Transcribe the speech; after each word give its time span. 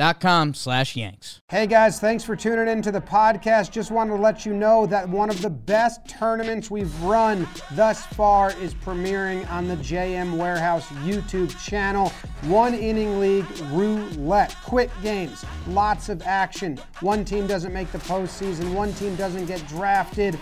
com 0.00 0.54
slash 0.54 0.96
yanks. 0.96 1.42
Hey 1.50 1.66
guys 1.66 2.00
thanks 2.00 2.24
for 2.24 2.34
tuning 2.34 2.68
in 2.68 2.80
to 2.80 2.90
the 2.90 3.02
podcast. 3.02 3.70
Just 3.70 3.90
wanted 3.90 4.16
to 4.16 4.22
let 4.22 4.46
you 4.46 4.54
know 4.54 4.86
that 4.86 5.06
one 5.06 5.28
of 5.28 5.42
the 5.42 5.50
best 5.50 6.08
tournaments 6.08 6.70
we've 6.70 7.02
run 7.02 7.46
thus 7.72 8.06
far 8.06 8.52
is 8.58 8.72
premiering 8.72 9.46
on 9.50 9.68
the 9.68 9.76
jm 9.76 10.38
warehouse 10.38 10.86
youtube 11.04 11.50
channel. 11.62 12.08
One 12.44 12.72
inning 12.72 13.20
league 13.20 13.44
roulette. 13.72 14.56
Quick 14.64 14.90
games 15.02 15.44
lots 15.66 16.08
of 16.08 16.22
action. 16.22 16.78
One 17.00 17.22
team 17.22 17.46
doesn't 17.46 17.74
make 17.74 17.92
the 17.92 17.98
postseason. 17.98 18.72
One 18.72 18.94
team 18.94 19.16
doesn't 19.16 19.44
get 19.44 19.66
drafted. 19.68 20.38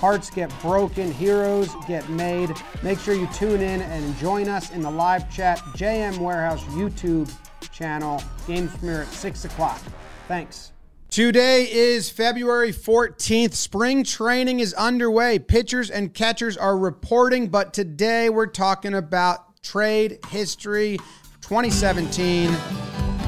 Hearts 0.00 0.30
get 0.30 0.52
broken, 0.60 1.12
heroes 1.12 1.70
get 1.86 2.08
made. 2.10 2.50
Make 2.82 2.98
sure 2.98 3.14
you 3.14 3.28
tune 3.28 3.60
in 3.60 3.82
and 3.82 4.18
join 4.18 4.48
us 4.48 4.72
in 4.72 4.82
the 4.82 4.90
live 4.90 5.32
chat, 5.32 5.58
JM 5.76 6.18
Warehouse 6.18 6.62
YouTube 6.64 7.32
channel. 7.76 8.22
Games 8.46 8.74
premiere 8.76 9.02
at 9.02 9.08
6 9.08 9.44
o'clock. 9.44 9.80
Thanks. 10.28 10.72
Today 11.10 11.70
is 11.70 12.10
February 12.10 12.72
14th. 12.72 13.54
Spring 13.54 14.02
training 14.02 14.60
is 14.60 14.74
underway. 14.74 15.38
Pitchers 15.38 15.90
and 15.90 16.12
catchers 16.12 16.56
are 16.56 16.76
reporting, 16.76 17.48
but 17.48 17.72
today 17.72 18.28
we're 18.28 18.46
talking 18.46 18.94
about 18.94 19.62
trade 19.62 20.18
history 20.28 20.98
2017 21.42 22.50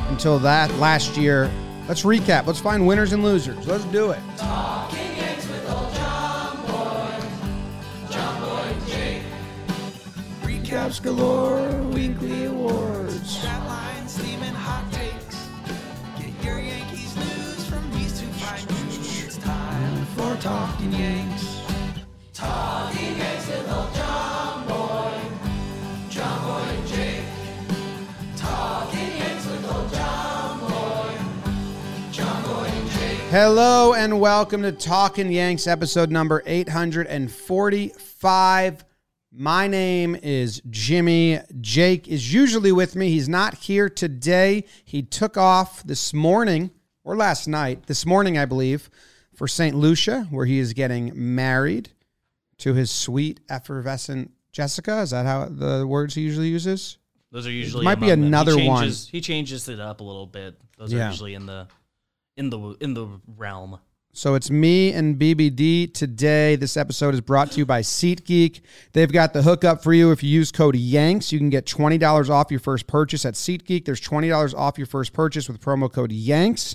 until 0.09 0.39
that 0.39 0.73
last 0.77 1.17
year. 1.17 1.51
Let's 1.87 2.03
recap. 2.03 2.47
Let's 2.47 2.61
find 2.61 2.87
winners 2.87 3.13
and 3.13 3.23
losers. 3.23 3.67
Let's 3.67 3.85
do 3.85 4.11
it. 4.11 4.19
Recaps 10.43 11.03
galore, 11.03 11.73
weekly 11.91 12.45
awards. 12.45 12.88
Talking 20.41 20.93
Yanks. 20.93 21.61
Talking 22.33 23.17
Yanks 23.17 23.49
with 23.49 23.69
old 23.73 23.93
Jomboy. 23.93 25.21
John 26.09 26.45
Boy 26.45 26.61
and 26.61 26.87
Jake. 26.87 27.25
Talking 28.37 29.17
Yanks 29.17 29.47
with 29.47 29.69
old 29.69 29.91
Jomboy. 29.91 31.13
John 32.13 32.41
Boy 32.45 32.71
and 32.71 32.91
Jake. 32.91 33.19
Hello 33.31 33.95
and 33.95 34.21
welcome 34.21 34.63
to 34.63 34.71
Talking 34.71 35.33
Yanks, 35.33 35.67
episode 35.67 36.13
number 36.13 36.45
845. 36.47 38.85
My 39.33 39.67
name 39.67 40.15
is 40.23 40.63
Jimmy. 40.71 41.41
Jake 41.61 42.07
is 42.07 42.33
usually 42.33 42.71
with 42.71 42.95
me. 42.95 43.11
He's 43.11 43.29
not 43.29 43.57
here 43.57 43.89
today. 43.89 44.63
He 44.85 45.03
took 45.03 45.37
off 45.37 45.83
this 45.83 46.15
morning 46.15 46.71
or 47.03 47.17
last 47.17 47.49
night, 47.49 47.87
this 47.87 48.07
morning, 48.07 48.39
I 48.39 48.45
believe 48.45 48.89
for 49.39 49.47
St. 49.47 49.77
Lucia, 49.77 50.27
where 50.31 50.47
he 50.47 50.59
is 50.59 50.73
getting 50.73 51.13
married 51.15 51.91
to 52.59 52.75
his 52.75 52.91
sweet, 52.91 53.39
effervescent 53.49 54.33
Jessica. 54.51 55.01
Is 55.01 55.11
that 55.11 55.27
how 55.27 55.45
the 55.49 55.87
words 55.87 56.17
he 56.17 56.23
usually 56.23 56.49
uses? 56.49 56.99
Those 57.31 57.47
are 57.47 57.53
usually 57.53 57.83
it 57.83 57.85
might 57.85 58.01
be 58.01 58.11
another 58.11 58.53
he 58.59 58.67
changes, 58.67 59.05
one. 59.07 59.11
He 59.13 59.21
changes 59.21 59.69
it 59.69 59.79
up 59.79 60.01
a 60.01 60.03
little 60.03 60.27
bit. 60.27 60.61
Those 60.77 60.93
Yeah. 60.93 61.07
are 61.07 61.11
usually 61.11 61.35
in 61.35 61.47
the 61.47 61.69
in 62.37 62.51
the 62.51 62.59
in 62.81 62.95
the 62.95 63.07
realm. 63.37 63.79
So 64.13 64.35
it's 64.35 64.51
me 64.51 64.93
and 64.93 65.17
BBD 65.17 65.87
today. 65.95 66.57
This 66.57 66.77
episode 66.77 67.15
is 67.15 67.21
brought 67.21 67.53
to 67.53 67.59
you 67.59 67.67
by 67.67 67.83
SeatGeek. 67.83 68.61
They've 68.93 69.13
got 69.13 69.35
the 69.35 69.43
hookup 69.43 69.85
for 69.85 69.93
you. 69.93 70.11
If 70.11 70.25
you 70.25 70.31
use 70.31 70.51
code 70.51 70.75
YANKS, 70.75 71.31
you 71.31 71.39
can 71.39 71.51
get 71.51 71.65
$20 71.67 72.29
off 72.29 72.51
your 72.51 72.59
first 72.59 72.89
purchase 72.89 73.25
at 73.25 73.35
SeatGeek. 73.35 73.85
There's 73.85 74.01
$20 74.01 74.55
off 74.55 74.79
your 74.79 74.89
first 74.89 75.13
purchase 75.13 75.47
with 75.49 75.61
promo 75.61 75.93
code 75.93 76.11
YANKS. 76.11 76.75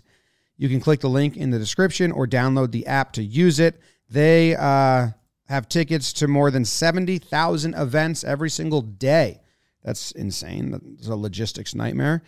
You 0.58 0.69
can 0.69 0.80
click 0.80 1.00
the 1.00 1.09
link 1.09 1.36
in 1.36 1.50
the 1.50 1.59
description 1.59 2.12
or 2.12 2.28
download 2.28 2.72
the 2.72 2.86
app 2.88 3.14
to 3.14 3.24
use 3.24 3.59
it. 3.59 3.80
They 4.09 4.56
uh, 4.56 5.09
have 5.47 5.68
tickets 5.68 6.14
to 6.14 6.28
more 6.28 6.52
than 6.52 6.66
70,000 6.66 7.74
events 7.74 8.24
every 8.24 8.50
single 8.50 8.81
day. 8.81 9.40
That's 9.84 10.12
insane. 10.12 10.72
That's 10.72 11.08
a 11.08 11.16
logistics 11.16 11.75
nightmare. 11.75 12.24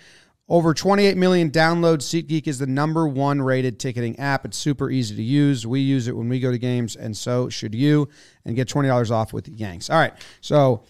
Over 0.47 0.75
28 0.75 1.17
million 1.17 1.49
downloads. 1.49 2.03
SeatGeek 2.03 2.47
is 2.47 2.59
the 2.59 2.67
number 2.67 3.07
one 3.07 3.41
rated 3.41 3.79
ticketing 3.79 4.19
app. 4.19 4.45
It's 4.45 4.57
super 4.57 4.91
easy 4.91 5.15
to 5.15 5.23
use. 5.23 5.65
We 5.65 5.79
use 5.79 6.07
it 6.07 6.15
when 6.15 6.29
we 6.29 6.39
go 6.39 6.51
to 6.51 6.57
games, 6.59 6.95
and 6.95 7.17
so 7.17 7.49
should 7.49 7.73
you. 7.73 8.09
And 8.45 8.55
get 8.55 8.67
$20 8.67 9.09
off 9.09 9.33
with 9.33 9.47
Yanks. 9.47 9.89
All 9.89 9.97
right. 9.97 10.13
So, 10.41 10.83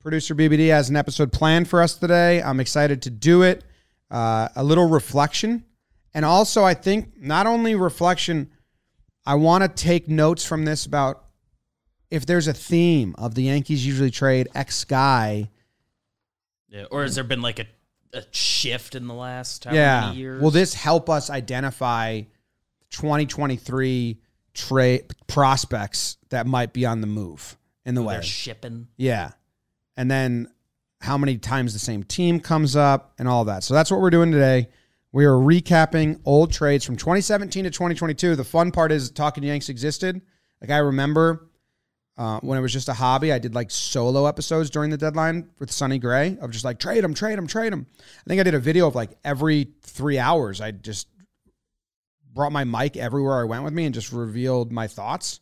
producer 0.00 0.34
BBD 0.34 0.68
has 0.68 0.88
an 0.88 0.96
episode 0.96 1.32
planned 1.32 1.68
for 1.68 1.82
us 1.82 1.96
today. 1.96 2.40
I'm 2.40 2.60
excited 2.60 3.02
to 3.02 3.10
do 3.10 3.42
it. 3.42 3.62
Uh, 4.10 4.48
a 4.56 4.64
little 4.64 4.88
reflection. 4.88 5.64
And 6.14 6.24
also, 6.24 6.64
I 6.64 6.74
think 6.74 7.20
not 7.20 7.46
only 7.46 7.74
reflection, 7.74 8.50
I 9.26 9.34
want 9.34 9.62
to 9.62 9.68
take 9.68 10.08
notes 10.08 10.44
from 10.44 10.64
this 10.64 10.86
about 10.86 11.24
if 12.10 12.26
there's 12.26 12.48
a 12.48 12.54
theme 12.54 13.14
of 13.18 13.34
the 13.34 13.42
Yankees 13.42 13.86
usually 13.86 14.10
trade 14.10 14.48
X 14.54 14.84
guy. 14.84 15.50
Yeah. 16.68 16.84
Or 16.90 17.02
has 17.02 17.14
there 17.14 17.24
been 17.24 17.42
like 17.42 17.58
a, 17.58 17.66
a 18.14 18.22
shift 18.30 18.94
in 18.94 19.06
the 19.06 19.14
last 19.14 19.64
how 19.64 19.74
yeah. 19.74 20.06
many 20.06 20.18
years? 20.18 20.42
Will 20.42 20.50
this 20.50 20.74
help 20.74 21.10
us 21.10 21.30
identify 21.30 22.22
2023 22.90 24.20
trade 24.54 25.04
prospects 25.26 26.16
that 26.30 26.46
might 26.46 26.72
be 26.72 26.86
on 26.86 27.00
the 27.00 27.06
move 27.06 27.56
in 27.84 27.94
the 27.94 28.00
Who 28.00 28.08
way? 28.08 28.14
they're 28.14 28.22
shipping? 28.22 28.88
Yeah. 28.96 29.32
And 29.96 30.10
then 30.10 30.48
how 31.00 31.18
many 31.18 31.38
times 31.38 31.72
the 31.72 31.78
same 31.78 32.02
team 32.02 32.40
comes 32.40 32.76
up 32.76 33.14
and 33.18 33.28
all 33.28 33.44
that. 33.44 33.62
So 33.62 33.74
that's 33.74 33.90
what 33.90 34.00
we're 34.00 34.10
doing 34.10 34.32
today. 34.32 34.68
We 35.12 35.24
are 35.24 35.32
recapping 35.32 36.20
old 36.24 36.52
trades 36.52 36.84
from 36.84 36.96
2017 36.96 37.64
to 37.64 37.70
2022. 37.70 38.36
The 38.36 38.44
fun 38.44 38.70
part 38.70 38.92
is 38.92 39.10
Talking 39.10 39.42
Yanks 39.42 39.70
existed. 39.70 40.20
Like 40.60 40.70
I 40.70 40.78
remember 40.78 41.48
uh, 42.18 42.40
when 42.40 42.58
it 42.58 42.60
was 42.60 42.72
just 42.72 42.90
a 42.90 42.92
hobby, 42.92 43.32
I 43.32 43.38
did 43.38 43.54
like 43.54 43.70
solo 43.70 44.26
episodes 44.26 44.68
during 44.68 44.90
the 44.90 44.98
deadline 44.98 45.48
with 45.60 45.70
Sonny 45.70 45.98
Gray 45.98 46.36
of 46.42 46.50
just 46.50 46.64
like 46.64 46.78
trade 46.78 47.04
him, 47.04 47.14
trade 47.14 47.38
him, 47.38 47.46
trade 47.46 47.72
him. 47.72 47.86
I 47.98 48.28
think 48.28 48.40
I 48.40 48.42
did 48.42 48.54
a 48.54 48.58
video 48.58 48.86
of 48.86 48.94
like 48.94 49.16
every 49.24 49.68
three 49.82 50.18
hours. 50.18 50.60
I 50.60 50.72
just 50.72 51.08
brought 52.34 52.52
my 52.52 52.64
mic 52.64 52.98
everywhere 52.98 53.40
I 53.40 53.44
went 53.44 53.64
with 53.64 53.72
me 53.72 53.86
and 53.86 53.94
just 53.94 54.12
revealed 54.12 54.72
my 54.72 54.88
thoughts. 54.88 55.40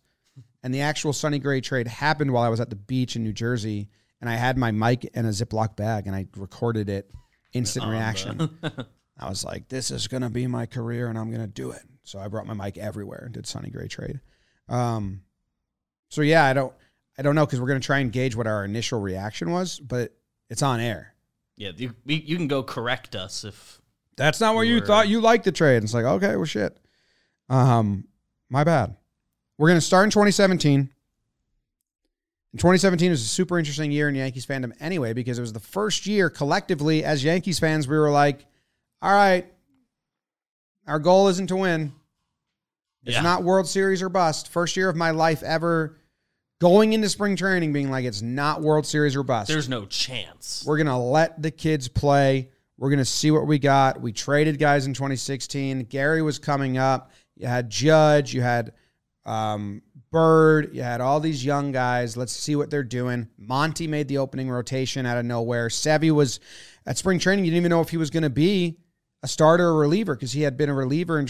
And 0.63 0.73
the 0.73 0.83
actual 0.83 1.13
Sonny 1.13 1.41
Gray 1.41 1.61
trade 1.61 1.89
happened 1.89 2.33
while 2.33 2.45
I 2.45 2.49
was 2.51 2.61
at 2.61 2.71
the 2.71 2.77
beach 2.77 3.17
in 3.17 3.23
New 3.23 3.33
Jersey, 3.33 3.89
and 4.21 4.29
I 4.31 4.35
had 4.35 4.59
my 4.59 4.71
mic 4.71 5.05
in 5.05 5.25
a 5.25 5.29
Ziploc 5.29 5.77
bag, 5.77 6.07
and 6.07 6.17
I 6.17 6.27
recorded 6.37 6.89
it, 6.89 7.11
instant 7.53 7.87
reaction. 7.87 8.59
I 9.19 9.29
was 9.29 9.45
like, 9.45 9.69
"This 9.69 9.91
is 9.91 10.09
gonna 10.09 10.31
be 10.31 10.47
my 10.47 10.67
career, 10.67 11.09
and 11.09 11.19
I'm 11.19 11.31
gonna 11.31 11.47
do 11.47 11.71
it." 11.71 11.83
So 12.05 12.19
I 12.19 12.29
brought 12.29 12.47
my 12.47 12.55
mic 12.55 12.77
everywhere 12.79 13.23
and 13.27 13.35
did 13.35 13.47
Sonny 13.47 13.71
Gray 13.71 13.89
trade. 13.89 14.21
Um, 14.69 15.23
so 16.09 16.23
yeah, 16.23 16.45
I 16.45 16.53
don't, 16.53 16.73
I 17.19 17.23
don't 17.23 17.35
know 17.35 17.45
because 17.47 17.61
we're 17.61 17.67
gonna 17.69 17.81
try 17.81 17.99
and 18.01 18.13
gauge 18.13 18.37
what 18.37 18.47
our 18.47 18.65
initial 18.65 19.01
reaction 19.01 19.51
was, 19.51 19.81
but 19.81 20.13
it's 20.51 20.63
on 20.63 20.81
air. 20.81 21.15
Yeah. 21.57 21.71
You, 21.77 21.95
we- 22.05 22.17
you 22.23 22.37
can 22.37 22.47
go 22.49 22.63
correct 22.63 23.17
us 23.17 23.43
if 23.45 23.81
That's 24.17 24.41
not 24.41 24.55
what 24.55 24.63
You 24.63 24.81
thought 24.81 25.09
you 25.09 25.21
liked 25.21 25.45
the 25.45 25.53
trade. 25.53 25.83
It's 25.83 25.95
like, 25.95 26.05
okay, 26.05 26.37
well, 26.37 26.45
shit. 26.45 26.77
Um, 27.49 28.07
my 28.51 28.63
bad. 28.65 28.97
We're 29.59 29.69
gonna 29.69 29.81
start 29.81 30.05
in 30.05 30.11
2017. 30.11 30.91
And 32.53 32.61
2017 32.61 33.11
was 33.11 33.23
a 33.23 33.25
super 33.27 33.59
interesting 33.59 33.91
year 33.93 34.09
in 34.09 34.15
Yankees 34.15 34.47
fandom 34.47 34.73
anyway 34.81 35.13
because 35.13 35.39
it 35.39 35.43
was 35.43 35.53
the 35.53 35.61
first 35.61 36.07
year 36.07 36.31
collectively 36.31 37.05
as 37.05 37.25
Yankees 37.25 37.59
fans 37.59 37.87
we 37.89 37.97
were 37.99 38.11
like, 38.11 38.47
all 39.03 39.13
right, 39.13 39.47
our 40.87 40.99
goal 40.99 41.29
isn't 41.29 41.49
to 41.49 41.57
win. 41.57 41.93
It's 43.05 43.15
Yeah. 43.17 43.23
not 43.23 43.45
World 43.45 43.69
Series 43.69 44.03
or 44.03 44.09
bust. 44.09 44.49
First 44.49 44.77
year 44.77 44.89
of 44.89 44.97
my 44.97 45.11
life 45.13 45.43
ever 45.43 45.97
going 46.61 46.93
into 46.93 47.09
spring 47.09 47.37
training 47.37 47.73
being 47.73 47.91
like 47.91 48.05
it's 48.05 48.23
not 48.23 48.63
World 48.63 48.87
Series 48.87 49.15
or 49.15 49.23
bust. 49.23 49.49
there's 49.49 49.69
no 49.69 49.85
chance. 49.87 50.65
We're 50.67 50.77
going 50.79 50.87
to 50.87 50.97
let 50.97 51.41
the 51.43 51.51
kids 51.51 51.87
play. 51.89 52.51
We're 52.79 52.91
going 52.91 52.99
to 52.99 53.05
see 53.05 53.31
what 53.31 53.47
we 53.47 53.59
got. 53.59 54.01
We 54.01 54.13
traded 54.13 54.59
guys 54.59 54.87
in 54.87 54.95
2016. 54.95 55.85
Gary 55.85 56.21
was 56.23 56.39
coming 56.39 56.79
up. 56.79 57.11
You 57.37 57.47
had 57.47 57.71
Judge. 57.71 58.35
You 58.35 58.43
had 58.43 58.73
um, 59.25 59.83
Bird. 60.11 60.75
You 60.75 60.83
had 60.83 61.01
all 61.01 61.21
these 61.21 61.45
young 61.45 61.73
guys. 61.73 62.17
Let's 62.17 62.33
see 62.33 62.55
what 62.57 62.71
they're 62.71 62.83
doing. 62.85 63.29
Monty 63.39 63.87
made 63.87 64.09
the 64.09 64.19
opening 64.19 64.49
rotation 64.51 65.05
out 65.07 65.17
of 65.19 65.25
nowhere. 65.25 65.69
Sevy 65.69 66.11
was 66.11 66.41
at 66.87 66.97
spring 66.99 67.19
training. 67.19 67.45
You 67.45 67.51
didn't 67.51 67.63
even 67.63 67.71
know 67.71 67.81
if 67.81 67.89
he 67.91 67.97
was 67.97 68.11
going 68.11 68.23
to 68.25 68.31
be 68.31 68.79
a 69.23 69.29
starter 69.29 69.69
or 69.69 69.79
reliever 69.79 70.15
because 70.15 70.33
he 70.33 70.43
had 70.43 70.57
been 70.57 70.69
a 70.69 70.75
reliever 70.75 71.19
in 71.19 71.27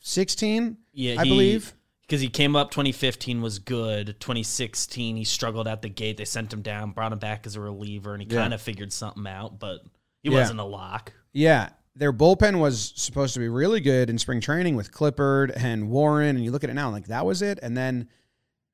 2016, 0.00 0.76
Yeah, 0.92 1.16
I 1.20 1.24
believe. 1.24 1.74
because 2.02 2.20
he 2.20 2.28
came 2.28 2.54
up 2.56 2.70
2015 2.70 3.40
was 3.42 3.58
good. 3.58 4.16
2016 4.20 5.16
he 5.16 5.24
struggled 5.24 5.66
out 5.68 5.82
the 5.82 5.88
gate. 5.88 6.16
They 6.16 6.24
sent 6.24 6.52
him 6.52 6.62
down, 6.62 6.90
brought 6.92 7.12
him 7.12 7.18
back 7.18 7.46
as 7.46 7.56
a 7.56 7.60
reliever, 7.60 8.12
and 8.14 8.22
he 8.22 8.28
Yeah. 8.28 8.42
kind 8.42 8.54
of 8.54 8.60
figured 8.60 8.92
something 8.92 9.26
out, 9.26 9.58
but 9.58 9.84
he 10.22 10.30
Yeah. 10.30 10.38
wasn't 10.40 10.60
a 10.60 10.64
lock. 10.64 11.12
Yeah, 11.32 11.70
their 11.96 12.12
bullpen 12.12 12.58
was 12.60 12.92
supposed 12.96 13.34
to 13.34 13.40
be 13.40 13.48
really 13.48 13.80
good 13.80 14.08
in 14.10 14.18
spring 14.18 14.40
training 14.40 14.76
with 14.76 14.92
Clippard 14.92 15.52
and 15.56 15.88
Warren, 15.90 16.36
and 16.36 16.44
you 16.44 16.50
look 16.50 16.64
at 16.64 16.70
it 16.70 16.74
now, 16.74 16.90
like 16.90 17.06
that 17.08 17.24
was 17.26 17.42
it. 17.42 17.58
And 17.62 17.76
then 17.76 18.08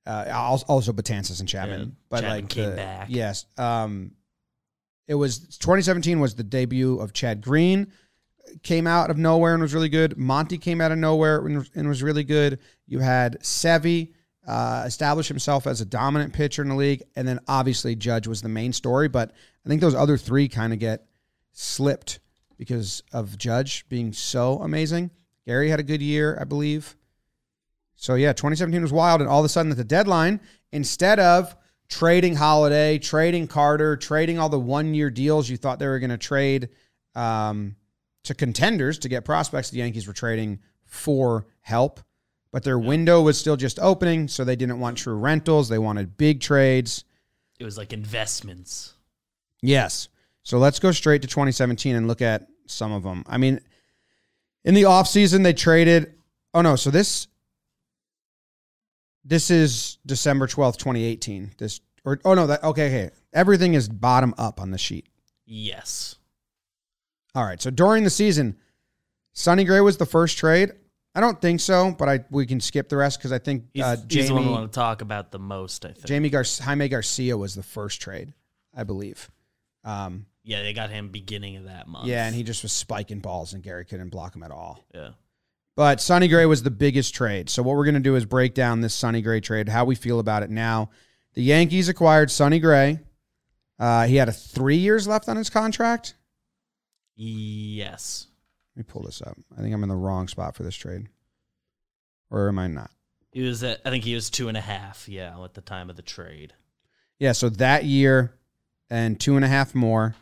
uh, 0.07 0.25
also 0.69 0.91
Betances 0.95 1.39
and 1.41 1.47
Chapman, 1.47 1.81
Yeah, 1.81 1.87
but 2.09 2.21
Chapman 2.23 2.31
like 2.41 2.49
came 2.49 2.71
the- 2.71 2.77
back. 2.77 3.09
Yes, 3.11 3.45
um, 3.59 4.13
it 5.07 5.15
was 5.17 5.59
2017 5.59 6.19
was 6.19 6.35
the 6.35 6.43
debut 6.45 6.99
of 6.99 7.13
Chad 7.13 7.43
Green. 7.43 7.93
Came 8.63 8.87
out 8.87 9.11
of 9.11 9.19
nowhere 9.19 9.55
and 9.55 9.63
was 9.63 9.75
really 9.75 9.89
good. 9.89 10.17
Monty 10.17 10.59
came 10.59 10.81
out 10.81 10.93
of 10.93 10.99
nowhere 10.99 11.45
and, 11.47 11.89
was 11.89 12.03
really 12.03 12.25
good. 12.25 12.59
You 12.87 12.99
had 13.01 13.41
Sevy 13.41 14.13
uh, 14.47 14.85
establish 14.87 15.29
himself 15.29 15.67
as 15.67 15.81
a 15.81 15.85
dominant 15.85 16.33
pitcher 16.33 16.63
in 16.63 16.69
the 16.69 16.75
league, 16.75 17.03
and 17.17 17.29
then 17.29 17.39
obviously 17.47 17.95
Judge 17.95 18.27
was 18.27 18.43
the 18.43 18.49
main 18.49 18.73
story. 18.73 19.09
But 19.09 19.33
I 19.65 19.69
think 19.69 19.81
those 19.81 19.95
other 19.95 20.17
three 20.17 20.49
kind 20.49 20.73
of 20.73 20.79
get 20.79 21.07
slipped 21.53 22.21
because 22.57 23.03
of 23.13 23.37
Judge 23.39 23.89
being 23.89 24.13
so 24.13 24.59
amazing. 24.61 25.11
Gary 25.47 25.71
had 25.71 25.81
a 25.81 25.85
good 25.85 26.03
year, 26.03 26.37
I 26.41 26.45
believe. 26.45 26.97
So 27.97 28.15
yeah, 28.15 28.33
2017 28.33 28.83
was 28.83 28.93
wild, 28.93 29.21
and 29.21 29.29
all 29.29 29.41
of 29.41 29.45
a 29.45 29.49
sudden 29.49 29.71
at 29.71 29.77
the 29.77 29.85
deadline, 29.85 30.41
instead 30.73 31.19
of 31.19 31.55
trading 31.89 32.37
Holliday, 32.37 32.99
trading 32.99 33.49
Carter, 33.49 33.97
trading 33.97 34.39
all 34.39 34.49
the 34.49 34.59
one-year 34.59 35.11
deals 35.11 35.49
you 35.49 35.57
thought 35.57 35.79
they 35.79 35.87
were 35.87 35.99
going 35.99 36.11
to 36.11 36.19
trade 36.19 36.69
um, 37.15 37.77
to 38.25 38.35
contenders 38.35 38.99
to 39.01 39.09
get 39.09 39.25
prospects, 39.25 39.71
the 39.71 39.79
Yankees 39.79 40.07
were 40.07 40.13
trading 40.13 40.59
for 40.85 41.47
help, 41.61 42.01
but 42.53 42.65
their 42.65 42.79
window 42.79 43.23
was 43.23 43.39
still 43.39 43.57
just 43.57 43.79
opening, 43.79 44.29
so 44.29 44.45
they 44.45 44.57
didn't 44.57 44.81
want 44.81 44.99
true 44.99 45.17
rentals. 45.17 45.69
They 45.69 45.79
wanted 45.79 46.17
big 46.17 46.41
trades. 46.41 47.05
It 47.59 47.65
was 47.65 47.77
like 47.77 47.93
investments. 47.93 48.95
Yes. 49.63 50.09
So 50.43 50.59
let's 50.59 50.79
go 50.79 50.93
straight 50.93 51.23
to 51.23 51.29
2017 51.29 51.95
and 51.95 52.09
look 52.09 52.23
at 52.23 52.47
some 52.67 52.93
of 52.93 53.03
them. 53.03 53.25
I 53.27 53.39
mean, 53.39 53.61
in 54.65 54.75
the 54.75 54.83
offseason, 54.83 55.43
they 55.43 55.53
traded. 55.53 56.15
Oh, 56.55 56.63
no. 56.63 56.77
So 56.77 56.91
this. 56.91 57.27
This 59.25 59.51
is 59.51 59.99
December 60.07 60.47
12th, 60.47 60.79
2018. 60.79 61.51
This 61.59 61.81
or 62.09 62.19
oh 62.25 62.33
no, 62.33 62.47
that 62.47 62.65
okay, 62.65 62.87
okay. 62.87 63.11
Everything 63.35 63.75
is 63.75 63.89
bottom 63.89 64.35
up 64.39 64.61
on 64.61 64.71
the 64.71 64.79
sheet. 64.79 65.07
Yes. 65.45 66.17
All 67.39 67.45
right. 67.45 67.63
So 67.63 67.71
during 67.71 68.03
the 68.03 68.11
season, 68.11 68.57
Sonny 69.33 69.63
Gray 69.63 69.81
was 69.81 69.97
the 69.97 70.07
first 70.07 70.39
trade. 70.39 70.73
I 71.15 71.21
don't 71.21 71.41
think 71.41 71.61
so, 71.61 71.93
but 71.97 72.09
I 72.09 72.25
we 72.33 72.47
can 72.47 72.59
skip 72.61 72.89
the 72.89 72.97
rest 72.97 73.21
because 73.21 73.31
I 73.31 73.39
think 73.39 73.67
He's, 73.73 73.85
uh, 73.85 73.97
he's 74.11 74.27
the 74.27 74.35
one 74.35 74.43
we 74.43 74.47
Jamie 74.49 74.59
want 74.59 74.73
to 74.73 74.77
talk 74.77 75.03
about 75.03 75.31
the 75.31 75.39
most, 75.39 75.85
I 75.85 75.93
think. 75.93 76.05
Jamie 76.05 76.31
Gar- 76.31 76.45
Jaime 76.61 76.89
Garcia 76.89 77.37
was 77.37 77.55
the 77.55 77.63
first 77.63 78.01
trade, 78.01 78.35
I 78.77 78.83
believe. 78.83 79.31
Um, 79.85 80.27
Yeah, 80.43 80.63
they 80.65 80.73
got 80.73 80.91
him 80.91 81.11
beginning 81.11 81.57
of 81.59 81.65
that 81.67 81.87
month. 81.87 82.09
yeah, 82.09 82.27
and 82.27 82.35
he 82.35 82.43
just 82.43 82.65
was 82.65 82.73
spiking 82.73 83.21
balls, 83.21 83.53
and 83.53 83.63
Gary 83.63 83.85
couldn't 83.85 84.09
block 84.09 84.35
him 84.35 84.43
at 84.43 84.51
all. 84.51 84.85
Yeah. 84.93 85.11
But 85.77 86.01
Sonny 86.01 86.27
Gray 86.27 86.45
was 86.47 86.65
the 86.65 86.73
biggest 86.73 87.15
trade. 87.15 87.49
So 87.51 87.63
what 87.63 87.77
we're 87.77 87.85
going 87.85 87.95
to 87.95 88.01
do 88.01 88.17
is 88.17 88.25
break 88.25 88.53
down 88.53 88.81
this 88.81 88.95
Sonny 88.95 89.23
Gray 89.23 89.39
trade, 89.41 89.69
how 89.69 89.85
we 89.85 89.95
feel 89.95 90.19
about 90.19 90.43
it 90.43 90.51
now. 90.51 90.91
The 91.35 91.43
Yankees 91.45 91.89
acquired 91.89 92.33
Sonny 92.33 92.59
Gray. 92.59 92.99
Uh, 93.79 94.09
he 94.09 94.17
had 94.17 94.29
a 94.29 94.33
three 94.33 94.79
years 94.79 95.07
left 95.07 95.29
on 95.29 95.37
his 95.37 95.49
contract. 95.51 96.15
Yes. 97.21 98.29
Let 98.77 98.87
me 98.87 98.91
pull 98.93 99.03
this 99.03 99.21
up. 99.21 99.37
I 99.57 99.61
think 99.61 99.75
I'm 99.75 99.83
in 99.83 99.89
the 99.89 99.97
wrong 99.97 100.29
spot 100.29 100.55
for 100.55 100.63
this 100.63 100.77
trade, 100.77 101.09
or 102.31 102.49
am 102.49 102.61
I 102.61 102.69
not? 102.69 102.93
He 103.33 103.43
was 103.43 103.65
at, 103.65 103.81
I 103.85 103.91
think 103.91 104.05
he 104.05 104.15
was 104.15 104.31
two 104.31 104.47
and 104.49 104.57
a 104.57 104.61
half, 104.61 105.09
yeah, 105.09 105.43
at 105.43 105.55
the 105.55 105.61
time 105.61 105.91
of 105.91 105.97
the 105.97 106.03
trade. 106.03 106.55
Yeah. 107.19 107.33
So 107.33 107.49
that 107.49 107.85
year 107.85 108.35
and 108.89 109.19
two 109.19 109.35
and 109.35 109.45
a 109.45 109.49
half 109.49 109.75
more, 109.75 110.15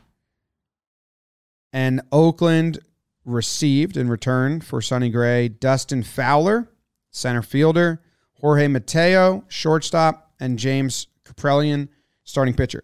and 1.71 2.01
Oakland 2.11 2.79
received 3.27 3.99
in 3.99 4.09
return 4.09 4.63
for 4.63 4.81
Sonny 4.81 5.11
Gray 5.11 5.49
Dustin 5.49 6.03
Fowler, 6.03 6.71
center 7.11 7.43
fielder, 7.43 8.01
Jorge 8.41 8.69
Mateo, 8.69 9.45
shortstop, 9.49 10.33
and 10.41 10.59
James 10.59 11.09
Kaprielian, 11.25 11.89
starting 12.25 12.55
pitcher. 12.55 12.83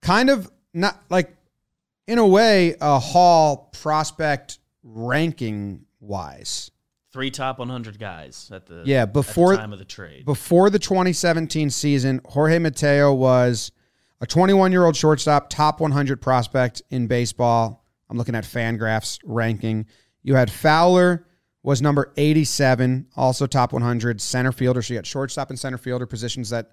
Kind 0.00 0.30
of 0.30 0.50
not 0.72 1.02
like, 1.10 1.36
in 2.06 2.18
a 2.18 2.26
way, 2.26 2.76
a 2.80 2.98
Hall 2.98 3.70
prospect 3.72 4.58
ranking 4.82 5.84
wise. 6.00 6.70
Three 7.12 7.30
top 7.30 7.58
100 7.58 7.98
guys 7.98 8.50
at 8.52 8.66
the 8.66 8.82
Yeah, 8.84 9.02
at 9.02 9.14
the 9.14 9.20
before 9.20 9.56
time 9.56 9.72
of 9.72 9.78
the 9.78 9.84
trade. 9.84 10.24
before 10.24 10.68
the 10.68 10.80
2017 10.80 11.70
season, 11.70 12.20
Jorge 12.26 12.58
Mateo 12.58 13.12
was 13.12 13.70
a 14.20 14.26
21 14.26 14.72
year 14.72 14.84
old 14.84 14.96
shortstop, 14.96 15.48
top 15.48 15.80
100 15.80 16.20
prospect 16.20 16.82
in 16.90 17.06
baseball. 17.06 17.84
I'm 18.10 18.18
looking 18.18 18.34
at 18.34 18.44
Fangraphs 18.44 19.20
ranking. 19.24 19.86
You 20.22 20.34
had 20.34 20.50
Fowler 20.50 21.26
was 21.62 21.80
number 21.80 22.12
87, 22.16 23.06
also 23.16 23.46
top 23.46 23.72
100 23.72 24.20
center 24.20 24.52
fielder. 24.52 24.82
So 24.82 24.94
you 24.94 24.98
got 24.98 25.06
shortstop 25.06 25.50
and 25.50 25.58
center 25.58 25.78
fielder 25.78 26.06
positions 26.06 26.50
that 26.50 26.72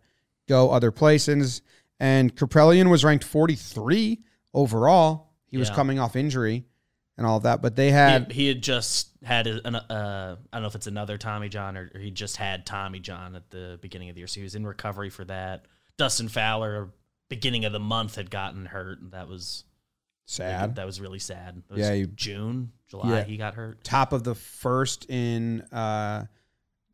go 0.50 0.72
other 0.72 0.92
places. 0.92 1.62
And 2.00 2.36
Kaprielian 2.36 2.90
was 2.90 3.06
ranked 3.06 3.24
43 3.24 4.20
overall. 4.54 5.34
He 5.48 5.58
was 5.58 5.70
Yeah. 5.70 5.76
coming 5.76 6.00
off 6.00 6.16
injury 6.16 6.66
and 7.18 7.28
all 7.28 7.38
of 7.38 7.44
that, 7.44 7.62
but 7.62 7.76
they 7.76 7.92
had 7.92 8.32
he, 8.32 8.44
he 8.44 8.48
had 8.48 8.62
just 8.62 9.10
had 9.24 9.48
a- 9.48 9.68
an, 9.68 9.76
uh, 9.76 10.38
I 10.52 10.56
don't 10.58 10.62
know 10.64 10.68
if 10.68 10.76
it's 10.76 10.88
another 10.88 11.18
Tommy 11.18 11.50
John 11.50 11.78
or, 11.78 11.92
or 11.94 12.00
he 12.00 12.10
just 12.12 12.38
had 12.38 12.66
Tommy 12.66 13.00
John 13.00 13.36
at 13.36 13.50
the 13.52 13.78
beginning 13.82 14.10
of 14.10 14.16
the 14.16 14.22
year, 14.22 14.28
so 14.28 14.40
he 14.40 14.44
was 14.44 14.56
in 14.56 14.66
recovery 14.66 15.10
for 15.10 15.26
that. 15.26 15.66
Dustin 15.98 16.30
Fowler, 16.30 16.90
beginning 17.30 17.66
of 17.66 17.74
the 17.74 17.80
month, 17.80 18.16
had 18.16 18.32
gotten 18.32 18.66
hurt, 18.66 19.02
and 19.02 19.12
that 19.12 19.28
was 19.28 19.66
sad. 20.26 20.76
That 20.76 20.86
was 20.86 21.00
really 21.02 21.20
sad. 21.20 21.62
It 21.70 21.74
was 21.74 21.80
Yeah, 21.82 21.94
you- 21.94 22.08
June, 22.08 22.72
July, 22.88 23.18
Yeah. 23.20 23.24
he 23.26 23.38
got 23.38 23.54
hurt. 23.56 23.84
top 23.84 24.14
of 24.14 24.24
the 24.24 24.34
first 24.36 25.10
in 25.10 25.62
uh, 25.74 26.26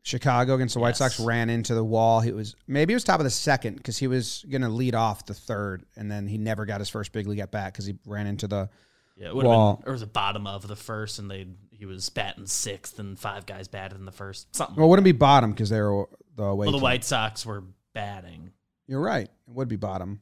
Chicago 0.02 0.54
against 0.54 0.74
the 0.74 0.80
White 0.80 0.90
Yes. 0.90 0.98
Sox, 0.98 1.20
ran 1.20 1.50
into 1.50 1.74
the 1.74 1.84
wall. 1.84 2.20
He 2.20 2.32
was 2.32 2.56
maybe 2.66 2.92
it 2.92 2.96
was 2.96 3.04
top 3.04 3.20
of 3.20 3.24
the 3.24 3.30
second 3.30 3.76
because 3.76 3.98
he 3.98 4.06
was 4.06 4.44
going 4.50 4.62
to 4.62 4.68
lead 4.68 4.94
off 4.94 5.26
the 5.26 5.34
third, 5.34 5.84
and 5.96 6.10
then 6.10 6.26
he 6.26 6.38
never 6.38 6.64
got 6.64 6.80
his 6.80 6.88
first 6.88 7.12
big 7.12 7.26
league 7.26 7.40
at 7.40 7.50
bat 7.50 7.72
because 7.72 7.86
he 7.86 7.96
ran 8.06 8.26
into 8.26 8.46
the. 8.46 8.68
Yeah, 9.16 9.30
it 9.30 9.34
have 9.34 9.42
been, 9.42 9.50
or 9.50 9.92
was 9.92 10.00
the 10.00 10.06
bottom 10.06 10.46
of 10.46 10.66
the 10.68 10.76
first, 10.76 11.18
and 11.18 11.28
they 11.30 11.46
he 11.70 11.84
was 11.86 12.08
batting 12.08 12.46
sixth, 12.46 12.98
and 13.00 13.18
five 13.18 13.46
guys 13.46 13.66
batted 13.68 13.98
in 13.98 14.04
the 14.04 14.12
first. 14.12 14.54
Something. 14.54 14.76
Well, 14.76 14.86
it 14.86 14.90
wouldn't 14.90 15.04
be 15.04 15.12
bottom 15.12 15.50
because 15.50 15.70
they 15.70 15.80
were 15.80 16.08
the 16.36 16.44
away. 16.44 16.66
well, 16.66 16.72
the 16.72 16.78
team. 16.78 16.82
White 16.82 17.04
Sox 17.04 17.44
were 17.44 17.64
batting. 17.94 18.52
You're 18.86 19.00
right. 19.00 19.24
It 19.26 19.30
would 19.54 19.68
be 19.68 19.76
bottom. 19.76 20.20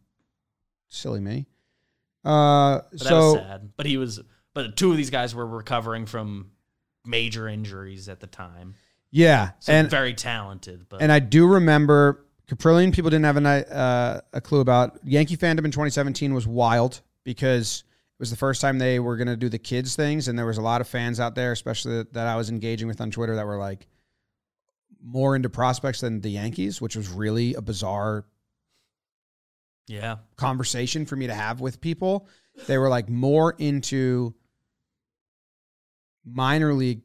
Silly 0.88 1.20
me. 1.20 1.46
Uh, 2.24 2.78
But 2.78 2.90
that 2.92 2.98
so 3.00 3.32
was 3.34 3.42
sad. 3.42 3.70
But 3.76 3.86
he 3.86 3.98
was. 3.98 4.20
But 4.54 4.76
two 4.76 4.90
of 4.90 4.96
these 4.96 5.10
guys 5.10 5.34
were 5.34 5.46
recovering 5.46 6.06
from 6.06 6.52
major 7.04 7.46
injuries 7.46 8.08
at 8.08 8.20
the 8.20 8.26
time. 8.26 8.74
Yeah, 9.16 9.52
So 9.60 9.72
and 9.72 9.88
very 9.88 10.12
talented. 10.12 10.90
But 10.90 11.00
And 11.00 11.10
I 11.10 11.20
do 11.20 11.46
remember 11.46 12.26
Kaprielian. 12.48 12.92
People 12.92 13.08
didn't 13.10 13.24
have 13.24 13.38
a, 13.38 13.74
uh, 13.74 14.20
a 14.34 14.42
clue 14.42 14.60
about 14.60 14.98
Yankee 15.04 15.38
fandom 15.38 15.64
in 15.64 15.70
2017 15.70 16.34
was 16.34 16.46
wild 16.46 17.00
because 17.24 17.84
it 17.88 18.20
was 18.20 18.28
the 18.28 18.36
first 18.36 18.60
time 18.60 18.78
they 18.78 19.00
were 19.00 19.16
going 19.16 19.28
to 19.28 19.36
do 19.36 19.48
the 19.48 19.58
kids 19.58 19.96
things, 19.96 20.28
and 20.28 20.38
there 20.38 20.44
was 20.44 20.58
a 20.58 20.62
lot 20.62 20.82
of 20.82 20.88
fans 20.88 21.18
out 21.18 21.34
there, 21.34 21.52
especially 21.52 21.96
that, 21.96 22.12
that 22.12 22.26
I 22.26 22.36
was 22.36 22.50
engaging 22.50 22.88
with 22.88 23.00
on 23.00 23.10
Twitter, 23.10 23.36
that 23.36 23.46
were 23.46 23.56
like 23.56 23.86
more 25.02 25.34
into 25.34 25.48
prospects 25.48 26.02
than 26.02 26.20
the 26.20 26.30
Yankees, 26.30 26.82
which 26.82 26.94
was 26.94 27.08
really 27.08 27.54
a 27.54 27.62
bizarre 27.62 28.26
yeah, 29.86 30.16
conversation 30.36 31.06
for 31.06 31.16
me 31.16 31.28
to 31.28 31.34
have 31.34 31.62
with 31.62 31.80
people. 31.80 32.28
They 32.66 32.76
were 32.76 32.90
like 32.90 33.08
more 33.08 33.54
into 33.56 34.34
minor 36.22 36.74
league 36.74 37.00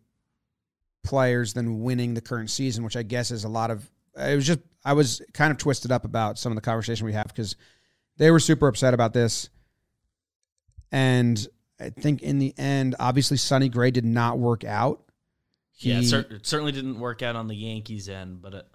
players 1.04 1.54
than 1.54 1.82
winning 1.82 2.14
the 2.14 2.22
current 2.22 2.50
season, 2.50 2.84
which 2.84 2.96
I 2.96 3.04
guess 3.04 3.32
is 3.32 3.44
a 3.44 3.50
lot 3.50 3.72
of. 3.72 3.90
It 4.18 4.36
was 4.36 4.46
just 4.46 4.60
I 4.84 4.94
was 4.94 5.22
kind 5.34 5.52
of 5.52 5.58
twisted 5.58 5.92
up 5.92 6.06
about 6.06 6.38
some 6.38 6.52
of 6.52 6.56
the 6.56 6.62
conversation 6.62 7.06
we 7.06 7.14
have 7.14 7.28
because 7.28 7.56
they 8.18 8.32
were 8.32 8.40
super 8.40 8.68
upset 8.68 8.94
about 8.94 9.14
this, 9.14 9.50
and 10.92 11.48
I 11.80 11.90
think 11.90 12.22
in 12.22 12.40
the 12.40 12.54
end, 12.58 12.96
obviously 13.00 13.38
Sonny 13.38 13.70
Gray 13.70 13.92
did 13.92 14.06
not 14.06 14.38
work 14.38 14.64
out. 14.64 15.04
yeah. 15.78 16.00
It, 16.00 16.06
cer- 16.06 16.28
it 16.30 16.46
certainly 16.46 16.72
didn't 16.72 17.00
work 17.00 17.22
out 17.22 17.36
on 17.36 17.48
the 17.48 17.56
Yankees 17.56 18.10
end, 18.10 18.42
but 18.42 18.54
it, 18.54 18.68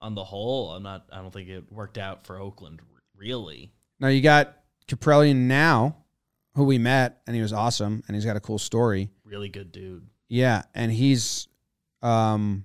on 0.00 0.14
the 0.14 0.24
whole, 0.24 0.72
I'm 0.72 0.82
not. 0.82 1.06
I 1.12 1.18
don't 1.18 1.32
think 1.32 1.48
it 1.48 1.70
worked 1.72 1.98
out 1.98 2.26
for 2.26 2.38
Oakland. 2.38 2.80
Really. 3.16 3.72
Now 4.00 4.08
you 4.08 4.20
got 4.20 4.56
Kaprielian 4.88 5.36
now, 5.36 5.96
who 6.56 6.64
we 6.64 6.76
met, 6.78 7.20
and 7.26 7.36
he 7.36 7.42
was 7.42 7.52
awesome, 7.52 8.02
and 8.06 8.16
he's 8.16 8.24
got 8.24 8.36
a 8.36 8.40
cool 8.40 8.58
story. 8.58 9.10
Really 9.24 9.48
good 9.48 9.70
dude. 9.70 10.06
Yeah, 10.32 10.62
and 10.74 10.90
he's 10.90 11.46
um 12.00 12.64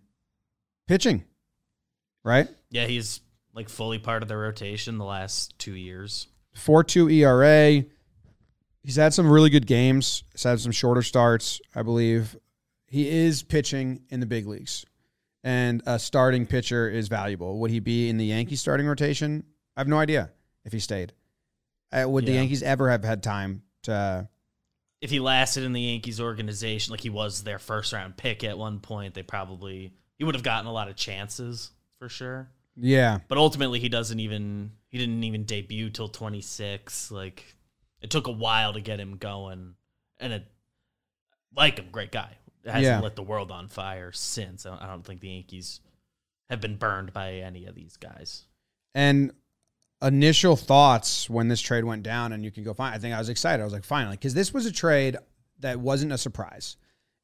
pitching, 0.87 1.25
right? 2.23 2.47
Yeah, 2.69 2.85
he's 2.85 3.19
like 3.53 3.67
fully 3.67 3.99
part 3.99 4.23
of 4.23 4.29
the 4.29 4.37
rotation 4.37 4.97
the 4.97 5.03
last 5.03 5.59
two 5.59 5.73
years. 5.73 6.27
Four 6.55 6.85
two 6.85 7.09
ERA. 7.09 7.83
He's 8.83 8.95
had 8.95 9.13
some 9.13 9.29
really 9.29 9.49
good 9.49 9.67
games. 9.67 10.23
He's 10.31 10.43
had 10.43 10.61
some 10.61 10.71
shorter 10.71 11.01
starts, 11.01 11.59
I 11.75 11.81
believe. 11.81 12.37
he 12.85 13.09
is 13.09 13.43
pitching 13.43 14.03
in 14.07 14.21
the 14.21 14.25
big 14.25 14.47
leagues, 14.47 14.85
and 15.43 15.83
a 15.85 15.99
starting 15.99 16.45
pitcher 16.45 16.89
is 16.89 17.09
valuable. 17.09 17.59
Would 17.59 17.71
he 17.71 17.81
be 17.81 18.07
in 18.07 18.15
the 18.15 18.27
Yankees 18.27 18.61
starting 18.61 18.87
rotation? 18.87 19.43
I 19.75 19.81
have 19.81 19.89
no 19.89 19.99
idea 19.99 20.31
if 20.63 20.71
he 20.71 20.79
stayed. 20.79 21.11
Uh, 21.91 22.05
would 22.07 22.25
the 22.25 22.31
Yankees 22.31 22.63
ever 22.63 22.89
have 22.89 23.03
had 23.03 23.21
time 23.21 23.63
to? 23.83 24.29
If 25.01 25.09
he 25.09 25.19
lasted 25.19 25.63
in 25.63 25.73
the 25.73 25.81
Yankees 25.81 26.19
organization, 26.19 26.91
like 26.91 27.01
he 27.01 27.09
was 27.09 27.43
their 27.43 27.59
first 27.59 27.93
round 27.93 28.17
pick 28.17 28.43
at 28.43 28.57
one 28.57 28.79
point, 28.79 29.13
they 29.13 29.23
probably 29.23 29.93
he 30.17 30.23
would 30.23 30.35
have 30.35 30.43
gotten 30.43 30.65
a 30.67 30.71
lot 30.73 30.87
of 30.89 30.95
chances 30.95 31.71
for 31.99 32.09
sure. 32.09 32.49
Yeah, 32.79 33.19
But 33.27 33.37
ultimately, 33.39 33.79
he 33.79 33.89
doesn't 33.89 34.19
even 34.19 34.71
he 34.89 34.97
didn't 34.97 35.23
even 35.23 35.43
debut 35.45 35.89
till 35.89 36.07
26. 36.09 37.11
Like 37.11 37.43
it 38.01 38.09
took 38.11 38.27
a 38.27 38.31
while 38.31 38.73
to 38.73 38.81
get 38.81 38.99
him 38.99 39.17
going, 39.17 39.75
and 40.19 40.33
it 40.33 40.45
like 41.55 41.77
him, 41.79 41.87
great 41.91 42.11
guy. 42.11 42.37
Hasn't 42.65 42.83
Yeah. 42.83 42.99
lit 43.01 43.15
the 43.15 43.23
world 43.23 43.51
on 43.51 43.67
fire 43.69 44.11
since. 44.11 44.65
I 44.65 44.69
don't, 44.71 44.81
I 44.83 44.87
don't 44.87 45.03
think 45.05 45.21
the 45.21 45.29
Yankees 45.29 45.79
have 46.49 46.59
been 46.61 46.75
burned 46.77 47.13
by 47.13 47.35
any 47.35 47.65
of 47.65 47.75
these 47.75 47.97
guys. 47.97 48.43
And 48.93 49.31
initial 50.01 50.55
thoughts 50.55 51.29
when 51.29 51.47
this 51.47 51.61
trade 51.61 51.83
went 51.83 52.03
down, 52.03 52.33
and 52.33 52.43
you 52.43 52.51
can 52.51 52.63
go 52.63 52.73
find. 52.73 52.93
I 52.93 52.97
think 52.97 53.15
I 53.15 53.19
was 53.19 53.29
excited. 53.29 53.61
I 53.61 53.65
was 53.65 53.73
like, 53.73 53.83
finally, 53.83 54.15
because 54.15 54.33
this 54.33 54.53
was 54.53 54.65
a 54.65 54.71
trade 54.71 55.17
that 55.59 55.79
wasn't 55.79 56.11
a 56.11 56.17
surprise. 56.17 56.77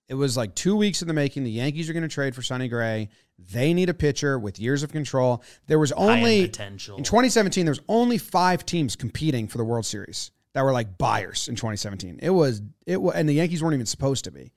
It 0.10 0.16
was 0.16 0.36
like 0.36 0.54
two 0.54 0.76
weeks 0.76 1.02
in 1.02 1.08
the 1.08 1.14
making. 1.14 1.44
The 1.44 1.52
Yankees 1.52 1.90
are 1.90 1.94
going 1.94 2.04
to 2.04 2.10
trade 2.10 2.36
for 2.36 2.42
Sonny 2.42 2.68
Gray. 2.68 3.10
They 3.40 3.74
need 3.74 3.90
a 3.90 3.94
pitcher 3.94 4.38
with 4.38 4.60
years 4.60 4.84
of 4.84 4.92
control. 4.92 5.44
There 5.68 5.80
was 5.80 5.92
only 5.94 6.48
potential. 6.48 6.98
in 6.98 7.04
2017. 7.04 7.66
There 7.66 7.72
was 7.72 7.80
only 7.88 8.18
five 8.18 8.66
teams 8.66 8.96
competing 8.96 9.48
for 9.48 9.58
the 9.58 9.64
World 9.64 9.86
Series 9.86 10.32
that 10.54 10.64
were 10.64 10.72
like 10.72 10.98
buyers 10.98 11.48
in 11.48 11.56
2017. 11.56 12.20
It 12.22 12.30
was 12.30 12.62
it 12.86 13.02
was, 13.02 13.16
and 13.16 13.28
the 13.28 13.34
Yankees 13.34 13.64
weren't 13.64 13.76
even 13.76 13.86
supposed 13.86 14.26
to 14.26 14.32
be. 14.32 14.52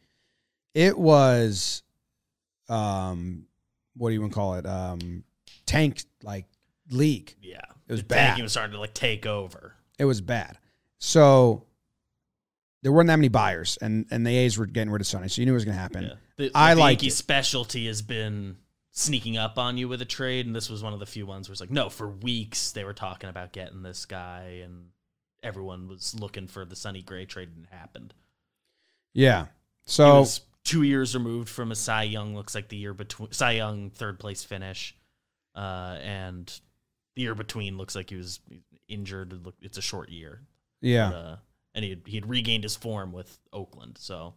It 0.74 0.98
was, 0.98 1.82
um, 2.68 3.46
what 3.96 4.10
do 4.10 4.14
you 4.14 4.20
want 4.20 4.32
to 4.32 4.36
call 4.36 4.54
it? 4.56 4.66
Um, 4.66 5.24
tank 5.64 6.02
like 6.22 6.44
league. 6.90 7.34
yeah, 7.42 7.60
It 7.88 7.92
was 7.92 8.00
the 8.02 8.06
bad. 8.06 8.26
tanking 8.28 8.44
was 8.44 8.52
starting 8.52 8.72
to 8.74 8.80
like 8.80 8.94
take 8.94 9.26
over. 9.26 9.74
It 9.98 10.04
was 10.04 10.20
bad. 10.20 10.58
So 10.98 11.64
there 12.82 12.92
weren't 12.92 13.08
that 13.08 13.16
many 13.16 13.28
buyers, 13.28 13.78
and 13.80 14.06
and 14.10 14.26
the 14.26 14.36
A's 14.36 14.56
were 14.58 14.66
getting 14.66 14.90
rid 14.90 15.00
of 15.00 15.06
Sonny, 15.06 15.28
so 15.28 15.40
you 15.42 15.46
knew 15.46 15.52
it 15.52 15.54
was 15.54 15.64
going 15.64 15.76
to 15.76 15.80
happen. 15.80 16.04
Yeah. 16.04 16.14
The, 16.36 16.50
I 16.54 16.74
the 16.74 16.80
liked 16.80 17.02
it. 17.02 17.10
specialty 17.12 17.86
has 17.86 18.02
been 18.02 18.56
sneaking 18.92 19.36
up 19.36 19.58
on 19.58 19.76
you 19.78 19.88
with 19.88 20.00
a 20.02 20.06
trade, 20.06 20.46
and 20.46 20.54
this 20.54 20.70
was 20.70 20.82
one 20.82 20.92
of 20.92 21.00
the 21.00 21.06
few 21.06 21.26
ones 21.26 21.48
where 21.48 21.52
it's 21.52 21.60
like, 21.60 21.70
no, 21.70 21.88
for 21.90 22.08
weeks 22.08 22.72
they 22.72 22.84
were 22.84 22.92
talking 22.94 23.28
about 23.30 23.52
getting 23.52 23.82
this 23.82 24.04
guy, 24.06 24.60
and 24.64 24.88
everyone 25.42 25.88
was 25.88 26.14
looking 26.18 26.46
for 26.46 26.64
the 26.64 26.76
Sonny 26.76 27.02
Gray 27.02 27.24
trade, 27.26 27.48
and 27.54 27.66
it 27.70 27.74
happened. 27.74 28.14
Yeah. 29.14 29.44
He 29.44 29.48
So 29.92 30.26
two 30.64 30.82
years 30.82 31.14
removed 31.14 31.48
from 31.48 31.72
a 31.72 31.74
Cy 31.76 32.04
Young. 32.04 32.34
Looks 32.34 32.54
like 32.54 32.68
the 32.68 32.76
year 32.76 32.94
between 32.94 33.32
Cy 33.32 33.52
Young 33.52 33.90
third 33.90 34.18
place 34.18 34.44
finish, 34.44 34.94
uh, 35.54 35.98
and 36.02 36.52
the 37.16 37.22
year 37.22 37.34
between 37.34 37.76
looks 37.76 37.96
like 37.96 38.10
he 38.10 38.16
was 38.16 38.38
injured. 38.88 39.34
It's 39.60 39.78
a 39.78 39.82
short 39.82 40.10
year. 40.10 40.42
yeah, 40.80 41.10
But, 41.10 41.16
uh, 41.16 41.36
and 41.74 41.84
he 41.84 41.90
had, 41.90 42.02
he 42.06 42.14
had 42.16 42.28
regained 42.28 42.62
his 42.62 42.76
form 42.76 43.12
with 43.12 43.38
Oakland, 43.52 43.96
so 43.98 44.34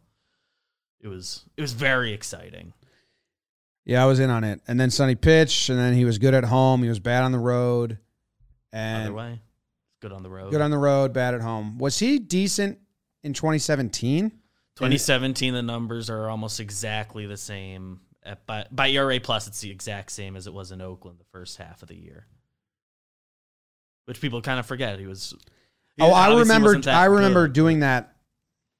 it 1.00 1.07
was 1.07 1.45
it 1.55 1.62
was 1.62 1.74
very 1.74 2.13
exciting. 2.13 2.74
yeah, 3.86 4.03
I 4.03 4.07
was 4.07 4.19
in 4.19 4.29
on 4.29 4.43
it. 4.43 4.62
And 4.67 4.79
then 4.79 4.89
Sonny 4.89 5.15
pitched, 5.15 5.69
and 5.69 5.77
then 5.77 5.93
he 5.93 6.05
was 6.05 6.17
good 6.17 6.33
at 6.33 6.45
home. 6.45 6.81
He 6.81 6.89
was 6.89 7.00
bad 7.00 7.24
on 7.24 7.31
the 7.31 7.39
road, 7.39 8.00
and 8.74 9.13
way, 9.13 9.41
good 10.01 10.12
on 10.12 10.24
the 10.24 10.29
road. 10.29 10.51
good 10.51 10.62
on 10.62 10.71
the 10.71 10.77
road, 10.77 11.13
bad 11.13 11.33
at 11.33 11.41
home. 11.41 11.77
Was 11.77 12.00
he 12.00 12.17
decent 12.19 12.79
in 13.24 13.33
2017? 13.33 14.31
2017, 14.75 15.53
the 15.53 15.62
numbers 15.62 16.09
are 16.09 16.29
almost 16.29 16.59
exactly 16.62 17.25
the 17.25 17.36
same. 17.38 18.00
At, 18.24 18.45
by, 18.45 18.65
by 18.71 18.89
ERA 18.89 19.19
plus, 19.19 19.48
it's 19.48 19.59
the 19.62 19.71
exact 19.71 20.12
same 20.12 20.36
as 20.36 20.45
it 20.48 20.53
was 20.53 20.71
in 20.71 20.81
Oakland 20.81 21.19
the 21.19 21.25
first 21.31 21.57
half 21.57 21.81
of 21.81 21.88
the 21.89 21.95
year, 21.95 22.27
which 24.09 24.19
people 24.19 24.41
kind 24.41 24.59
of 24.59 24.65
forget. 24.65 24.99
He 24.99 25.05
was. 25.05 25.35
he 25.95 26.01
Oh, 26.03 26.11
I 26.11 26.37
remember. 26.39 26.81
I 26.89 27.05
remember 27.05 27.47
good. 27.47 27.53
doing 27.53 27.79
that 27.81 28.15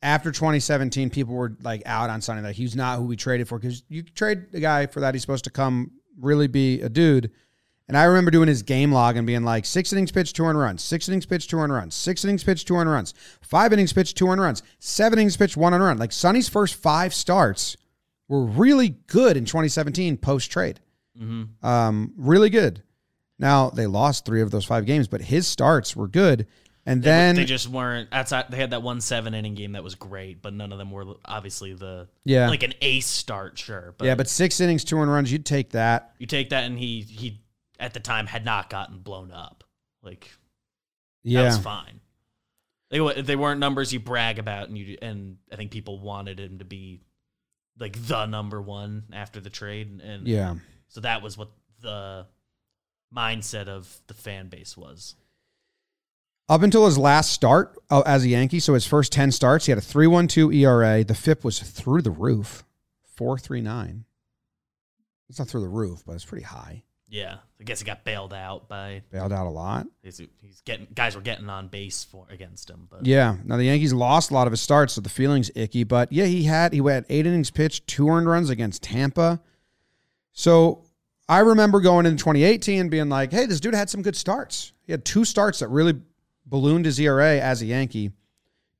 after 0.02 0.32
2017. 0.32 1.10
People 1.12 1.36
were 1.36 1.56
like 1.62 1.84
out 1.86 2.10
on 2.10 2.20
Sonny, 2.20 2.42
like 2.42 2.56
he's 2.56 2.76
not 2.76 2.98
who 2.98 3.06
we 3.06 3.16
traded 3.16 3.48
for 3.48 3.60
because 3.60 3.84
you 3.88 4.02
trade 4.04 4.48
a 4.54 4.60
guy 4.60 4.88
for 4.88 5.02
that. 5.02 5.14
He's 5.14 5.22
supposed 5.22 5.44
to 5.46 5.52
come 5.52 5.92
really 6.20 6.48
be 6.48 6.82
a 6.82 6.90
dude. 6.90 7.32
And 7.88 7.98
I 7.98 8.04
remember 8.04 8.30
doing 8.32 8.48
his 8.48 8.62
game 8.64 8.92
log 8.92 9.18
and 9.18 9.26
being 9.26 9.44
like 9.44 9.66
six 9.66 9.94
innings 9.94 10.12
pitched, 10.12 10.36
two 10.36 10.46
earned 10.46 10.60
runs, 10.60 10.84
six 10.84 11.08
innings 11.08 11.26
pitched, 11.26 11.50
two 11.50 11.58
earned 11.58 11.74
runs, 11.74 11.96
six 11.96 12.24
innings 12.24 12.44
pitched, 12.44 12.68
two 12.68 12.76
earned 12.76 12.90
runs, 12.90 13.14
five 13.42 13.72
innings 13.74 13.94
pitched, 13.94 14.18
two 14.18 14.28
earned 14.28 14.42
runs, 14.42 14.62
seven 14.80 15.18
innings 15.20 15.38
pitched, 15.38 15.58
one 15.58 15.74
earned 15.74 15.84
run. 15.84 15.98
Like 15.98 16.12
Sonny's 16.12 16.50
first 16.50 16.76
five 16.76 17.14
starts 17.14 17.78
were 18.28 18.44
really 18.46 18.90
good 19.08 19.38
in 19.38 19.46
2017 19.46 20.18
post 20.18 20.52
trade. 20.52 20.80
Mhm. 21.20 21.50
Um, 21.64 22.14
really 22.18 22.50
good. 22.52 22.84
Now 23.40 23.70
they 23.70 23.88
lost 23.88 24.26
three 24.26 24.42
of 24.42 24.52
those 24.52 24.66
five 24.66 24.86
games, 24.86 25.08
but 25.08 25.22
his 25.22 25.48
starts 25.48 25.96
were 25.96 26.08
good. 26.08 26.46
And 26.86 27.04
They, 27.04 27.10
then 27.10 27.36
they 27.36 27.46
just 27.46 27.68
weren't 27.68 28.10
outside. 28.12 28.46
They 28.50 28.58
had 28.58 28.72
that 28.72 28.82
one 28.82 29.00
seven 29.02 29.34
inning 29.34 29.54
game 29.54 29.74
that 29.74 29.84
was 29.84 29.96
great, 29.96 30.42
but 30.42 30.54
none 30.54 30.72
of 30.72 30.78
them 30.78 30.92
were 30.92 31.06
obviously 31.26 31.74
the 31.74 32.08
Yeah. 32.26 32.50
like 32.50 32.64
an 32.64 32.74
ace 32.82 33.06
start. 33.08 33.58
Sure, 33.58 33.94
but 33.98 34.06
yeah, 34.06 34.16
but 34.16 34.28
six 34.28 34.60
innings, 34.60 34.84
two 34.84 34.98
earned 34.98 35.12
runs, 35.12 35.32
you'd 35.32 35.46
take 35.46 35.72
that. 35.72 36.14
you 36.20 36.26
take 36.26 36.50
that 36.50 36.64
and 36.64 36.78
he 36.80 37.02
he 37.02 37.42
at 37.80 37.94
the 37.94 38.00
time 38.00 38.28
had 38.28 38.44
not 38.44 38.70
gotten 38.70 39.00
blown 39.00 39.32
up. 39.32 39.64
Like 40.02 40.32
Yeah, 41.24 41.44
was 41.44 41.58
fine. 41.60 42.00
They 42.90 43.22
they 43.22 43.36
weren't 43.36 43.60
numbers 43.60 43.94
you 43.94 44.00
brag 44.00 44.40
about, 44.40 44.70
and 44.70 44.78
you 44.78 44.98
and 45.02 45.38
I 45.52 45.58
think 45.58 45.70
people 45.72 46.00
wanted 46.00 46.40
him 46.40 46.58
to 46.58 46.66
be 46.66 47.02
like 47.78 48.04
the 48.08 48.26
number 48.26 48.62
one 48.62 49.04
after 49.14 49.40
the 49.40 49.50
trade, 49.52 50.02
and 50.04 50.28
yeah. 50.28 50.56
so 50.88 51.02
that 51.02 51.22
was 51.22 51.38
what 51.38 51.52
the 51.82 52.26
mindset 53.16 53.68
of 53.68 54.02
the 54.08 54.14
fan 54.14 54.48
base 54.48 54.78
was. 54.78 55.16
Up 56.48 56.64
until 56.64 56.86
his 56.86 56.98
last 56.98 57.32
start 57.32 57.78
uh, 57.92 58.02
as 58.06 58.24
a 58.24 58.30
Yankee, 58.30 58.60
so 58.60 58.74
his 58.74 58.86
first 58.86 59.12
ten 59.12 59.32
starts, 59.32 59.66
he 59.68 59.72
had 59.72 59.78
a 59.78 59.82
three 59.82 60.08
one 60.08 60.28
two 60.28 60.52
ERA. 60.52 61.04
The 61.04 61.14
FIP 61.14 61.44
was 61.44 61.60
through 61.60 62.02
the 62.02 62.12
roof, 62.12 62.64
four 63.16 63.38
three 63.38 63.62
nine. 63.62 64.06
It's 65.30 65.38
not 65.38 65.48
through 65.48 65.62
the 65.62 65.68
roof, 65.68 66.02
but 66.08 66.14
it's 66.14 66.26
pretty 66.26 66.46
high. 66.46 66.84
Yeah, 67.08 67.38
I 67.60 67.64
guess 67.64 67.80
he 67.80 67.86
got 67.86 68.04
bailed 68.04 68.34
out 68.34 68.68
by 68.68 69.02
Bailed 69.12 69.34
out 69.34 69.48
a 69.48 69.50
lot. 69.50 69.88
he's, 70.04 70.22
he's 70.42 70.62
getting 70.62 70.88
guys 70.94 71.16
were 71.16 71.22
getting 71.22 71.50
on 71.50 71.68
base 71.68 72.04
for 72.04 72.26
against 72.30 72.70
him, 72.70 72.88
but 72.90 73.06
Yeah. 73.06 73.36
Now 73.44 73.58
the 73.58 73.64
Yankees 73.66 73.94
lost 73.94 74.30
a 74.32 74.34
lot 74.36 74.48
of 74.48 74.52
his 74.52 74.62
starts, 74.62 74.94
so 74.94 75.02
the 75.02 75.10
feeling's 75.10 75.50
icky. 75.56 75.84
But 75.84 76.12
yeah, 76.12 76.26
he 76.26 76.44
had 76.44 76.74
he 76.74 76.80
had 76.80 77.06
eight 77.10 77.26
innings 77.28 77.52
pitched, 77.52 77.86
two 77.88 78.08
earned 78.10 78.28
runs 78.28 78.50
against 78.50 78.82
Tampa. 78.84 79.40
So 80.34 80.84
I 81.30 81.40
remember 81.40 81.80
going 81.80 82.08
into 82.08 82.18
2018 82.18 82.82
and 82.82 82.92
being 82.92 83.08
like, 83.08 83.32
"Hey, 83.32 83.46
this 83.46 83.60
dude 83.60 83.76
had 83.76 83.90
some 83.90 84.02
good 84.02 84.16
starts. 84.16 84.74
He 84.82 84.92
had 84.92 85.06
two 85.06 85.24
starts 85.24 85.60
that 85.60 85.68
really 85.70 86.02
ballooned 86.48 86.86
his 86.86 87.00
ERA 87.00 87.40
as 87.40 87.62
a 87.62 87.68
Yankee." 87.68 88.12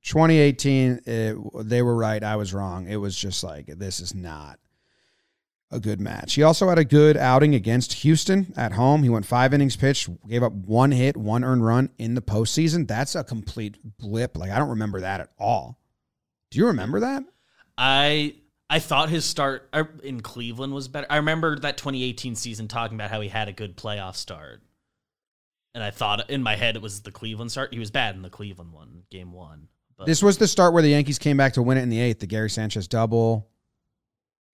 2018, 0.02 1.00
it, 1.04 1.06
eh, 1.06 1.34
they 1.62 1.82
were 1.82 1.94
right. 1.94 2.22
I 2.22 2.36
was 2.36 2.52
wrong. 2.52 2.88
It 2.88 2.96
was 2.96 3.16
just 3.16 3.44
like 3.44 3.66
this 3.66 4.00
is 4.00 4.14
not 4.14 4.58
a 5.70 5.78
good 5.78 6.00
match. 6.00 6.34
He 6.34 6.42
also 6.42 6.68
had 6.68 6.78
a 6.78 6.84
good 6.84 7.16
outing 7.16 7.54
against 7.54 7.92
Houston 7.94 8.52
at 8.56 8.72
home. 8.72 9.04
He 9.04 9.08
went 9.08 9.26
five 9.26 9.54
innings 9.54 9.76
pitched, 9.76 10.08
gave 10.26 10.42
up 10.42 10.52
one 10.52 10.90
hit, 10.90 11.16
one 11.16 11.44
earned 11.44 11.64
run 11.64 11.90
in 11.98 12.14
the 12.14 12.22
postseason. 12.22 12.88
That's 12.88 13.14
a 13.14 13.22
complete 13.22 13.78
blip. 13.98 14.36
Like 14.36 14.50
I 14.50 14.58
don't 14.58 14.70
remember 14.70 15.00
that 15.00 15.20
at 15.20 15.30
all. 15.38 15.78
Do 16.50 16.58
you 16.58 16.66
remember 16.66 17.00
that? 17.00 17.22
I 17.78 18.34
I 18.72 18.78
thought 18.78 19.08
his 19.10 19.24
start 19.24 19.68
uh, 19.72 19.84
in 20.04 20.20
Cleveland 20.20 20.72
was 20.72 20.86
better. 20.88 21.06
I 21.10 21.16
remember 21.16 21.58
that 21.58 21.76
2018 21.76 22.36
season 22.36 22.68
talking 22.68 22.94
about 22.96 23.10
how 23.10 23.20
he 23.20 23.28
had 23.28 23.48
a 23.48 23.52
good 23.52 23.76
playoff 23.76 24.14
start. 24.14 24.62
And 25.74 25.82
I 25.84 25.90
thought 25.90 26.30
in 26.30 26.42
my 26.42 26.54
head 26.56 26.76
it 26.76 26.82
was 26.82 27.00
the 27.02 27.10
Cleveland 27.10 27.50
start. 27.50 27.72
He 27.72 27.78
was 27.80 27.90
bad 27.90 28.14
in 28.14 28.22
the 28.22 28.30
Cleveland 28.30 28.72
one, 28.72 29.02
game 29.10 29.32
1. 29.32 29.68
But 29.96 30.06
This 30.06 30.22
was 30.22 30.38
the 30.38 30.46
start 30.48 30.72
where 30.72 30.82
the 30.82 30.88
Yankees 30.90 31.18
came 31.18 31.36
back 31.36 31.52
to 31.54 31.62
win 31.62 31.78
it 31.78 31.82
in 31.82 31.88
the 31.90 32.00
eighth. 32.00 32.20
The 32.20 32.26
Gary 32.26 32.48
Sanchez 32.50 32.86
double, 32.88 33.48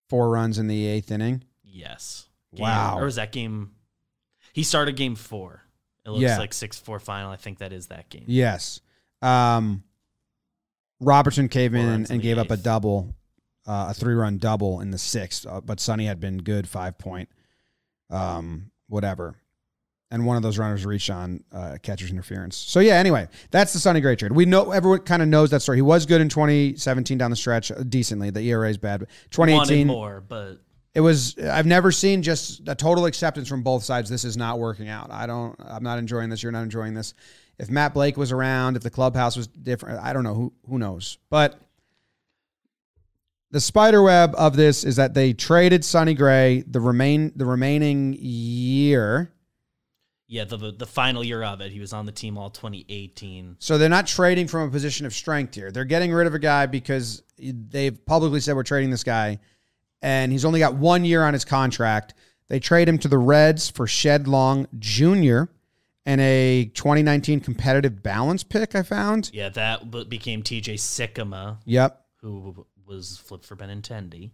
four 0.08 0.30
runs 0.30 0.58
in 0.58 0.66
the 0.66 0.86
eighth 0.86 1.10
inning. 1.10 1.42
yes. 1.62 2.22
Game- 2.54 2.62
Wow. 2.62 2.98
Or 2.98 3.04
was 3.04 3.16
that 3.16 3.32
game 3.32 3.72
He 4.54 4.62
started 4.62 4.96
game 4.96 5.14
4. 5.16 5.62
It 6.06 6.10
looks 6.10 6.22
Yeah. 6.22 6.38
like 6.38 6.52
6-4 6.52 7.00
final. 7.00 7.30
I 7.30 7.36
think 7.36 7.58
that 7.58 7.72
is 7.72 7.88
that 7.88 8.08
game. 8.08 8.24
Yes. 8.28 8.80
Um, 9.20 9.82
Robertson 11.00 11.48
came 11.48 11.74
in 11.74 11.80
and, 11.84 12.06
in 12.06 12.12
and 12.12 12.20
the 12.20 12.22
gave 12.22 12.38
up 12.38 12.50
a 12.50 12.56
double, 12.56 13.14
uh, 13.66 13.86
a 13.90 13.94
three 13.94 14.14
run 14.14 14.38
double 14.38 14.80
in 14.80 14.90
the 14.90 14.98
sixth, 14.98 15.46
uh, 15.46 15.60
but 15.60 15.80
Sonny 15.80 16.06
had 16.06 16.20
been 16.20 16.38
good 16.38 16.68
five 16.68 16.98
point, 16.98 17.28
um, 18.10 18.70
whatever. 18.88 19.36
And 20.08 20.24
one 20.24 20.36
of 20.36 20.44
those 20.44 20.56
runners 20.56 20.86
reached 20.86 21.10
on 21.10 21.42
uh, 21.50 21.78
catcher's 21.82 22.12
interference. 22.12 22.56
So 22.56 22.78
yeah, 22.78 22.94
anyway, 22.94 23.26
that's 23.50 23.72
the 23.72 23.80
Sonny 23.80 24.00
Gray 24.00 24.14
trade. 24.14 24.30
We 24.30 24.44
know 24.46 24.70
everyone 24.70 25.00
kind 25.00 25.20
of 25.20 25.26
knows 25.26 25.50
that 25.50 25.62
story. 25.62 25.78
He 25.78 25.82
was 25.82 26.06
good 26.06 26.20
in 26.20 26.28
2017 26.28 27.18
down 27.18 27.30
the 27.30 27.36
stretch, 27.36 27.72
uh, 27.72 27.82
decently. 27.82 28.30
The 28.30 28.40
ERA 28.42 28.70
is 28.70 28.78
bad. 28.78 29.00
But 29.00 29.08
Wanted 29.36 29.54
2018, 29.54 29.86
more, 29.88 30.20
but 30.20 30.60
it 30.94 31.00
was. 31.00 31.36
I've 31.38 31.66
never 31.66 31.90
seen 31.90 32.22
just 32.22 32.68
a 32.68 32.76
total 32.76 33.06
acceptance 33.06 33.48
from 33.48 33.62
both 33.64 33.82
sides. 33.82 34.08
This 34.08 34.24
is 34.24 34.36
not 34.36 34.60
working 34.60 34.88
out. 34.88 35.10
I 35.10 35.26
don't. 35.26 35.54
I'm 35.58 35.82
not 35.82 35.98
enjoying 35.98 36.30
this. 36.30 36.42
You're 36.42 36.52
not 36.52 36.62
enjoying 36.62 36.94
this. 36.94 37.12
If 37.58 37.68
Matt 37.68 37.92
Blake 37.92 38.16
was 38.16 38.30
around, 38.30 38.76
if 38.76 38.82
the 38.82 38.90
clubhouse 38.90 39.36
was 39.36 39.48
different, 39.48 40.00
I 40.02 40.12
don't 40.12 40.22
know. 40.22 40.34
Who 40.34 40.52
who 40.68 40.78
knows? 40.78 41.18
But 41.30 41.60
the 43.56 43.60
spider 43.60 44.02
web 44.02 44.34
of 44.36 44.54
this 44.54 44.84
is 44.84 44.96
that 44.96 45.14
they 45.14 45.32
traded 45.32 45.82
Sonny 45.82 46.12
Gray 46.12 46.62
the 46.66 46.78
remain 46.78 47.32
the 47.36 47.46
remaining 47.46 48.14
year. 48.20 49.32
Yeah, 50.28 50.44
the, 50.44 50.58
the 50.58 50.72
the 50.72 50.86
final 50.86 51.24
year 51.24 51.42
of 51.42 51.62
it, 51.62 51.72
he 51.72 51.80
was 51.80 51.94
on 51.94 52.04
the 52.04 52.12
team 52.12 52.36
all 52.36 52.50
2018. 52.50 53.56
So 53.58 53.78
they're 53.78 53.88
not 53.88 54.06
trading 54.06 54.46
from 54.46 54.68
a 54.68 54.70
position 54.70 55.06
of 55.06 55.14
strength 55.14 55.54
here. 55.54 55.70
They're 55.70 55.86
getting 55.86 56.12
rid 56.12 56.26
of 56.26 56.34
a 56.34 56.38
guy 56.38 56.66
because 56.66 57.22
they've 57.38 58.04
publicly 58.04 58.40
said 58.40 58.56
we're 58.56 58.62
trading 58.62 58.90
this 58.90 59.04
guy, 59.04 59.38
and 60.02 60.30
he's 60.30 60.44
only 60.44 60.60
got 60.60 60.74
one 60.74 61.06
year 61.06 61.24
on 61.24 61.32
his 61.32 61.46
contract. 61.46 62.12
They 62.48 62.60
trade 62.60 62.90
him 62.90 62.98
to 62.98 63.08
the 63.08 63.16
Reds 63.16 63.70
for 63.70 63.86
Shed 63.86 64.28
Long 64.28 64.66
Jr. 64.78 65.44
and 66.04 66.20
a 66.20 66.66
2019 66.74 67.40
competitive 67.40 68.02
balance 68.02 68.42
pick. 68.42 68.74
I 68.74 68.82
found. 68.82 69.30
Yeah, 69.32 69.48
that 69.48 69.90
became 70.10 70.42
TJ 70.42 70.74
Sikkema, 70.74 71.56
Yep. 71.64 72.04
who 72.20 72.66
was 72.86 73.18
flipped 73.18 73.44
for 73.44 73.56
Benintendi. 73.56 74.30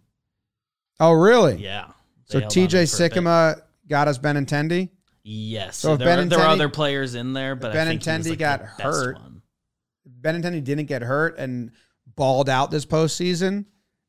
Oh, 1.00 1.12
really? 1.12 1.56
Yeah. 1.56 1.88
So 2.26 2.38
They 2.38 2.42
held 2.44 2.44
on 2.44 2.50
TJ 2.50 2.70
to 2.70 2.78
him 2.78 2.86
for 3.24 3.30
a 3.30 3.54
bit. 3.54 3.62
If 3.84 3.88
got 3.88 4.08
us 4.08 4.18
Benintendi. 4.18 4.88
Yes. 5.24 5.76
So 5.76 5.88
So 5.88 5.92
if 5.94 5.98
there, 6.00 6.18
are, 6.18 6.24
there 6.24 6.38
are 6.40 6.46
other 6.48 6.68
players 6.68 7.14
in 7.14 7.32
there, 7.32 7.54
but 7.54 7.74
I 7.76 7.84
think 7.84 8.02
he 8.02 8.08
Benintendi 8.10 8.30
like 8.30 8.38
got 8.38 8.60
hurt. 8.62 9.16
one. 9.16 9.42
Benintendi 10.20 10.62
didn't 10.62 10.86
get 10.86 11.02
hurt 11.02 11.38
and 11.38 11.70
balled 12.16 12.48
out 12.48 12.70
this 12.70 12.84
postseason 12.86 13.66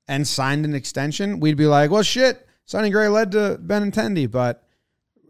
and 0.07 0.27
signed 0.27 0.65
an 0.65 0.75
extension, 0.75 1.39
we'd 1.39 1.55
be 1.57 1.65
like, 1.65 1.89
well, 1.89 2.03
shit, 2.03 2.45
Sonny 2.65 2.89
Gray 2.89 3.07
led 3.07 3.31
to 3.31 3.59
Benintendi, 3.63 4.29
but 4.29 4.67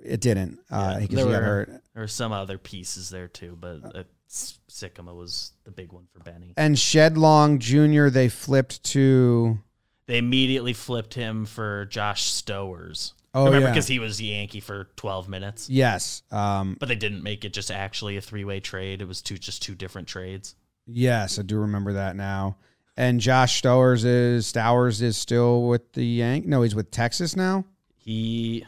it 0.04 0.20
didn't 0.20 0.60
Yeah, 0.72 0.98
because 1.02 1.16
there 1.16 1.26
he 1.26 1.32
got 1.32 1.40
were- 1.40 1.46
hurt. 1.46 1.70
There 1.94 2.02
were 2.04 2.08
some 2.08 2.32
other 2.32 2.58
pieces 2.58 3.10
there 3.12 3.28
too, 3.28 3.56
but 3.60 3.96
uh, 3.96 4.04
S- 4.34 4.58
Sikkema 4.70 5.16
was 5.16 5.52
the 5.64 5.72
big 5.72 5.92
one 5.94 6.08
for 6.12 6.20
Benny. 6.20 6.54
And 6.58 6.78
Shed 6.78 7.18
Long 7.18 7.60
Jr., 7.60 8.08
they 8.10 8.28
flipped 8.30 8.84
to. 8.86 9.60
They 10.08 10.18
immediately 10.18 10.74
flipped 10.74 11.14
him 11.14 11.46
for 11.46 11.86
Josh 11.86 12.24
Stowers. 12.34 13.14
Oh, 13.36 13.46
Remember, 13.46 13.68
yeah. 13.68 13.72
because 13.74 13.88
he 13.88 14.00
was 14.00 14.22
Yankee 14.22 14.60
for 14.60 14.90
12 14.96 15.28
minutes. 15.30 15.70
Yes. 15.70 16.22
Um, 16.32 16.78
But 16.80 16.90
they 16.90 16.96
didn't 16.96 17.24
make 17.24 17.46
it 17.46 17.54
just 17.54 17.72
actually 17.72 18.18
a 18.18 18.22
three 18.22 18.44
way 18.44 18.60
trade. 18.60 19.02
It 19.02 19.08
was 19.08 19.22
two 19.22 19.38
just 19.38 19.62
two 19.64 19.76
different 19.76 20.08
trades. 20.08 20.56
yes, 20.86 21.40
I 21.40 21.44
do 21.44 21.58
remember 21.60 21.94
that 21.94 22.16
now. 22.16 22.58
And 22.98 23.20
Josh 23.20 23.60
Stowers 23.62 24.04
is 24.06 24.46
Stowers 24.46 25.02
is 25.02 25.18
still 25.18 25.64
with 25.68 25.94
the 25.94 26.06
Yank. 26.06 26.46
No, 26.46 26.62
he's 26.62 26.76
with 26.76 26.92
Texas 26.92 27.36
now. 27.36 27.66
He, 27.96 28.66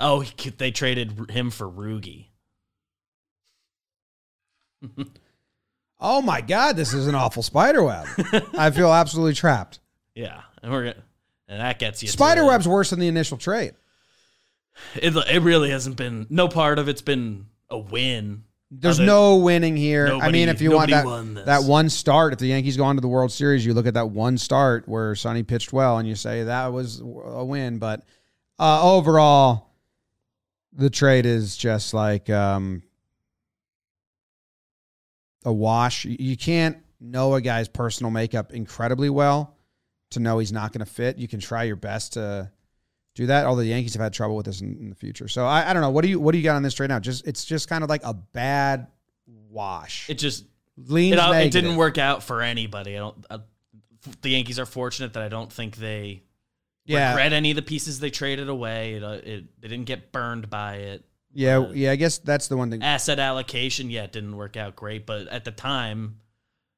oh, 0.00 0.20
he, 0.20 0.50
they 0.50 0.70
traded 0.72 1.30
him 1.30 1.50
for 1.50 1.68
Rugi. 1.68 2.26
Oh 6.04 6.20
my 6.20 6.40
God, 6.40 6.74
this 6.76 6.92
is 6.92 7.06
an 7.06 7.14
awful 7.14 7.44
spider 7.44 7.84
web. 7.84 8.06
I 8.58 8.72
feel 8.72 8.92
absolutely 8.92 9.34
trapped. 9.34 9.78
Yeah, 10.16 10.40
and 10.60 10.72
we're 10.72 10.82
gonna- 10.92 11.04
and 11.46 11.60
that 11.60 11.78
gets 11.78 12.02
you. 12.02 12.08
Spider 12.08 12.44
web's 12.44 12.66
worse 12.66 12.90
than 12.90 12.98
the 12.98 13.06
initial 13.06 13.38
trade. 13.38 13.74
It, 14.96 15.14
it 15.14 15.42
really 15.42 15.70
hasn't 15.70 15.96
been. 15.96 16.26
No 16.28 16.48
part 16.48 16.80
of 16.80 16.88
it's 16.88 17.02
been 17.02 17.46
a 17.70 17.78
win. 17.78 18.42
There's 18.72 18.98
Other- 18.98 19.06
no 19.06 19.36
winning 19.36 19.76
here. 19.76 20.08
I 20.20 20.32
mean, 20.32 20.48
if 20.48 20.60
you 20.60 20.72
want 20.72 20.90
that 20.90 21.44
that 21.46 21.62
one 21.64 21.88
start, 21.88 22.32
if 22.32 22.40
the 22.40 22.46
Yankees 22.46 22.76
go 22.76 22.82
on 22.84 22.96
to 22.96 23.00
the 23.00 23.06
World 23.08 23.30
Series, 23.30 23.64
you 23.64 23.72
look 23.72 23.86
at 23.86 23.94
that 23.94 24.10
one 24.10 24.38
start 24.38 24.88
where 24.88 25.14
Sonny 25.14 25.44
pitched 25.44 25.72
well, 25.72 25.98
and 25.98 26.08
you 26.08 26.16
say 26.16 26.42
that 26.44 26.72
was 26.72 27.00
a 27.00 27.44
win. 27.44 27.78
But 27.78 28.02
uh, 28.58 28.82
overall, 28.96 29.68
the 30.72 30.90
trade 30.90 31.26
is 31.26 31.56
just 31.56 31.94
like 31.94 32.28
um, 32.30 32.82
a 35.44 35.52
wash. 35.52 36.04
You- 36.04 36.36
can't 36.36 36.78
know 37.00 37.34
a 37.34 37.40
guy's 37.40 37.68
personal 37.68 38.10
makeup 38.10 38.52
incredibly 38.52 39.10
well 39.10 39.56
to 40.10 40.20
know 40.20 40.38
he's 40.38 40.52
not 40.52 40.72
going 40.72 40.84
to 40.84 40.90
fit. 40.90 41.18
You 41.18 41.26
can 41.26 41.40
try 41.40 41.64
your 41.64 41.76
best 41.76 42.12
to 42.14 42.50
do 43.14 43.26
that. 43.26 43.44
Although 43.46 43.62
the 43.62 43.68
Yankees 43.68 43.94
have 43.94 44.02
had 44.02 44.12
trouble 44.12 44.36
with 44.36 44.46
this 44.46 44.60
in, 44.60 44.76
in 44.78 44.88
the 44.88 44.94
future, 44.94 45.28
so 45.28 45.44
I, 45.44 45.70
I 45.70 45.72
don't 45.72 45.82
know. 45.82 45.90
What 45.90 46.02
do 46.02 46.08
you 46.08 46.20
what 46.20 46.32
do 46.32 46.38
you 46.38 46.44
got 46.44 46.56
on 46.56 46.62
this 46.62 46.74
trade 46.74 46.88
now? 46.88 46.98
Just 47.00 47.26
it's 47.26 47.44
just 47.44 47.68
kind 47.68 47.82
of 47.84 47.90
like 47.90 48.02
a 48.04 48.14
bad 48.14 48.86
wash. 49.26 50.08
It 50.08 50.14
just 50.18 50.44
leans 50.76 51.16
it, 51.18 51.46
it 51.46 51.52
didn't 51.52 51.76
work 51.76 51.98
out 51.98 52.22
for 52.22 52.40
anybody. 52.42 52.96
I 52.96 52.98
don't. 53.00 53.26
Uh, 53.28 53.38
the 54.20 54.30
Yankees 54.30 54.58
are 54.58 54.66
fortunate 54.66 55.12
that 55.12 55.22
I 55.22 55.28
don't 55.28 55.52
think 55.52 55.76
they 55.76 56.22
Yeah, 56.84 57.10
regret 57.10 57.32
any 57.32 57.50
of 57.50 57.56
the 57.56 57.62
pieces 57.62 58.00
they 58.00 58.10
traded 58.10 58.48
away. 58.48 58.94
It, 58.94 59.04
uh, 59.04 59.10
it 59.22 59.60
they 59.60 59.68
didn't 59.68 59.84
get 59.86 60.12
burned 60.12 60.48
by 60.50 60.76
it. 60.76 61.04
Yeah, 61.34 61.58
uh, 61.58 61.72
yeah. 61.72 61.90
I 61.90 61.96
guess 61.96 62.18
that's 62.18 62.48
the 62.48 62.56
one 62.56 62.70
thing. 62.70 62.82
Asset 62.82 63.18
allocation, 63.18 63.90
yeah, 63.90 64.04
it 64.04 64.12
didn't 64.12 64.36
work 64.36 64.56
out 64.56 64.76
great. 64.76 65.06
But 65.06 65.28
at 65.28 65.44
the 65.44 65.50
time, 65.50 66.18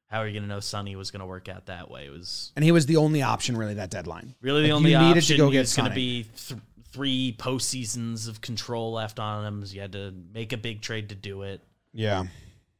how 0.07 0.19
are 0.21 0.27
you 0.27 0.33
going 0.33 0.45
to 0.45 0.49
know 0.49 0.61
Sonny 0.61 0.97
was 0.97 1.11
going 1.11 1.21
to 1.21 1.27
work 1.27 1.49
out 1.49 1.67
that 1.67 1.90
way? 1.90 2.07
It 2.07 2.11
was 2.12 2.53
And 2.57 2.64
he 2.64 2.73
was 2.73 2.87
the 2.87 2.97
only 2.97 3.23
option 3.23 3.57
really 3.57 3.75
that 3.75 3.90
deadline. 3.90 4.35
really 4.40 4.62
the 4.62 4.69
Like, 4.69 4.77
only 4.77 4.90
you 4.93 4.97
option. 4.97 5.09
needed 5.09 5.25
to 5.27 5.37
go 5.37 5.51
get 5.51 5.73
going 5.77 5.88
to 5.88 5.95
be 5.95 6.25
th- 6.37 6.61
three 6.93 7.35
postseasons 7.38 8.29
of 8.29 8.40
control 8.40 8.93
left 8.93 9.19
on 9.19 9.45
him. 9.45 9.64
You 9.67 9.81
had 9.81 9.93
to 9.93 10.14
make 10.33 10.53
a 10.53 10.57
big 10.57 10.81
trade 10.81 11.09
to 11.09 11.14
do 11.14 11.43
it. 11.43 11.61
Yeah, 11.93 12.25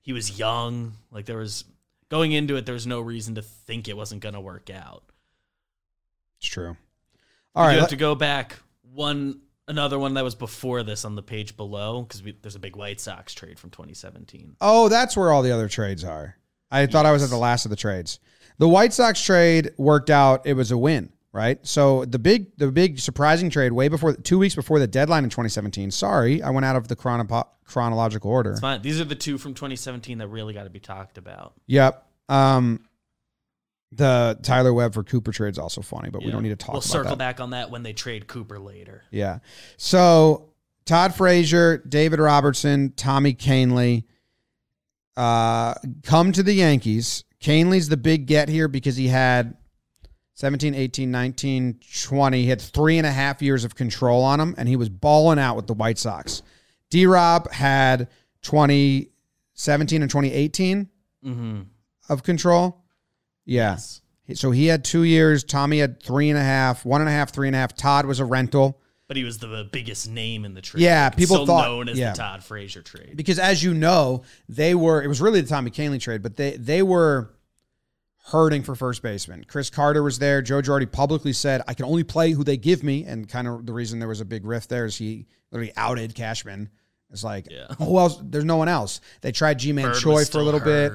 He 0.03 0.13
was 0.13 0.39
young. 0.39 0.93
Like 1.11 1.25
there 1.27 1.39
was 1.39 1.65
going 2.09 2.31
into 2.33 2.55
it, 2.57 2.67
there 2.67 2.75
was 2.75 2.87
no 2.87 3.01
reason 3.01 3.35
to 3.37 3.43
think 3.43 3.89
it 3.89 3.97
wasn't 3.97 4.21
going 4.23 4.35
to 4.35 4.41
work 4.41 4.71
out. 4.71 5.03
it's 6.39 6.47
true. 6.47 6.77
All 7.57 7.65
you 7.65 7.69
right, 7.69 7.73
have 7.75 7.83
let- 7.83 7.91
to 7.91 7.97
go 7.97 8.15
back 8.15 8.59
one 8.93 9.41
another 9.69 9.99
one 9.99 10.15
that 10.15 10.25
was 10.25 10.35
before 10.35 10.83
this 10.83 11.05
on 11.05 11.15
the 11.15 11.23
page 11.23 11.57
below 11.57 12.03
because 12.03 12.23
there's 12.43 12.57
a 12.57 12.61
big 12.61 12.77
White 12.77 13.01
Sox 13.01 13.35
trade 13.35 13.59
from 13.59 13.71
2017. 13.71 14.57
Oh, 14.61 14.89
that's 14.89 15.17
where 15.17 15.33
all 15.33 15.43
the 15.43 15.53
other 15.53 15.69
trades 15.69 16.05
are. 16.05 16.37
I 16.71 16.87
thought 16.87 17.07
I 17.07 17.13
was 17.13 17.23
at 17.23 17.31
the 17.31 17.37
last 17.37 17.65
of 17.65 17.71
the 17.71 17.77
trades. 17.77 18.19
The 18.59 18.69
White 18.69 18.93
Sox 18.93 19.23
trade 19.23 19.73
worked 19.77 20.11
out. 20.11 20.47
It 20.47 20.55
was 20.55 20.71
a 20.71 20.79
win, 20.79 21.13
right? 21.33 21.65
So 21.67 22.05
the 22.05 22.19
big, 22.19 22.57
the 22.57 22.71
big 22.71 22.99
surprising 22.99 23.51
trade 23.51 23.73
way 23.73 23.89
before, 23.89 24.15
two 24.15 24.39
weeks 24.39 24.55
before 24.55 24.79
the 24.79 24.87
deadline 24.87 25.25
in 25.25 25.31
2017. 25.31 25.91
Sorry, 25.91 26.43
I 26.43 26.51
went 26.51 26.65
out 26.65 26.77
of 26.77 26.89
the 26.89 26.97
chrono- 26.97 27.49
chronological 27.65 28.31
order. 28.31 28.53
It's 28.53 28.61
fine. 28.61 28.83
These 28.83 29.01
are 29.01 29.05
the 29.05 29.15
two 29.15 29.39
from 29.39 29.55
2017 29.55 30.19
that 30.19 30.29
really 30.29 30.55
got 30.55 30.65
to 30.65 30.71
be 30.71 30.81
talked 30.81 31.19
about. 31.19 31.55
Yep. 31.67 32.05
Um, 32.29 32.87
the 33.97 34.39
Tyler 34.43 34.73
Webb 34.73 34.95
for 34.95 35.03
Cooper 35.05 35.33
trade 35.33 35.51
is 35.53 35.59
also 35.59 35.81
funny, 35.83 36.11
but 36.11 36.23
we 36.25 36.31
don't 36.31 36.43
need 36.43 36.49
to 36.51 36.57
talk 36.57 36.73
We'll 36.73 36.81
circle 36.83 37.11
that. 37.11 37.19
back 37.19 37.41
on 37.41 37.51
that 37.51 37.71
when 37.71 37.83
they 37.83 37.93
trade 37.93 38.27
Cooper 38.27 38.59
later. 38.59 39.03
Yeah. 39.11 39.39
So 39.77 40.51
Todd 40.85 41.15
Frazier, 41.15 41.79
David 41.79 42.19
Robertson, 42.21 42.93
Tommy 42.97 43.35
Kahnle 43.35 44.05
uh, 45.17 45.75
come 46.03 46.33
to 46.33 46.43
the 46.43 46.53
Yankees. 46.55 47.25
Kahnle's 47.41 47.89
the 47.89 47.97
big 47.97 48.27
get 48.27 48.49
here 48.49 48.69
because 48.69 48.97
he 48.97 49.09
had 49.09 49.57
17, 50.35 50.75
18, 50.75 51.11
19, 51.11 51.79
20. 52.03 52.43
He 52.43 52.49
had 52.49 52.61
three 52.61 52.99
and 52.99 53.07
a 53.07 53.13
half 53.13 53.41
years 53.43 53.65
of 53.65 53.75
control 53.75 54.23
on 54.23 54.41
him, 54.41 54.55
and 54.59 54.69
he 54.69 54.77
was 54.77 54.89
balling 54.89 55.39
out 55.39 55.55
with 55.57 55.67
the 55.67 55.75
White 55.75 55.99
Sox. 55.99 56.43
D 56.91 57.07
Rob 57.07 57.51
had 57.53 58.09
2017 58.43 60.03
and 60.03 60.11
2018 60.11 60.89
Mm-hmm. 61.25 61.61
of 62.11 62.23
control. 62.23 62.84
Yeah. 63.45 63.77
So 64.35 64.51
he 64.51 64.67
had 64.67 64.85
two 64.85 65.03
years. 65.03 65.45
Tommy 65.45 65.79
had 65.81 66.03
three 66.03 66.31
and 66.31 66.39
a 66.39 66.43
half, 66.43 66.85
one 66.85 67.01
and 67.03 67.09
a 67.09 67.13
half, 67.13 67.31
three 67.33 67.47
and 67.47 67.55
a 67.55 67.59
half. 67.59 67.77
Todd 67.77 68.07
was 68.07 68.21
a 68.21 68.25
rental. 68.25 68.81
But 69.07 69.19
he 69.19 69.25
was 69.25 69.37
the 69.39 69.69
biggest 69.71 70.09
name 70.09 70.47
in 70.47 70.55
the 70.55 70.63
trade. 70.63 70.83
Yeah, 70.83 71.11
people 71.11 71.37
still 71.37 71.47
thought- 71.47 71.67
known 71.69 71.89
as 71.91 71.99
yeah. 71.99 72.13
the 72.13 72.17
Todd 72.19 72.43
Frazier 72.43 72.81
trade. 72.81 73.17
because 73.17 73.39
as 73.39 73.63
you 73.63 73.75
know, 73.75 74.23
they 74.49 74.75
were 74.75 75.03
it 75.03 75.09
was 75.09 75.21
really 75.21 75.43
the 75.43 75.49
Tommy 75.49 75.71
Kahnle 75.71 76.01
trade, 76.01 76.23
but 76.23 76.37
they 76.37 76.57
they 76.57 76.83
were 76.83 77.35
hurting 78.29 78.63
for 78.63 78.75
first 78.75 79.03
baseman. 79.03 79.45
Chris 79.47 79.69
Carter 79.69 80.03
was 80.03 80.19
there. 80.19 80.41
Joe 80.41 80.63
Girardi 80.63 80.91
publicly 80.91 81.35
said, 81.35 81.61
"I 81.69 81.75
can 81.75 81.85
only 81.85 82.03
play 82.05 82.31
who 82.33 82.45
they 82.45 82.57
give 82.57 82.83
me," 82.83 83.05
and 83.05 83.29
kind 83.29 83.47
of 83.47 83.67
the 83.67 83.75
reason 83.75 83.99
there 83.99 84.09
was 84.09 84.23
a 84.23 84.25
big 84.25 84.47
rift 84.47 84.71
there 84.71 84.87
is 84.87 84.97
he 84.97 85.27
literally 85.51 85.73
outed 85.77 86.15
Cashman. 86.15 86.71
It's 87.11 87.23
like, 87.23 87.49
Yeah. 87.51 87.67
oh 87.79 87.91
well, 87.93 88.09
there's 88.25 88.47
no 88.47 88.57
one 88.57 88.69
else. 88.69 89.03
They 89.21 89.31
tried 89.33 89.59
Ji-Man 89.59 89.95
Choi 89.95 90.25
for 90.25 90.39
a 90.39 90.43
little 90.43 90.61
bit. 90.61 90.93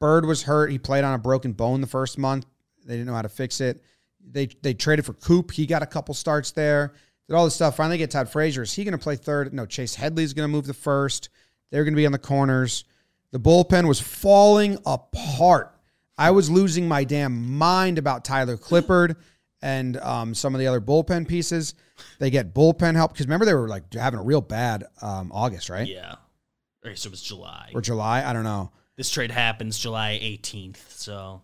Bird 0.00 0.24
was 0.24 0.42
hurt. 0.42 0.70
He 0.70 0.78
played 0.78 1.04
on 1.04 1.14
a 1.14 1.18
broken 1.18 1.52
bone 1.52 1.80
the 1.80 1.86
first 1.86 2.18
month. 2.18 2.46
They 2.86 2.94
didn't 2.94 3.06
know 3.06 3.14
how 3.14 3.22
to 3.22 3.28
fix 3.28 3.60
it. 3.60 3.82
They 4.20 4.46
they 4.62 4.74
traded 4.74 5.06
for 5.06 5.12
Coop. 5.12 5.52
He 5.52 5.66
got 5.66 5.82
a 5.82 5.86
couple 5.86 6.14
starts 6.14 6.50
there. 6.50 6.94
Did 7.28 7.34
all 7.34 7.44
this 7.44 7.54
stuff. 7.54 7.76
Finally 7.76 7.98
get 7.98 8.10
Todd 8.10 8.28
Frazier. 8.28 8.62
Is 8.62 8.72
he 8.72 8.82
going 8.82 8.92
to 8.92 8.98
play 8.98 9.16
third? 9.16 9.54
No, 9.54 9.66
Chase 9.66 9.94
Headley's 9.94 10.32
going 10.32 10.48
to 10.48 10.52
move 10.52 10.66
to 10.66 10.74
first. 10.74 11.28
They're 11.70 11.84
going 11.84 11.94
to 11.94 11.96
be 11.96 12.06
on 12.06 12.12
the 12.12 12.18
corners. 12.18 12.84
The 13.30 13.38
bullpen 13.38 13.86
was 13.86 14.00
falling 14.00 14.78
apart. 14.84 15.76
I 16.18 16.32
was 16.32 16.50
losing 16.50 16.88
my 16.88 17.04
damn 17.04 17.56
mind 17.56 17.98
about 17.98 18.24
Tyler 18.24 18.56
Clippard 18.56 19.16
and 19.62 19.96
um, 19.98 20.34
some 20.34 20.54
of 20.54 20.58
the 20.58 20.66
other 20.66 20.80
bullpen 20.80 21.28
pieces. 21.28 21.74
They 22.18 22.30
get 22.30 22.52
bullpen 22.52 22.96
help 22.96 23.12
because 23.12 23.26
remember 23.26 23.46
they 23.46 23.54
were 23.54 23.68
like 23.68 23.92
having 23.94 24.18
a 24.18 24.22
real 24.22 24.40
bad 24.40 24.84
um, 25.00 25.30
August, 25.32 25.70
right? 25.70 25.86
Yeah. 25.86 26.16
Or 26.84 26.96
so 26.96 27.08
it 27.08 27.10
was 27.10 27.22
July. 27.22 27.70
Or 27.74 27.80
July. 27.80 28.24
I 28.28 28.32
don't 28.32 28.44
know. 28.44 28.72
This 29.00 29.08
trade 29.08 29.30
happens 29.30 29.78
July 29.78 30.20
18th. 30.22 30.76
So 30.90 31.40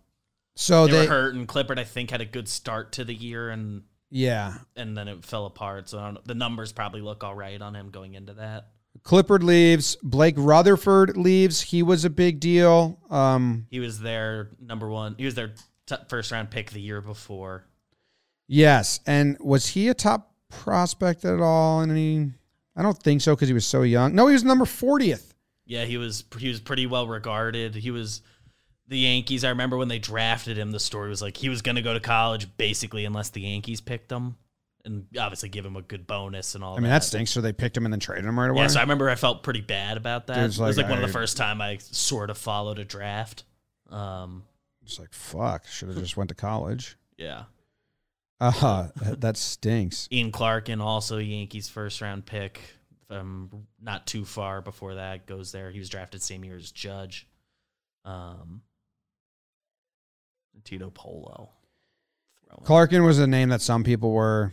So 0.57 0.87
they, 0.87 0.93
they, 0.93 0.99
were 0.99 1.07
hurt, 1.07 1.35
and 1.35 1.49
Clippard, 1.49 1.79
I 1.79 1.85
think, 1.85 2.11
had 2.11 2.21
a 2.21 2.27
good 2.27 2.51
start 2.51 2.93
to 2.93 3.05
the 3.05 3.15
year, 3.15 3.49
and 3.49 3.85
yeah. 4.11 4.57
and 4.77 4.95
then 4.95 5.09
it 5.09 5.25
fell 5.25 5.47
apart. 5.47 5.89
So 5.89 5.99
I 5.99 6.05
don't 6.11 6.23
the 6.27 6.35
numbers 6.35 6.73
probably 6.73 7.01
look 7.01 7.25
all 7.25 7.35
right 7.35 7.59
on 7.63 7.75
him 7.75 7.89
going 7.89 8.13
into 8.13 8.35
that. 8.35 8.73
Clippard 9.05 9.43
leaves. 9.43 9.97
Blake 10.03 10.35
Rutherford 10.37 11.17
leaves. 11.17 11.63
He 11.63 11.83
was 11.83 12.05
a 12.05 12.11
big 12.11 12.41
deal. 12.41 13.01
Um, 13.09 13.67
He 13.71 13.81
was 13.81 14.01
their 14.01 14.51
number 14.61 14.91
one. 14.91 15.15
He 15.17 15.25
was 15.25 15.35
their 15.35 15.55
t- 15.87 15.97
first 16.11 16.33
round 16.33 16.51
pick 16.51 16.73
the 16.73 16.81
year 16.83 17.01
before. 17.01 17.65
Yes, 18.47 19.01
and 19.07 19.39
was 19.41 19.69
he 19.69 19.89
a 19.89 19.95
top 19.95 20.35
prospect 20.51 21.25
at 21.25 21.41
all? 21.41 21.81
In 21.81 21.91
any? 21.91 22.33
I 22.77 22.83
don't 22.83 23.03
think 23.03 23.23
so 23.23 23.35
because 23.35 23.49
he 23.49 23.55
was 23.55 23.65
so 23.65 23.81
young. 23.81 24.15
No, 24.15 24.27
he 24.27 24.35
was 24.35 24.45
number 24.45 24.67
fortieth. 24.67 25.33
Yeah, 25.67 25.85
he 25.85 25.99
was 25.99 26.25
he 26.39 26.49
was 26.49 26.61
pretty 26.61 26.87
well 26.87 27.07
regarded. 27.09 27.75
He 27.75 27.91
was 27.91 28.23
the 28.89 28.99
Yankees. 28.99 29.43
I 29.45 29.49
remember 29.49 29.77
when 29.77 29.89
they 29.89 29.99
drafted 29.99 30.57
him, 30.57 30.71
the 30.71 30.79
story 30.81 31.09
was 31.09 31.21
like 31.21 31.37
he 31.37 31.49
was 31.49 31.61
going 31.61 31.75
to 31.77 31.83
go 31.83 31.93
to 31.93 32.01
college 32.01 32.57
basically 32.57 33.05
unless 33.05 33.31
the 33.31 33.41
Yankees 33.41 33.81
picked 33.81 34.13
him, 34.13 34.37
and 34.85 35.07
obviously 35.19 35.49
give 35.49 35.67
him 35.67 35.75
a 35.75 35.83
good 35.83 36.07
bonus 36.07 36.55
and 36.55 36.63
all. 36.63 36.75
That. 36.75 36.79
I 36.79 36.83
mean, 36.83 36.91
that 36.91 37.03
stinks. 37.03 37.33
So 37.33 37.41
they 37.41 37.53
picked 37.53 37.77
him 37.77 37.85
and 37.85 37.93
then 37.93 37.99
traded 37.99 38.25
him 38.25 38.39
right 38.39 38.49
away. 38.49 38.63
Yeah, 38.63 38.69
so 38.69 38.79
I 38.79 38.83
remember 38.83 39.11
I 39.11 39.17
felt 39.17 39.43
pretty 39.43 39.61
bad 39.61 39.97
about 39.97 40.29
that. 40.29 40.37
Dude's 40.37 40.61
it 40.61 40.63
was 40.63 40.77
like, 40.77 40.85
like 40.85 40.91
one 40.91 41.03
of 41.03 41.07
the 41.07 41.13
first 41.13 41.37
time 41.37 41.61
I 41.61 41.79
sort 41.81 42.31
of 42.31 42.39
followed 42.39 42.79
a 42.79 42.85
draft. 42.85 43.43
Um, 43.91 44.45
It's 44.85 45.01
like 45.01 45.13
fuck. 45.13 45.67
Should 45.67 45.89
have 45.89 45.99
just 45.99 46.17
went 46.17 46.29
to 46.29 46.37
college. 46.37 46.97
yeah. 47.19 47.45
Uh 48.39 48.89
that, 49.03 49.21
that 49.23 49.37
stinks. 49.39 50.09
Ian 50.13 50.31
Clark 50.31 50.69
and 50.69 50.83
also 50.83 51.17
Yankees 51.19 51.69
first 51.71 52.01
round 52.03 52.27
pick. 52.27 52.61
Um, 53.09 53.67
not 53.81 54.07
too 54.07 54.25
far 54.25 54.61
before 54.63 54.97
that 54.97 55.27
goes 55.27 55.53
there. 55.53 55.71
He 55.71 55.79
was 55.79 55.89
drafted 55.89 56.23
same 56.23 56.45
year 56.45 56.57
as 56.57 56.71
Judge. 56.73 57.27
Um, 58.05 58.63
Tito 60.65 60.91
Polo. 60.91 61.51
Clarkin 62.65 63.05
was 63.05 63.19
a 63.19 63.27
name 63.27 63.51
that 63.51 63.61
some 63.61 63.85
people 63.85 64.13
were 64.13 64.53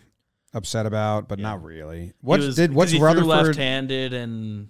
upset 0.53 0.85
about, 0.85 1.27
but 1.27 1.39
Yeah. 1.39 1.43
not 1.43 1.63
really. 1.63 2.13
What 2.21 2.39
was- 2.41 2.55
did 2.55 2.73
what's 2.73 2.93
Rutherford? 2.93 3.25
left-handed 3.27 4.13
and 4.13 4.69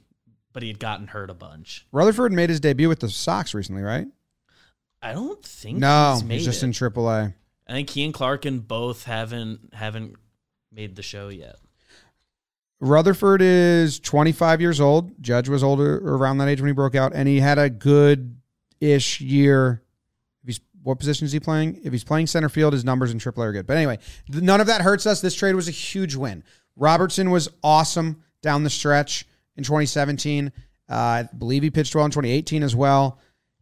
but 0.53 0.61
he 0.61 0.69
had 0.69 0.79
gotten 0.79 1.07
hurt 1.07 1.31
a 1.31 1.33
bunch. 1.33 1.87
Rutherford 1.91 2.31
made 2.31 2.49
his 2.51 2.59
debut 2.59 2.87
with 2.87 2.99
the 2.99 3.09
Sox 3.09 3.55
recently, 3.55 3.81
right? 3.81 4.07
I 5.01 5.11
don't 5.13 5.43
think 5.43 5.79
No, 5.79 6.19
he's, 6.21 6.29
he's 6.29 6.45
just 6.45 6.61
it. 6.61 6.67
in 6.67 6.73
AAA. 6.73 7.33
I 7.67 7.71
think 7.71 7.89
he 7.89 8.03
and 8.05 8.13
Clarkin 8.13 8.65
both 8.67 9.05
haven't 9.05 9.73
haven't 9.73 10.15
made 10.71 10.95
the 10.95 11.01
show 11.01 11.29
yet. 11.29 11.55
Rutherford 12.83 13.41
is 13.41 13.97
25 14.01 14.59
years 14.59 14.81
old. 14.81 15.21
Judge 15.21 15.47
was 15.47 15.63
older 15.63 15.99
around 15.99 16.39
that 16.39 16.49
age 16.49 16.59
when 16.59 16.67
he 16.67 16.73
broke 16.73 16.95
out, 16.95 17.13
and 17.15 17.29
he 17.29 17.39
had 17.39 17.57
a 17.57 17.69
good 17.69 18.35
ish 18.81 19.21
year. 19.21 19.81
If 20.41 20.47
he's 20.47 20.59
what 20.81 20.99
position 20.99 21.23
is 21.23 21.31
he 21.31 21.39
playing? 21.39 21.79
If 21.85 21.93
he's 21.93 22.03
playing 22.03 22.27
center 22.27 22.49
field, 22.49 22.73
his 22.73 22.83
numbers 22.83 23.11
in 23.11 23.19
AAA 23.19 23.37
are 23.37 23.51
good. 23.53 23.67
But 23.67 23.77
anyway, 23.77 23.99
none 24.27 24.59
of 24.59 24.67
that 24.67 24.81
hurts 24.81 25.05
us. 25.05 25.21
This 25.21 25.33
trade 25.33 25.55
was 25.55 25.69
a 25.69 25.71
huge 25.71 26.15
win. 26.15 26.43
Robertson 26.75 27.31
was 27.31 27.47
awesome 27.63 28.21
down 28.41 28.65
the 28.65 28.69
stretch 28.69 29.25
in 29.55 29.63
2017. 29.63 30.51
Uh, 30.89 30.93
I 30.93 31.29
believe 31.37 31.63
he 31.63 31.71
pitched 31.71 31.95
well 31.95 32.03
in 32.03 32.11
2018 32.11 32.63
as 32.63 32.75
well. 32.75 33.19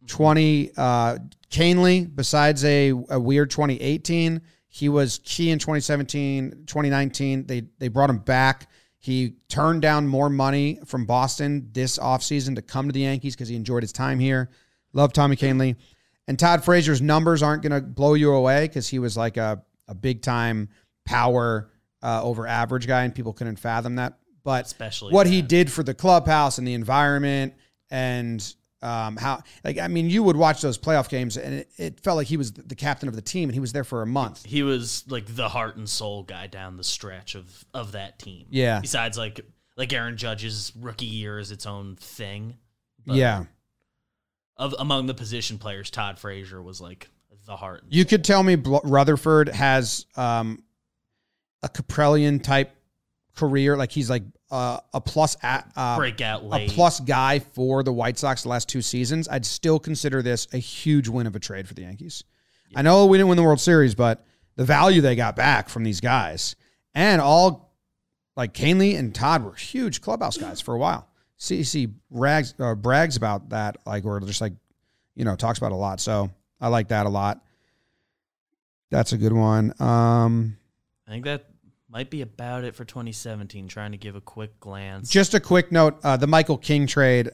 20 0.08 0.72
uh 0.76 1.18
Kahnle, 1.48 2.12
besides 2.12 2.64
a, 2.64 2.92
a 3.10 3.20
weird 3.20 3.50
2018, 3.50 4.40
he 4.66 4.88
was 4.88 5.20
key 5.22 5.50
in 5.50 5.60
2017, 5.60 6.64
2019. 6.66 7.46
They 7.46 7.62
they 7.78 7.86
brought 7.86 8.10
him 8.10 8.18
back. 8.18 8.68
He 9.02 9.34
turned 9.48 9.82
down 9.82 10.06
more 10.06 10.30
money 10.30 10.78
from 10.86 11.06
Boston 11.06 11.68
this 11.72 11.98
offseason 11.98 12.54
to 12.54 12.62
come 12.62 12.86
to 12.86 12.92
the 12.92 13.00
Yankees 13.00 13.34
because 13.34 13.48
he 13.48 13.56
enjoyed 13.56 13.82
his 13.82 13.92
time 13.92 14.20
here. 14.20 14.48
Love 14.92 15.12
Tommy 15.12 15.34
Kahnle. 15.34 15.74
And 16.28 16.38
Todd 16.38 16.64
Frazier's 16.64 17.02
numbers 17.02 17.42
aren't 17.42 17.62
going 17.62 17.72
to 17.72 17.80
blow 17.80 18.14
you 18.14 18.32
away 18.32 18.68
because 18.68 18.86
he 18.88 19.00
was 19.00 19.16
like 19.16 19.36
a, 19.36 19.60
a 19.88 19.94
big 19.94 20.22
time 20.22 20.68
power 21.04 21.68
uh, 22.00 22.22
over 22.22 22.46
average 22.46 22.86
guy, 22.86 23.02
and 23.02 23.12
people 23.12 23.32
couldn't 23.32 23.56
fathom 23.56 23.96
that. 23.96 24.18
But 24.44 24.66
Especially 24.66 25.12
what 25.12 25.26
he 25.26 25.42
did 25.42 25.70
for 25.70 25.82
the 25.82 25.94
clubhouse 25.94 26.58
and 26.58 26.66
the 26.66 26.74
environment 26.74 27.54
and 27.90 28.54
um, 28.82 29.16
how 29.16 29.42
like 29.64 29.78
I 29.78 29.88
mean 29.88 30.10
you 30.10 30.22
would 30.22 30.36
watch 30.36 30.60
those 30.60 30.76
playoff 30.78 31.08
games 31.08 31.36
and 31.36 31.54
it, 31.54 31.70
it 31.76 32.00
felt 32.00 32.16
like 32.16 32.26
he 32.26 32.36
was 32.36 32.52
the 32.52 32.74
captain 32.74 33.08
of 33.08 33.14
the 33.16 33.22
team 33.22 33.48
and 33.48 33.54
he 33.54 33.60
was 33.60 33.72
there 33.72 33.84
for 33.84 34.02
a 34.02 34.06
month. 34.06 34.44
He 34.44 34.62
was 34.62 35.04
like 35.08 35.26
the 35.34 35.48
heart 35.48 35.76
and 35.76 35.88
soul 35.88 36.22
guy 36.24 36.46
down 36.48 36.76
the 36.76 36.84
stretch 36.84 37.34
of 37.34 37.64
of 37.72 37.92
that 37.92 38.18
team. 38.18 38.46
Yeah. 38.50 38.80
Besides 38.80 39.16
like 39.16 39.40
like 39.76 39.92
Aaron 39.92 40.16
Judge's 40.16 40.72
rookie 40.78 41.06
year 41.06 41.38
is 41.38 41.50
its 41.52 41.66
own 41.66 41.96
thing. 41.96 42.56
Yeah. 43.04 43.44
Of 44.56 44.74
among 44.78 45.06
the 45.06 45.14
position 45.14 45.58
players, 45.58 45.90
Todd 45.90 46.18
Frazier 46.18 46.60
was 46.62 46.80
like 46.80 47.08
the 47.46 47.56
heart. 47.56 47.82
and 47.84 47.92
You 47.92 48.02
soul. 48.02 48.08
could 48.10 48.24
tell 48.24 48.42
me 48.42 48.54
Bl- 48.56 48.76
Rutherford 48.84 49.48
has 49.48 50.06
um, 50.16 50.62
a 51.62 51.68
Kaprielian 51.68 52.42
type 52.42 52.70
career 53.34 53.76
like 53.76 53.90
he's 53.90 54.10
like 54.10 54.22
uh, 54.52 54.78
a 54.92 55.00
plus 55.00 55.36
a, 55.42 55.64
uh, 55.74 55.96
break 55.96 56.20
out 56.20 56.42
a 56.52 56.68
plus 56.68 57.00
guy 57.00 57.38
for 57.38 57.82
the 57.82 57.92
White 57.92 58.18
Sox 58.18 58.42
the 58.42 58.50
last 58.50 58.68
two 58.68 58.82
seasons, 58.82 59.26
I'd 59.28 59.46
still 59.46 59.78
consider 59.78 60.20
this 60.20 60.46
a 60.52 60.58
huge 60.58 61.08
win 61.08 61.26
of 61.26 61.34
a 61.34 61.40
trade 61.40 61.66
for 61.66 61.74
the 61.74 61.82
Yankees. 61.82 62.22
I 62.76 62.82
know 62.82 63.06
we 63.06 63.16
didn't 63.16 63.28
win 63.28 63.36
the 63.36 63.42
World 63.42 63.60
Series, 63.60 63.94
but 63.94 64.24
the 64.56 64.64
value 64.64 65.00
they 65.00 65.16
got 65.16 65.36
back 65.36 65.68
from 65.68 65.84
these 65.84 66.00
guys 66.00 66.54
and 66.94 67.20
all 67.20 67.74
like 68.36 68.52
Kahnle 68.52 68.98
and 68.98 69.14
Todd 69.14 69.42
were 69.42 69.54
huge 69.54 70.02
clubhouse 70.02 70.36
guys 70.36 70.60
for 70.60 70.74
a 70.74 70.78
while. 70.78 71.08
CC 71.38 71.92
rags 72.10 72.54
uh, 72.58 72.74
brags 72.74 73.16
about 73.16 73.48
that, 73.50 73.78
like 73.86 74.04
or 74.04 74.20
just 74.20 74.40
like 74.40 74.52
you 75.14 75.24
know 75.24 75.34
talks 75.34 75.58
about 75.58 75.72
a 75.72 75.76
lot. 75.76 75.98
So 75.98 76.30
I 76.60 76.68
like 76.68 76.88
that 76.88 77.06
a 77.06 77.08
lot. 77.08 77.42
That's 78.90 79.12
a 79.12 79.18
good 79.18 79.32
one. 79.32 79.72
Um, 79.80 80.58
I 81.08 81.10
think 81.10 81.24
that 81.24 81.46
might 81.92 82.10
be 82.10 82.22
about 82.22 82.64
it 82.64 82.74
for 82.74 82.84
2017. 82.84 83.68
Trying 83.68 83.92
to 83.92 83.98
give 83.98 84.16
a 84.16 84.20
quick 84.20 84.58
glance. 84.58 85.10
just 85.10 85.34
a 85.34 85.40
quick 85.40 85.70
note: 85.70 85.98
uh, 86.02 86.16
the 86.16 86.26
Michael 86.26 86.58
King 86.58 86.86
trade 86.86 87.30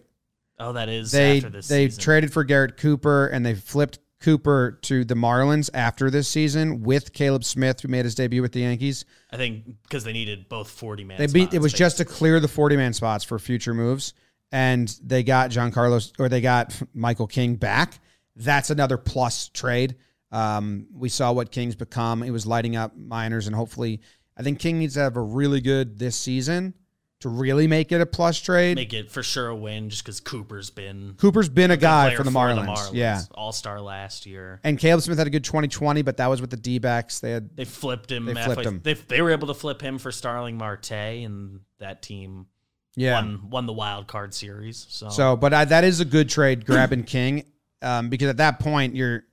oh, 0.59 0.73
that 0.73 0.88
is 0.88 1.12
they 1.12 1.38
after 1.38 1.51
this 1.51 1.68
they 1.68 1.87
season. 1.87 2.03
traded 2.03 2.33
for 2.33 2.44
Garrett 2.44 2.77
Cooper 2.77 3.29
and 3.29 3.47
they 3.47 3.55
flipped 3.55 4.01
Cooper 4.21 4.79
to 4.83 5.05
the 5.05 5.14
Marlins 5.14 5.71
after 5.73 6.11
this 6.11 6.29
season 6.29 6.83
with 6.83 7.12
Caleb 7.12 7.44
Smith, 7.44 7.81
who 7.81 7.88
made 7.88 8.05
his 8.05 8.16
debut 8.16 8.42
with 8.42 8.53
the 8.53 8.61
Yankees. 8.61 9.05
I 9.31 9.37
think 9.37 9.64
because 9.85 10.03
they 10.03 10.12
needed 10.12 10.49
both 10.49 10.68
40 10.68 11.05
man. 11.05 11.18
They 11.18 11.29
beat 11.29 11.55
it 11.55 11.61
was 11.61 11.73
just 11.73 11.99
to 11.99 12.05
clear 12.05 12.40
the 12.40 12.49
forty 12.49 12.77
man 12.77 12.92
spots 12.92 13.25
for 13.25 13.38
future 13.38 13.75
moves, 13.75 14.14
and 14.51 14.88
they 15.05 15.23
got 15.23 15.51
John 15.51 15.71
Carlos 15.71 16.12
or 16.18 16.29
they 16.29 16.40
got 16.40 16.81
Michael 16.94 17.29
King 17.29 17.55
back. 17.55 18.01
That's 18.35 18.71
another 18.71 18.99
plus 18.99 19.49
trade. 19.49 19.97
Um, 20.31 20.88
we 20.92 21.09
saw 21.09 21.33
what 21.33 21.51
King's 21.51 21.75
become. 21.75 22.23
He 22.23 22.31
was 22.31 22.47
lighting 22.47 22.77
up 22.77 22.97
minors, 22.97 23.47
and 23.47 23.57
hopefully, 23.57 24.01
I 24.38 24.42
think 24.42 24.59
King 24.61 24.79
needs 24.79 24.94
to 24.94 25.01
have 25.01 25.16
a 25.16 25.20
really 25.20 25.61
good 25.61 25.98
this 25.98 26.16
season 26.16 26.74
to 27.20 27.29
really 27.29 27.66
make 27.66 27.90
it 27.90 28.01
a 28.01 28.07
plus 28.07 28.40
trade. 28.40 28.77
make 28.77 28.92
it 28.92 29.11
for 29.11 29.24
sure 29.24 29.48
a 29.48 29.57
win 29.57 29.90
just 29.90 30.05
because 30.05 30.20
Cooper's 30.20 30.70
been 30.70 31.14
Cooper's 31.18 31.48
been 31.48 31.72
a 31.72 31.77
guy 31.77 32.14
for 32.14 32.22
the 32.22 32.31
Marlins. 32.31 32.90
Yeah. 32.92 33.22
All 33.35 33.51
star 33.51 33.81
last 33.81 34.24
year. 34.27 34.61
And 34.62 34.79
Caleb 34.79 35.03
Smith 35.03 35.18
had 35.18 35.27
a 35.27 35.31
good 35.31 35.42
2020, 35.44 36.03
but 36.03 36.18
that 36.18 36.29
was 36.29 36.40
with 36.40 36.51
the 36.51 36.57
D 36.57 36.79
backs. 36.79 37.18
They 37.18 37.33
had 37.33 37.57
They 37.57 37.64
flipped 37.64 38.12
him. 38.12 38.27
They 38.27 38.35
halfway- 38.35 38.55
flipped 38.55 38.68
him. 38.68 38.81
They, 38.85 38.94
they 38.94 39.22
were 39.22 39.31
able 39.31 39.48
to 39.48 39.55
flip 39.55 39.81
him 39.83 39.98
for 39.98 40.12
Starling 40.12 40.57
Marte, 40.57 40.92
and 40.92 41.61
that 41.81 42.03
team 42.03 42.46
yeah. 42.94 43.14
won 43.14 43.51
won 43.51 43.66
the 43.66 43.72
wild 43.72 44.07
card 44.07 44.33
series. 44.33 44.87
So, 44.88 45.09
So, 45.09 45.37
but 45.37 45.53
I, 45.53 45.64
that 45.64 45.83
is 45.83 45.98
a 45.98 46.05
good 46.05 46.29
trade, 46.29 46.64
grabbing 46.64 47.03
King, 47.05 47.44
um, 47.83 48.11
because 48.11 48.29
at 48.29 48.37
that 48.37 48.61
point 48.61 48.94
you're 48.94 49.24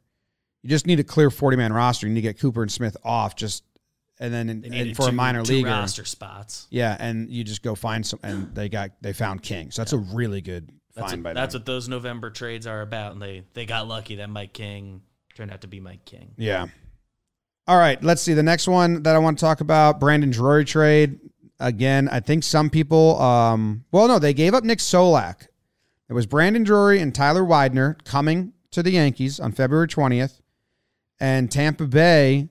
you 0.63 0.69
just 0.69 0.87
need 0.87 0.99
a 0.99 1.03
clear 1.03 1.29
40 1.29 1.57
man 1.57 1.71
roster. 1.71 2.07
You 2.07 2.13
need 2.15 2.21
to 2.21 2.27
get 2.29 2.39
Cooper 2.39 2.63
and 2.63 2.71
Smith 2.71 2.97
off, 3.03 3.35
just 3.35 3.63
and 4.19 4.33
then 4.33 4.61
they 4.61 4.79
and 4.79 4.95
for 4.95 5.09
a 5.09 5.11
minor 5.11 5.43
two 5.43 5.53
leaguer, 5.55 5.69
roster 5.69 6.05
spots. 6.05 6.67
yeah, 6.69 6.95
and 6.99 7.29
you 7.29 7.43
just 7.43 7.61
go 7.61 7.75
find 7.75 8.05
some, 8.05 8.19
and 8.23 8.53
they 8.55 8.69
got 8.69 8.91
they 9.01 9.13
found 9.13 9.41
King, 9.43 9.71
so 9.71 9.81
that's 9.81 9.93
a 9.93 9.97
really 9.97 10.41
good 10.41 10.69
That's, 10.93 11.11
find 11.11 11.23
what, 11.23 11.33
by 11.33 11.39
that's 11.39 11.53
them. 11.53 11.61
what 11.61 11.65
those 11.65 11.89
November 11.89 12.29
trades 12.29 12.65
are 12.67 12.81
about, 12.81 13.11
and 13.13 13.21
they 13.21 13.43
they 13.53 13.65
got 13.65 13.87
lucky 13.87 14.15
that 14.15 14.29
Mike 14.29 14.53
King 14.53 15.01
turned 15.35 15.51
out 15.51 15.61
to 15.61 15.67
be 15.67 15.79
Mike 15.79 16.05
King. 16.05 16.33
Yeah. 16.37 16.67
All 17.67 17.77
right, 17.77 18.01
let's 18.03 18.21
see 18.21 18.33
the 18.33 18.43
next 18.43 18.67
one 18.67 19.03
that 19.03 19.15
I 19.15 19.19
want 19.19 19.39
to 19.39 19.41
talk 19.41 19.59
about. 19.59 19.99
Brandon 19.99 20.29
Drury 20.29 20.65
trade 20.65 21.19
again. 21.59 22.07
I 22.09 22.19
think 22.19 22.43
some 22.43 22.69
people, 22.69 23.19
um, 23.19 23.85
well, 23.91 24.07
no, 24.07 24.19
they 24.19 24.33
gave 24.35 24.53
up 24.53 24.63
Nick 24.63 24.79
Solak. 24.79 25.47
It 26.07 26.13
was 26.13 26.27
Brandon 26.27 26.63
Drury 26.63 26.99
and 26.99 27.13
Tyler 27.13 27.43
Widener 27.43 27.97
coming 28.05 28.53
to 28.69 28.83
the 28.83 28.91
Yankees 28.91 29.39
on 29.39 29.51
February 29.51 29.87
twentieth, 29.87 30.41
and 31.19 31.51
Tampa 31.51 31.87
Bay 31.87 32.49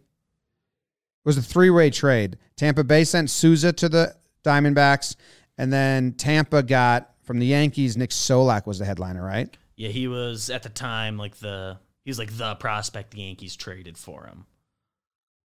was 1.25 1.37
a 1.37 1.43
three-way 1.43 1.91
trade. 1.91 2.39
Tampa 2.57 2.85
Bay 2.85 3.05
sent 3.05 3.31
Souza 3.31 3.73
to 3.73 3.89
the 3.89 4.15
Diamondbacks, 4.45 5.17
and 5.59 5.73
then 5.73 6.13
Tampa 6.13 6.63
got 6.63 7.13
from 7.23 7.39
the 7.39 7.47
Yankees. 7.47 7.97
Nick 7.97 8.11
Solak 8.11 8.67
was 8.67 8.79
the 8.79 8.85
headliner, 8.85 9.25
right? 9.25 9.55
Yeah, 9.77 9.89
he 9.89 10.07
was 10.07 10.51
at 10.51 10.63
the 10.63 10.69
time 10.69 11.17
like 11.17 11.37
the 11.37 11.79
he 12.05 12.11
was 12.11 12.19
like 12.19 12.37
the 12.37 12.55
prospect 12.57 13.13
the 13.13 13.23
Yankees 13.23 13.57
traded 13.57 13.99
for 13.99 14.27
him. 14.27 14.47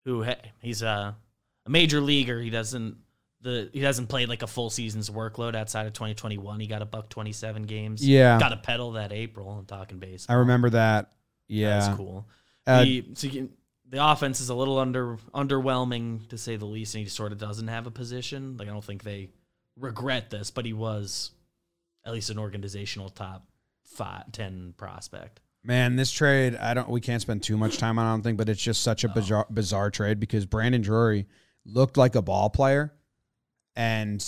Who 0.05 0.25
he's 0.61 0.83
a 0.83 1.17
a 1.67 1.71
major 1.71 2.01
leaguer. 2.01 2.41
He 2.41 2.51
doesn't 2.51 2.97
the 3.41 3.71
he 3.73 3.81
hasn't 3.81 4.09
played 4.09 4.29
like 4.29 4.43
a 4.43 4.47
full 4.47 4.71
season's 4.71 5.11
workload 5.11 5.55
outside 5.55 5.87
of 5.87 5.93
2021. 5.93 6.61
He 6.61 6.67
got 6.67 6.83
a 6.83 6.87
buck 6.87 7.09
27 7.09 7.65
games. 7.65 8.07
Yeah. 8.07 8.39
got 8.39 8.53
a 8.53 8.57
pedal 8.57 8.93
that 8.93 9.13
April. 9.13 9.51
I'm 9.51 9.67
talking 9.67 9.99
base. 9.99 10.27
I 10.29 10.35
remember 10.35 10.71
that. 10.71 11.13
Yeah, 11.49 11.81
That's 11.81 11.97
cool. 11.97 12.27
Uh, 12.67 12.85
the, 12.85 13.05
so 13.15 13.27
you 13.27 13.33
can, 13.33 13.51
the 13.93 14.05
offense 14.05 14.41
is 14.41 14.49
a 14.49 14.55
little 14.55 14.79
under 14.79 15.19
underwhelming 15.35 16.27
to 16.31 16.39
say 16.39 16.57
the 16.57 16.65
least, 16.65 16.95
and 16.95 17.05
he 17.05 17.09
sort 17.11 17.31
of 17.31 17.39
doesn't 17.39 17.69
have 17.69 17.87
a 17.87 17.91
position. 17.91 18.57
Like 18.57 18.67
I 18.67 18.73
don't 18.73 18.83
think 18.83 19.05
they 19.05 19.29
regret 19.79 20.31
this, 20.31 20.51
but 20.51 20.65
he 20.65 20.73
was 20.73 21.31
at 22.05 22.13
least 22.13 22.31
an 22.31 22.39
organizational 22.39 23.11
top 23.11 23.47
five, 23.85 24.33
ten 24.33 24.73
prospect. 24.79 25.41
Man, 25.63 25.95
this 25.95 26.11
trade, 26.11 26.57
I 26.57 26.73
don't. 26.73 26.89
We 26.89 27.03
can't 27.03 27.21
spend 27.21 27.43
too 27.43 27.59
much 27.59 27.77
time 27.77 27.99
on. 27.99 28.07
I 28.07 28.11
don't 28.11 28.23
think, 28.23 28.39
but 28.39 28.49
it's 28.49 28.63
just 28.63 28.83
such 28.83 29.05
a 29.05 29.09
bizarre, 29.11 29.47
bizarre 29.51 29.91
trade 29.91 30.19
because 30.19 30.47
Brandon 30.47 30.81
Drury 30.81 31.27
looked 31.67 31.99
like 31.99 32.15
a 32.15 32.23
ball 32.23 32.49
player, 32.49 32.95
and 33.77 34.25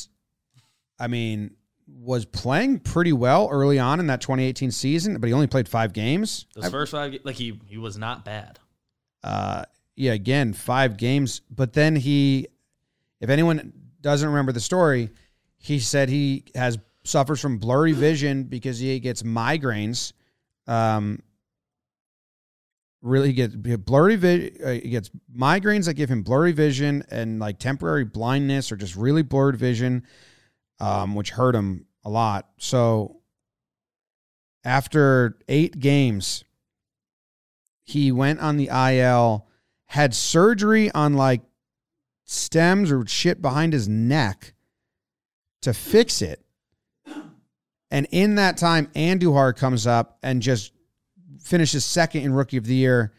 I 1.00 1.08
mean, 1.08 1.56
was 1.88 2.26
playing 2.26 2.80
pretty 2.80 3.14
well 3.14 3.48
early 3.50 3.78
on 3.78 3.98
in 3.98 4.08
that 4.08 4.20
2018 4.20 4.70
season, 4.70 5.18
but 5.18 5.26
he 5.26 5.32
only 5.32 5.46
played 5.46 5.70
five 5.70 5.94
games. 5.94 6.44
Those 6.54 6.68
first 6.68 6.92
five, 6.92 7.16
like 7.24 7.36
he 7.36 7.58
he 7.66 7.78
was 7.78 7.96
not 7.96 8.26
bad. 8.26 8.58
Uh, 9.24 9.64
yeah, 9.96 10.12
again, 10.12 10.52
five 10.52 10.96
games, 10.98 11.40
but 11.50 11.72
then 11.72 11.96
he, 11.96 12.46
if 13.20 13.30
anyone 13.30 13.72
doesn't 14.02 14.28
remember 14.28 14.52
the 14.52 14.60
story, 14.60 15.08
he 15.56 15.80
said 15.80 16.10
he 16.10 16.44
has 16.54 16.78
suffers 17.04 17.40
from 17.40 17.56
blurry 17.56 17.92
vision 17.92 18.44
because 18.44 18.78
he 18.78 19.00
gets 19.00 19.22
migraines. 19.22 20.12
Um, 20.66 21.22
really 23.00 23.32
get 23.32 23.84
blurry 23.86 24.16
vision. 24.16 24.56
Uh, 24.62 24.72
he 24.72 24.90
gets 24.90 25.10
migraines 25.34 25.86
that 25.86 25.94
give 25.94 26.10
him 26.10 26.22
blurry 26.22 26.52
vision 26.52 27.02
and 27.10 27.38
like 27.38 27.58
temporary 27.58 28.04
blindness 28.04 28.70
or 28.70 28.76
just 28.76 28.94
really 28.94 29.22
blurred 29.22 29.56
vision, 29.56 30.04
um, 30.80 31.14
which 31.14 31.30
hurt 31.30 31.54
him 31.54 31.86
a 32.04 32.10
lot. 32.10 32.48
So 32.58 33.20
after 34.64 35.38
eight 35.48 35.78
games, 35.78 36.44
he 37.84 38.10
went 38.10 38.40
on 38.40 38.56
the 38.56 38.68
IL, 38.68 39.46
had 39.86 40.14
surgery 40.14 40.90
on 40.92 41.14
like 41.14 41.42
stems 42.24 42.90
or 42.90 43.06
shit 43.06 43.40
behind 43.40 43.72
his 43.72 43.88
neck 43.88 44.54
to 45.62 45.72
fix 45.72 46.22
it. 46.22 46.44
And 47.90 48.08
in 48.10 48.34
that 48.36 48.56
time, 48.56 48.86
Andujar 48.96 49.54
comes 49.54 49.86
up 49.86 50.18
and 50.22 50.42
just 50.42 50.72
finishes 51.40 51.84
second 51.84 52.22
in 52.22 52.32
rookie 52.32 52.56
of 52.56 52.64
the 52.64 52.74
year, 52.74 53.12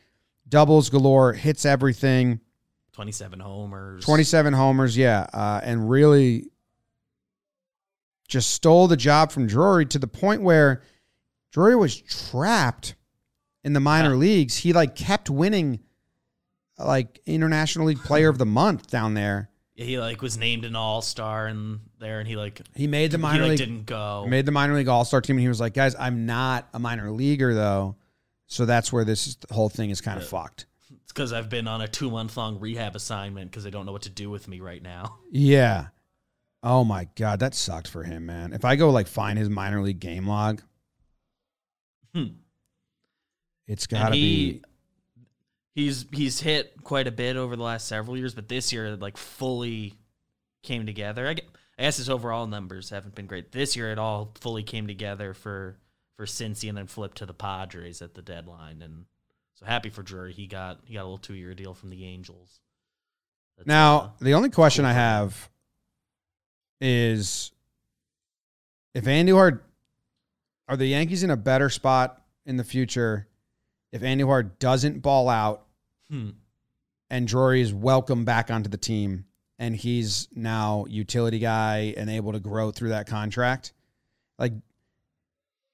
doubles 0.49 0.89
galore, 0.89 1.33
hits 1.33 1.65
everything, 1.65 2.41
Twenty 2.91 3.11
seven 3.11 3.41
homers. 3.41 4.05
27 4.05 4.53
homers, 4.53 4.95
yeah, 4.95 5.27
uh, 5.33 5.59
and 5.61 5.89
really 5.89 6.45
just 8.29 8.51
stole 8.51 8.87
the 8.87 8.95
job 8.95 9.33
from 9.33 9.47
Drury 9.47 9.85
to 9.87 9.99
the 9.99 10.07
point 10.07 10.41
where 10.41 10.81
Drury 11.51 11.75
was 11.75 11.93
trapped 11.95 12.95
in 13.65 13.73
the 13.73 13.81
minor 13.81 14.11
Yeah. 14.11 14.15
leagues. 14.19 14.55
He 14.57 14.71
like 14.71 14.95
kept 14.95 15.29
winning 15.29 15.81
like 16.77 17.19
international 17.25 17.87
league 17.87 17.99
player 18.01 18.29
of 18.29 18.37
the 18.37 18.45
month 18.45 18.87
down 18.89 19.13
there. 19.13 19.49
Yeah, 19.75 19.85
he 19.85 19.99
like 19.99 20.21
was 20.21 20.37
named 20.37 20.63
an 20.63 20.73
all 20.77 21.01
star 21.01 21.47
and 21.47 21.81
there, 21.99 22.19
and 22.19 22.27
he 22.29 22.37
like 22.37 22.61
He 22.75 22.87
made 22.87 23.11
the 23.11 23.17
he 23.17 23.21
minor 23.21 23.41
like 23.43 23.49
league 23.51 23.57
didn't 23.59 23.85
go. 23.85 24.25
made 24.27 24.45
the 24.45 24.51
minor 24.53 24.73
league 24.75 24.87
all-star 24.87 25.19
team 25.19 25.35
and 25.35 25.41
he 25.41 25.49
was 25.49 25.59
like, 25.59 25.73
"Guys, 25.73 25.95
I'm 25.99 26.25
not 26.25 26.69
a 26.73 26.79
minor 26.79 27.11
leaguer 27.11 27.53
though." 27.53 27.97
So 28.47 28.65
that's 28.65 28.93
where 28.93 29.03
this 29.03 29.35
whole 29.51 29.67
thing 29.69 29.89
is 29.89 29.99
kind 29.99 30.17
of 30.21 30.25
fucked. 30.27 30.67
It's 31.03 31.11
because 31.11 31.33
I've 31.33 31.49
been 31.49 31.67
on 31.67 31.81
a 31.81 31.87
two 31.89 32.09
month 32.11 32.37
long 32.37 32.59
rehab 32.59 32.95
assignment 32.95 33.51
because 33.51 33.63
they 33.65 33.71
don't 33.71 33.85
know 33.85 33.91
what 33.91 34.03
to 34.03 34.09
do 34.09 34.29
with 34.29 34.47
me 34.47 34.59
right 34.61 34.81
now. 34.81 35.17
Yeah. 35.31 35.87
Oh 36.63 36.83
my 36.83 37.07
god, 37.15 37.39
that 37.41 37.53
sucked 37.55 37.87
for 37.87 38.03
him, 38.03 38.25
man. 38.27 38.53
If 38.53 38.63
I 38.63 38.75
go 38.75 38.89
like 38.91 39.07
find 39.07 39.37
his 39.37 39.49
minor 39.49 39.81
league 39.81 39.99
game 39.99 40.25
log, 40.27 40.61
Hmm. 42.13 42.25
It's 43.67 43.87
got 43.87 44.07
to 44.07 44.11
be 44.11 44.61
He's 45.75 46.05
he's 46.13 46.39
hit 46.39 46.73
quite 46.83 47.05
a 47.05 47.11
bit 47.11 47.35
over 47.35 47.57
the 47.57 47.63
last 47.63 47.87
several 47.87 48.15
years, 48.15 48.33
but 48.33 48.47
this 48.47 48.71
year 48.71 48.95
like 48.95 49.17
fully 49.17 49.93
came 50.63 50.85
together. 50.85 51.27
I 51.27 51.35
I 51.77 51.83
guess 51.83 51.97
his 51.97 52.09
overall 52.09 52.47
numbers 52.47 52.89
haven't 52.89 53.13
been 53.13 53.25
great. 53.27 53.51
This 53.51 53.75
year 53.75 53.91
it 53.91 53.99
all 53.99 54.31
fully 54.39 54.63
came 54.63 54.87
together 54.87 55.33
for 55.33 55.77
for 56.15 56.25
Cincy 56.25 56.69
and 56.69 56.77
then 56.77 56.87
flipped 56.87 57.17
to 57.17 57.25
the 57.25 57.33
Padres 57.33 58.01
at 58.01 58.13
the 58.13 58.21
deadline. 58.21 58.81
And 58.81 59.03
so 59.55 59.65
happy 59.65 59.89
for 59.89 60.01
Drury. 60.01 60.31
He 60.31 60.47
got 60.47 60.79
he 60.85 60.93
got 60.93 61.01
a 61.01 61.03
little 61.03 61.17
two 61.17 61.33
year 61.33 61.53
deal 61.53 61.73
from 61.73 61.89
the 61.89 62.05
Angels. 62.05 62.61
That's, 63.57 63.67
Now, 63.67 63.97
uh, 63.97 64.09
the 64.21 64.33
only 64.33 64.49
question 64.49 64.83
cool 64.85 64.91
I 64.91 64.93
have 64.93 65.49
is 66.79 67.51
if 68.93 69.05
Andy 69.07 69.33
Andujar 69.33 69.59
are 70.69 70.77
the 70.77 70.87
Yankees 70.87 71.23
in 71.23 71.31
a 71.31 71.37
better 71.37 71.69
spot 71.69 72.21
in 72.45 72.55
the 72.55 72.63
future 72.63 73.27
if 73.91 74.01
Andujar 74.01 74.51
doesn't 74.59 75.01
ball 75.01 75.29
out 75.29 75.65
hmm. 76.09 76.29
and 77.09 77.27
Drury 77.27 77.61
is 77.61 77.73
welcome 77.73 78.25
back 78.25 78.51
onto 78.51 78.69
the 78.69 78.77
team 78.77 79.25
and 79.57 79.75
he's 79.75 80.27
now 80.33 80.85
utility 80.89 81.39
guy 81.39 81.93
and 81.95 82.09
able 82.09 82.33
to 82.33 82.39
grow 82.39 82.71
through 82.71 82.89
that 82.89 83.07
contract. 83.07 83.73
Like 84.37 84.53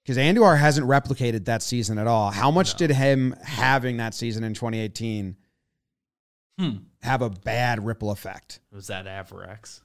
because 0.03 0.17
Andujar 0.17 0.57
hasn't 0.57 0.87
replicated 0.87 1.45
that 1.45 1.61
season 1.61 1.97
at 1.99 2.07
all. 2.07 2.31
How 2.31 2.49
much 2.51 2.73
No. 2.73 2.77
did 2.87 2.95
him 2.95 3.35
having 3.43 3.97
that 3.97 4.13
season 4.13 4.43
in 4.43 4.53
2018 4.53 5.35
Hmm. 6.59 6.77
have 7.01 7.21
a 7.21 7.29
bad 7.29 7.85
ripple 7.85 8.11
effect? 8.11 8.59
Was 8.71 8.87
that 8.87 9.05
Avarex. 9.05 9.81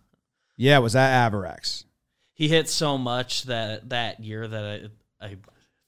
Yeah, 0.56 0.78
was 0.78 0.94
that 0.94 1.32
Avarex? 1.32 1.84
he 2.32 2.48
hit 2.48 2.68
so 2.68 2.98
much 2.98 3.44
that 3.44 3.88
that 3.88 4.20
year 4.20 4.46
that 4.46 4.90
I, 5.20 5.26
I 5.26 5.36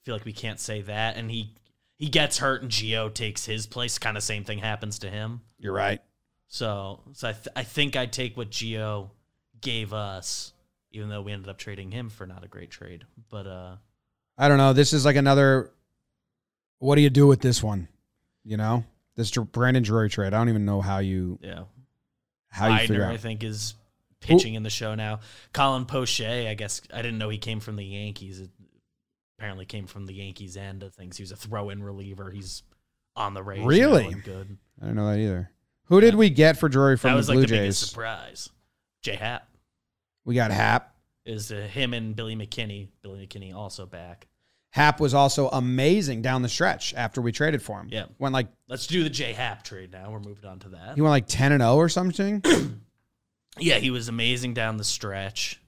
feel 0.03 0.15
like 0.15 0.25
we 0.25 0.33
can't 0.33 0.59
say 0.59 0.81
that. 0.81 1.15
And 1.15 1.29
he 1.29 1.53
he 1.99 2.07
gets 2.07 2.37
hurt 2.37 2.63
and 2.63 2.71
Gio 2.71 3.13
takes 3.13 3.45
his 3.45 3.67
place. 3.67 3.99
Kind 3.99 4.17
of 4.17 4.23
same 4.23 4.45
thing 4.45 4.59
happens 4.59 4.99
to 4.99 5.09
him. 5.09 5.41
You're 5.59 5.73
right. 5.73 6.01
So 6.47 7.01
so 7.13 7.29
I 7.29 7.33
th- 7.33 7.47
I 7.55 7.63
think 7.63 7.95
I 7.95 8.07
take 8.07 8.35
what 8.37 8.49
Gio 8.49 9.09
gave 9.61 9.93
us, 9.93 10.53
even 10.91 11.09
though 11.09 11.21
we 11.21 11.33
ended 11.33 11.49
up 11.49 11.57
trading 11.57 11.91
him 11.91 12.09
for 12.09 12.25
not 12.25 12.43
a 12.43 12.47
great 12.47 12.71
trade. 12.71 13.03
But 13.29 13.45
uh, 13.45 13.75
I 14.37 14.47
don't 14.47 14.57
know. 14.57 14.73
This 14.73 14.93
is 14.93 15.05
like 15.05 15.17
another. 15.17 15.71
What 16.79 16.95
do 16.95 17.01
you 17.01 17.09
do 17.09 17.27
with 17.27 17.41
this 17.41 17.61
one? 17.61 17.89
You 18.45 18.55
know, 18.55 18.85
this 19.15 19.31
Brandon 19.31 19.83
Drury 19.83 20.09
trade. 20.09 20.33
I 20.33 20.37
don't 20.37 20.49
even 20.49 20.65
know 20.65 20.79
how 20.79 20.99
you 20.99 21.37
yeah, 21.41 21.63
how 22.47 22.69
you 22.69 22.87
figure 22.87 23.03
out. 23.03 23.11
I 23.11 23.17
think 23.17 23.43
is 23.43 23.75
pitching 24.21 24.53
in 24.55 24.63
the 24.63 24.69
show 24.69 24.95
now. 24.95 25.19
Colin 25.53 25.85
Poche, 25.85 26.21
I 26.21 26.53
guess 26.53 26.81
I 26.93 27.01
didn't 27.01 27.17
know 27.17 27.29
he 27.29 27.37
came 27.37 27.59
from 27.59 27.75
the 27.75 27.85
Yankees. 27.85 28.39
It 28.39 28.49
apparently 29.39 29.65
came 29.65 29.87
from 29.87 30.05
the 30.05 30.13
Yankees 30.13 30.57
end 30.57 30.83
of 30.83 30.93
things. 30.93 31.15
He 31.15 31.23
was 31.23 31.31
a 31.31 31.35
throw-in 31.37 31.81
reliever. 31.81 32.29
He's 32.29 32.63
on 33.15 33.33
the 33.33 33.41
Rays. 33.41 33.63
Really? 33.65 34.13
good. 34.13 34.57
I 34.81 34.87
don't 34.87 34.95
know 34.95 35.09
that 35.09 35.17
either. 35.17 35.49
Who 35.85 36.01
did 36.01 36.15
we 36.15 36.29
get 36.29 36.57
for 36.57 36.67
Drury 36.67 36.97
from 36.97 37.15
that 37.15 37.25
the 37.25 37.31
Blue 37.31 37.41
like 37.41 37.49
the 37.49 37.55
biggest 37.57 37.89
surprise. 37.89 38.49
J 39.01 39.15
Happ 39.15 39.47
We 40.25 40.35
got 40.35 40.51
Happ. 40.51 40.93
is 41.25 41.51
uh, 41.53 41.55
him 41.71 41.93
and 41.93 42.15
Billy 42.15 42.35
McKinney. 42.35 42.89
Billy 43.01 43.25
McKinney 43.25 43.53
also 43.55 43.85
back. 43.85 44.27
Happ 44.71 44.99
was 44.99 45.13
also 45.13 45.47
amazing 45.49 46.21
down 46.21 46.41
the 46.41 46.49
stretch 46.49 46.93
after 46.93 47.21
we 47.21 47.31
traded 47.31 47.61
for 47.63 47.79
him. 47.79 47.87
Yeah. 47.89 48.05
went 48.19 48.33
like 48.33 48.49
Let's 48.67 48.87
do 48.87 49.03
the 49.03 49.09
J 49.09 49.31
Happ 49.33 49.63
trade 49.63 49.91
now. 49.93 50.11
We're 50.11 50.19
moving 50.19 50.45
on 50.45 50.59
to 50.59 50.69
that. 50.69 50.95
he 50.95 51.01
went 51.01 51.11
like 51.11 51.27
ten 51.27 51.53
and 51.53 51.61
zero 51.61 51.75
or 51.75 51.87
something. 51.89 52.43
Yeah, 53.57 53.79
he 53.79 53.89
was 53.89 54.07
amazing 54.07 54.53
down 54.53 54.77
the 54.77 54.85
stretch. 54.85 55.59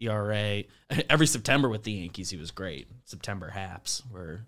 ERA 0.00 0.62
every 1.10 1.26
September 1.26 1.68
with 1.68 1.82
the 1.82 1.92
Yankees, 1.92 2.30
he 2.30 2.36
was 2.36 2.50
great. 2.50 2.88
September 3.04 3.52
Happs 3.54 4.02
were 4.10 4.40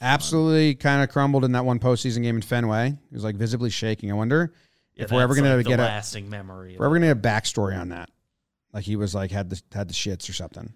Absolutely, 0.00 0.74
kind 0.74 1.02
of 1.02 1.10
crumbled 1.10 1.44
in 1.44 1.52
that 1.52 1.64
one 1.64 1.78
postseason 1.78 2.22
game 2.22 2.34
in 2.36 2.42
Fenway. 2.42 2.90
He 3.08 3.14
was 3.14 3.22
like 3.22 3.36
visibly 3.36 3.70
shaking. 3.70 4.10
I 4.10 4.14
wonder 4.14 4.52
yeah, 4.96 5.04
If 5.04 5.12
we're 5.12 5.22
ever 5.22 5.34
that's, 5.34 5.46
gonna 5.48 5.62
get 5.62 5.78
a- 5.78 5.82
lasting 5.84 6.28
memory. 6.28 6.76
we're 6.78 6.86
ever 6.86 6.96
gonna 6.96 7.14
get 7.14 7.18
a 7.18 7.20
backstory 7.20 7.78
on 7.78 7.90
that. 7.90 8.10
Like 8.72 8.84
he 8.84 8.96
was 8.96 9.14
like 9.14 9.30
had 9.30 9.50
the 9.50 9.60
had 9.72 9.88
the 9.88 9.94
shits 9.94 10.28
or 10.28 10.32
something. 10.32 10.72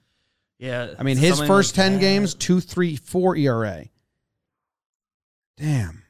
yeah, 0.59 0.95
I 0.99 1.03
mean, 1.03 1.17
his 1.17 1.41
first 1.41 1.77
like 1.77 1.85
ten 1.85 1.93
that. 1.95 2.01
games, 2.01 2.35
two, 2.35 2.61
three, 2.61 2.95
four 2.97 3.35
ERA. 3.37 3.87
Damn. 5.57 6.03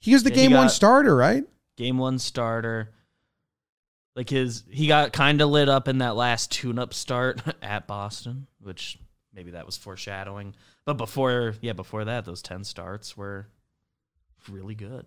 He 0.00 0.12
was 0.12 0.22
the 0.22 0.30
Yeah, 0.30 0.36
game 0.36 0.52
one 0.52 0.68
starter, 0.68 1.16
right? 1.16 1.44
game 1.76 1.98
one 1.98 2.18
starter. 2.18 2.90
Like 4.18 4.30
his, 4.30 4.64
he 4.68 4.88
got 4.88 5.12
kind 5.12 5.40
of 5.40 5.48
lit 5.48 5.68
up 5.68 5.86
in 5.86 5.98
that 5.98 6.16
last 6.16 6.50
tune-up 6.50 6.92
start 6.92 7.40
at 7.62 7.86
Boston, 7.86 8.48
which 8.60 8.98
maybe 9.32 9.52
that 9.52 9.64
was 9.64 9.76
foreshadowing. 9.76 10.56
But 10.84 10.94
before, 10.94 11.54
yeah, 11.60 11.72
before 11.72 12.04
that, 12.04 12.24
those 12.24 12.42
ten 12.42 12.64
starts 12.64 13.16
were 13.16 13.46
really 14.50 14.74
good. 14.74 15.06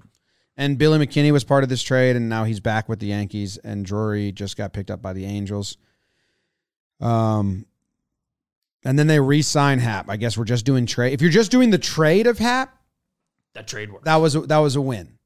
And 0.56 0.78
Billy 0.78 1.06
McKinney 1.06 1.34
was 1.34 1.44
part 1.44 1.64
of 1.64 1.70
this 1.70 1.84
trade, 1.84 2.16
and 2.16 2.30
now 2.30 2.46
he's 2.46 2.62
back 2.62 2.88
with 2.88 3.00
the 3.00 3.08
Yankees. 3.08 3.58
And 3.58 3.86
Drury 3.86 4.32
just 4.32 4.56
got 4.56 4.72
picked 4.72 4.90
up 4.90 5.02
by 5.02 5.12
the 5.12 5.26
Angels. 5.26 5.76
Um, 7.02 7.66
and 8.86 8.98
then 8.98 9.08
they 9.08 9.20
re-sign 9.20 9.80
Happ. 9.80 10.10
I 10.10 10.16
guess 10.16 10.38
we're 10.38 10.46
just 10.46 10.66
doing 10.66 10.86
trade. 10.86 11.12
If 11.12 11.22
you're 11.22 11.32
just 11.32 11.52
doing 11.52 11.70
the 11.70 11.78
trade 11.78 12.28
of 12.28 12.40
Happ, 12.40 12.78
That 13.56 13.68
trade 13.68 13.92
worked. 13.92 14.06
that 14.06 14.16
was 14.18 14.36
a, 14.36 14.42
that 14.42 14.60
was 14.60 14.78
a 14.78 14.82
win. 14.82 15.18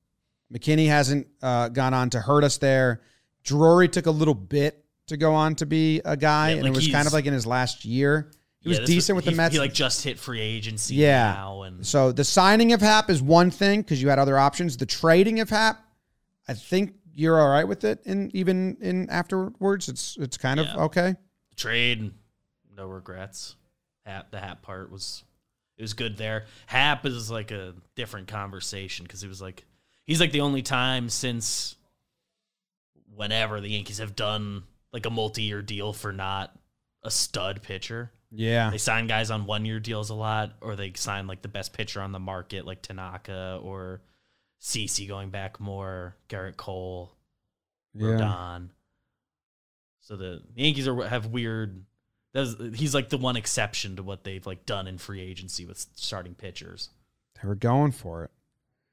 McKinney 0.51 0.87
hasn't 0.87 1.27
uh, 1.43 1.69
gone 1.69 1.93
on 1.93 2.09
to 2.09 2.19
hurt 2.19 2.43
us 2.43 2.57
there. 2.57 3.01
Drury 3.45 3.87
took 3.87 4.05
a 4.07 4.11
little 4.11 4.33
bit 4.33 4.83
to 5.07 5.17
go 5.17 5.33
on 5.33 5.55
to 5.55 5.65
be 5.65 6.01
a 6.03 6.17
guy, 6.17 6.49
Yeah, 6.49 6.55
and 6.55 6.63
like 6.63 6.73
it 6.73 6.75
was 6.75 6.87
kind 6.89 7.07
of 7.07 7.13
like 7.13 7.25
in 7.25 7.33
his 7.33 7.45
last 7.45 7.85
year. 7.85 8.31
He 8.59 8.69
was 8.69 8.77
Yeah, 8.79 8.81
this 8.81 8.89
decent 8.89 9.15
with 9.15 9.25
the 9.25 9.31
Mets. 9.31 9.53
He 9.53 9.59
like 9.59 9.73
just 9.73 10.03
hit 10.03 10.17
free 10.19 10.41
agency 10.41 10.95
Yeah. 10.95 11.33
now, 11.33 11.61
and 11.61 11.85
So 11.85 12.11
the 12.11 12.23
signing 12.23 12.73
of 12.73 12.81
Happ 12.81 13.09
is 13.11 13.21
one 13.21 13.51
thing 13.51 13.81
because 13.81 14.01
you 14.01 14.09
had 14.09 14.17
other 14.19 14.37
options. 14.39 14.75
The 14.77 14.87
trading 14.87 15.39
of 15.39 15.49
Happ, 15.51 15.79
I 16.47 16.55
think 16.55 16.95
you're 17.13 17.39
all 17.39 17.49
right 17.49 17.67
with 17.67 17.83
it. 17.83 18.03
And 18.05 18.33
even 18.35 18.77
in 18.81 19.09
afterwards, 19.11 19.87
it's 19.87 20.17
it's 20.19 20.37
kind 20.37 20.59
of 20.59 20.65
Yeah. 20.65 20.83
okay. 20.85 21.15
trade, 21.55 22.11
no 22.75 22.87
regrets. 22.87 23.55
Happ, 24.05 24.31
the 24.31 24.39
Happ 24.39 24.61
part 24.63 24.91
was 24.91 25.23
it 25.77 25.81
was 25.83 25.93
good 25.93 26.17
there. 26.17 26.45
Happ 26.65 27.05
is 27.05 27.29
like 27.29 27.51
a 27.51 27.75
different 27.95 28.27
conversation 28.27 29.03
because 29.03 29.21
he 29.21 29.27
was 29.27 29.41
like 29.41 29.65
he's 30.05 30.19
like 30.19 30.31
the 30.31 30.41
only 30.41 30.61
time 30.63 31.09
since 31.09 31.75
whenever 33.15 33.61
the 33.61 33.69
Yankees 33.69 33.97
have 33.99 34.15
done 34.15 34.63
like 34.91 35.05
a 35.05 35.09
multi-year 35.09 35.61
deal 35.61 35.93
for 35.93 36.11
not 36.11 36.57
a 37.03 37.11
stud 37.11 37.61
pitcher. 37.61 38.11
Yeah. 38.31 38.69
They 38.69 38.77
sign 38.77 39.07
guys 39.07 39.31
on 39.31 39.45
one-year 39.45 39.79
deals 39.79 40.09
a 40.09 40.15
lot, 40.15 40.53
or 40.61 40.75
they 40.75 40.91
sign 40.95 41.27
like 41.27 41.41
the 41.41 41.47
best 41.47 41.73
pitcher 41.73 42.01
on 42.01 42.11
the 42.11 42.19
market, 42.19 42.65
like 42.65 42.81
Tanaka 42.81 43.59
or 43.61 44.01
CC 44.61 45.07
going 45.07 45.29
back 45.29 45.59
more, 45.59 46.15
Gerrit 46.29 46.57
Cole, 46.57 47.13
Yeah. 47.93 48.07
Rodon. 48.07 48.69
So 50.01 50.15
the 50.15 50.41
Yankees 50.55 50.87
are 50.87 51.07
have 51.07 51.27
weird. 51.27 51.85
He's 52.73 52.93
like 52.93 53.09
the 53.09 53.17
one 53.17 53.37
exception 53.37 53.95
to 53.95 54.03
what 54.03 54.23
they've 54.23 54.45
like 54.45 54.65
done 54.65 54.87
in 54.87 54.97
free 54.97 55.21
agency 55.21 55.65
with 55.65 55.85
starting 55.95 56.35
pitchers. 56.35 56.89
They 57.41 57.47
were 57.47 57.55
going 57.55 57.91
for 57.91 58.25
it. 58.25 58.31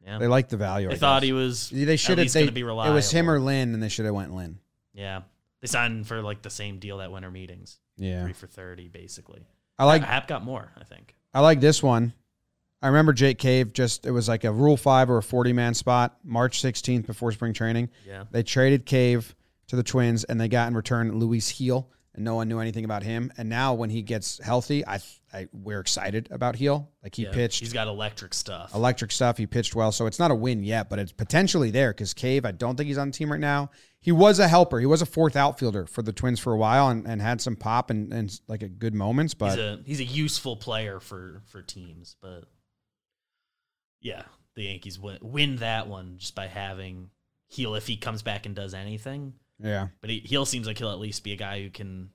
Yeah, 0.04 0.18
They 0.18 0.26
liked 0.26 0.50
the 0.50 0.56
value. 0.56 0.88
they 0.88 0.94
I 0.94 0.98
thought 0.98 1.20
guess. 1.22 1.26
he 1.26 1.32
was. 1.32 1.70
They 1.70 1.96
should 1.96 2.18
have. 2.18 2.32
They, 2.32 2.48
be 2.50 2.60
it 2.62 2.64
was 2.64 3.10
him 3.10 3.30
or 3.30 3.38
Lynn, 3.38 3.72
and 3.74 3.82
they 3.82 3.88
should 3.88 4.04
have 4.04 4.14
went 4.14 4.34
Lynn. 4.34 4.58
Yeah, 4.94 5.22
they 5.60 5.68
signed 5.68 6.06
for 6.06 6.20
like 6.22 6.42
the 6.42 6.50
same 6.50 6.78
deal 6.78 6.98
that 6.98 7.12
winter 7.12 7.30
meetings, 7.30 7.78
Yeah. 7.96 8.24
three 8.24 8.32
for 8.32 8.46
thirty, 8.48 8.88
basically. 8.88 9.46
I 9.78 9.84
like. 9.84 10.02
Happ 10.02 10.26
got 10.26 10.44
more, 10.44 10.72
I 10.76 10.84
think. 10.84 11.14
I 11.32 11.40
like 11.40 11.60
this 11.60 11.82
one. 11.82 12.12
I 12.82 12.88
remember 12.88 13.12
Jake 13.12 13.38
Cave. 13.38 13.72
Just 13.72 14.04
it 14.04 14.10
was 14.10 14.28
like 14.28 14.42
a 14.44 14.50
Rule 14.52 14.76
Five 14.76 15.08
or 15.08 15.18
a 15.18 15.22
forty 15.22 15.52
man 15.52 15.72
spot. 15.74 16.16
March 16.24 16.60
sixteenth 16.60 17.06
before 17.06 17.30
spring 17.30 17.52
training. 17.52 17.88
Yeah, 18.06 18.24
They 18.32 18.42
traded 18.42 18.84
Cave 18.86 19.34
to 19.68 19.76
the 19.76 19.84
Twins, 19.84 20.24
and 20.24 20.40
they 20.40 20.48
got 20.48 20.66
in 20.68 20.74
return 20.74 21.16
Luis 21.18 21.50
Gil, 21.56 21.88
and 22.14 22.24
no 22.24 22.34
one 22.34 22.48
knew 22.48 22.58
anything 22.60 22.84
about 22.84 23.02
him. 23.02 23.32
And 23.36 23.48
now 23.48 23.74
when 23.74 23.90
he 23.90 24.02
gets 24.02 24.38
healthy, 24.38 24.86
I, 24.86 25.00
I 25.32 25.48
we're 25.52 25.80
excited 25.80 26.28
about 26.30 26.56
Gil. 26.56 26.90
Like 27.02 27.14
he 27.14 27.22
Yeah, 27.24 27.32
pitched 27.32 27.60
He's 27.60 27.72
got 27.72 27.88
electric 27.88 28.34
stuff. 28.34 28.74
electric 28.74 29.12
stuff. 29.12 29.38
He 29.38 29.46
pitched 29.46 29.74
well, 29.74 29.92
so 29.92 30.06
it's 30.06 30.18
not 30.18 30.30
a 30.30 30.34
win 30.34 30.62
yet, 30.62 30.90
but 30.90 30.98
it's 30.98 31.12
potentially 31.12 31.70
there 31.70 31.90
because 31.92 32.12
Cave. 32.14 32.44
I 32.44 32.52
don't 32.52 32.76
think 32.76 32.88
he's 32.88 32.98
on 32.98 33.08
the 33.08 33.12
team 33.12 33.30
right 33.32 33.40
now. 33.40 33.70
He 34.00 34.12
was 34.12 34.38
a 34.40 34.48
helper. 34.48 34.80
He 34.80 34.86
was 34.86 35.00
a 35.00 35.06
fourth 35.06 35.36
outfielder 35.36 35.86
for 35.86 36.02
the 36.02 36.12
Twins 36.12 36.40
for 36.40 36.52
a 36.52 36.56
while, 36.56 36.88
and, 36.88 37.06
and 37.06 37.22
had 37.22 37.40
some 37.40 37.54
pop 37.56 37.88
and, 37.88 38.12
and 38.12 38.40
like 38.48 38.62
a 38.62 38.68
good 38.68 38.94
moments. 38.94 39.32
But 39.32 39.50
he's 39.50 39.58
a 39.58 39.80
he's 39.86 40.00
a 40.00 40.04
useful 40.04 40.56
player 40.56 41.00
for 41.00 41.42
for 41.46 41.62
teams, 41.62 42.16
but 42.20 42.44
yeah, 44.00 44.22
the 44.56 44.64
Yankees 44.64 44.98
win 44.98 45.18
win 45.22 45.56
that 45.56 45.86
one 45.86 46.18
just 46.18 46.34
by 46.34 46.48
having 46.48 47.10
Gil 47.54 47.74
if 47.74 47.86
he 47.86 47.96
comes 47.96 48.22
back 48.22 48.44
and 48.44 48.54
does 48.54 48.74
anything. 48.74 49.34
Yeah, 49.62 49.88
But 50.00 50.10
he, 50.10 50.20
Gil 50.20 50.44
seems 50.44 50.66
like 50.66 50.78
he'll 50.78 50.90
at 50.90 50.98
least 50.98 51.22
be 51.22 51.32
a 51.32 51.36
guy 51.36 51.62
who 51.62 51.70
can 51.70 52.10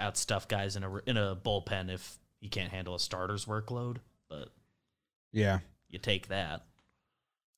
outstuff 0.00 0.48
guys 0.48 0.76
in 0.76 0.84
a 0.84 0.96
in 1.06 1.16
a 1.16 1.36
bullpen 1.36 1.90
if 1.90 2.18
he 2.40 2.48
can't 2.48 2.70
handle 2.70 2.94
a 2.94 3.00
starter's 3.00 3.46
workload. 3.46 3.96
But 4.28 4.48
yeah. 5.32 5.60
you 5.88 5.98
take 5.98 6.28
that. 6.28 6.62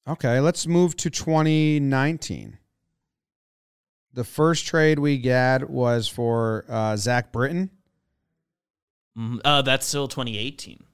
Okay, 0.06 0.40
let's 0.40 0.66
move 0.66 0.96
to 0.98 1.10
2019. 1.10 2.58
The 4.12 4.24
first 4.24 4.66
trade 4.66 4.98
we 4.98 5.18
got 5.18 5.68
was 5.68 6.06
for 6.06 6.64
uh, 6.68 6.96
Zack 6.96 7.32
Britton. 7.32 7.70
Mhm. 9.18 9.40
Uh, 9.44 9.62
that's 9.62 9.86
still 9.86 10.08
2018. 10.08 10.84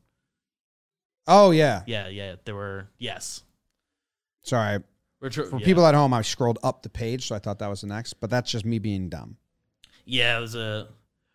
Oh 1.27 1.51
yeah, 1.51 1.83
Yeah, 1.87 2.09
yeah. 2.09 2.37
There 2.45 2.55
were 2.55 2.89
yes. 2.99 3.43
sorry. 4.43 4.83
We're 5.21 5.31
For 5.31 5.59
yeah. 5.59 5.65
people 5.65 5.87
at 5.87 5.95
home, 5.95 6.15
I 6.15 6.23
scrolled 6.23 6.59
up 6.63 6.83
the 6.83 6.89
page, 6.89 7.27
so 7.29 7.35
I 7.35 7.39
thought 7.39 7.59
that 7.59 7.69
was 7.69 7.83
the 7.83 7.87
next. 7.89 8.15
But 8.15 8.31
that's 8.31 8.51
just 8.51 8.65
me 8.65 8.79
being 8.79 9.09
dumb. 9.09 9.37
Yeah, 10.05 10.39
it 10.39 10.41
was 10.41 10.55
a. 10.55 10.89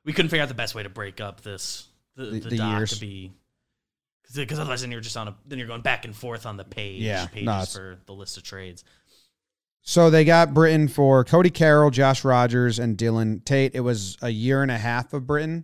We 0.03 0.13
couldn't 0.13 0.29
figure 0.29 0.43
out 0.43 0.47
the 0.49 0.55
best 0.55 0.73
way 0.75 0.83
to 0.83 0.89
break 0.89 1.21
up 1.21 1.41
this 1.41 1.87
the, 2.15 2.25
The- 2.25 2.39
the, 2.39 2.49
the 2.49 2.57
doc 2.57 2.77
years. 2.79 2.93
to 2.93 2.99
be 2.99 3.31
because 4.33 4.57
otherwise 4.57 4.81
then 4.81 4.91
you're 4.91 5.01
just 5.01 5.15
on 5.17 5.27
a 5.27 5.35
then 5.45 5.59
you're 5.59 5.67
going 5.67 5.81
back 5.81 6.03
and 6.03 6.15
forth 6.15 6.47
on 6.47 6.57
the 6.57 6.63
page 6.63 7.01
Yeah, 7.03 7.27
pages 7.27 7.45
no, 7.45 7.63
for 7.65 7.99
the 8.07 8.13
list 8.13 8.37
of 8.37 8.43
trades. 8.43 8.83
So 9.81 10.09
they 10.09 10.25
got 10.25 10.51
Britton 10.53 10.87
for 10.87 11.23
Cody 11.23 11.51
Carroll, 11.51 11.91
Josh 11.91 12.23
Rogers, 12.25 12.79
and 12.79 12.97
Dylan 12.97 13.45
Tate. 13.45 13.75
It 13.75 13.81
was 13.81 14.17
a 14.23 14.29
year 14.29 14.63
and 14.63 14.71
a 14.71 14.77
half 14.79 15.13
of 15.13 15.27
Britton, 15.27 15.63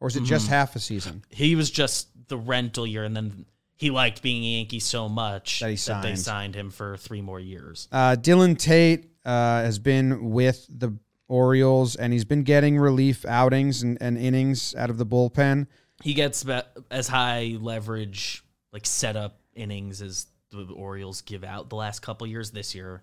or 0.00 0.06
was 0.06 0.16
it 0.16 0.24
just 0.24 0.46
Mm-hmm. 0.46 0.54
half 0.54 0.74
a 0.74 0.80
season? 0.80 1.22
He 1.30 1.54
was 1.54 1.70
just 1.70 2.08
the 2.26 2.36
rental 2.36 2.84
year, 2.84 3.04
and 3.04 3.16
then 3.16 3.46
he 3.80 3.88
liked 3.90 4.20
being 4.20 4.44
a 4.44 4.58
Yankee 4.58 4.78
so 4.78 5.08
much 5.08 5.60
That 5.60 5.68
he 5.68 5.72
they 5.72 5.76
signed. 5.76 6.18
signed 6.18 6.54
him 6.54 6.70
for 6.70 6.98
three 6.98 7.22
more 7.22 7.40
years. 7.40 7.88
Uh, 7.90 8.14
Dylan 8.14 8.58
Tate 8.58 9.06
uh, 9.24 9.62
has 9.62 9.78
been 9.78 10.30
with 10.30 10.66
the 10.68 10.98
Orioles, 11.28 11.96
and 11.96 12.12
he's 12.12 12.26
been 12.26 12.42
getting 12.42 12.76
relief 12.76 13.24
outings 13.24 13.82
and, 13.82 13.96
and 14.02 14.18
innings 14.18 14.74
out 14.74 14.90
of 14.90 14.98
the 14.98 15.06
bullpen. 15.06 15.66
He 16.02 16.12
gets 16.12 16.44
as 16.90 17.08
high 17.08 17.56
leverage 17.58 18.44
like 18.70 18.84
setup 18.84 19.40
innings 19.54 20.02
as 20.02 20.26
the 20.50 20.64
Orioles 20.74 21.22
give 21.22 21.42
out 21.42 21.70
the 21.70 21.76
last 21.76 22.00
couple 22.00 22.26
years. 22.26 22.50
This 22.50 22.74
year, 22.74 23.02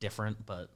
different, 0.00 0.44
but 0.44 0.70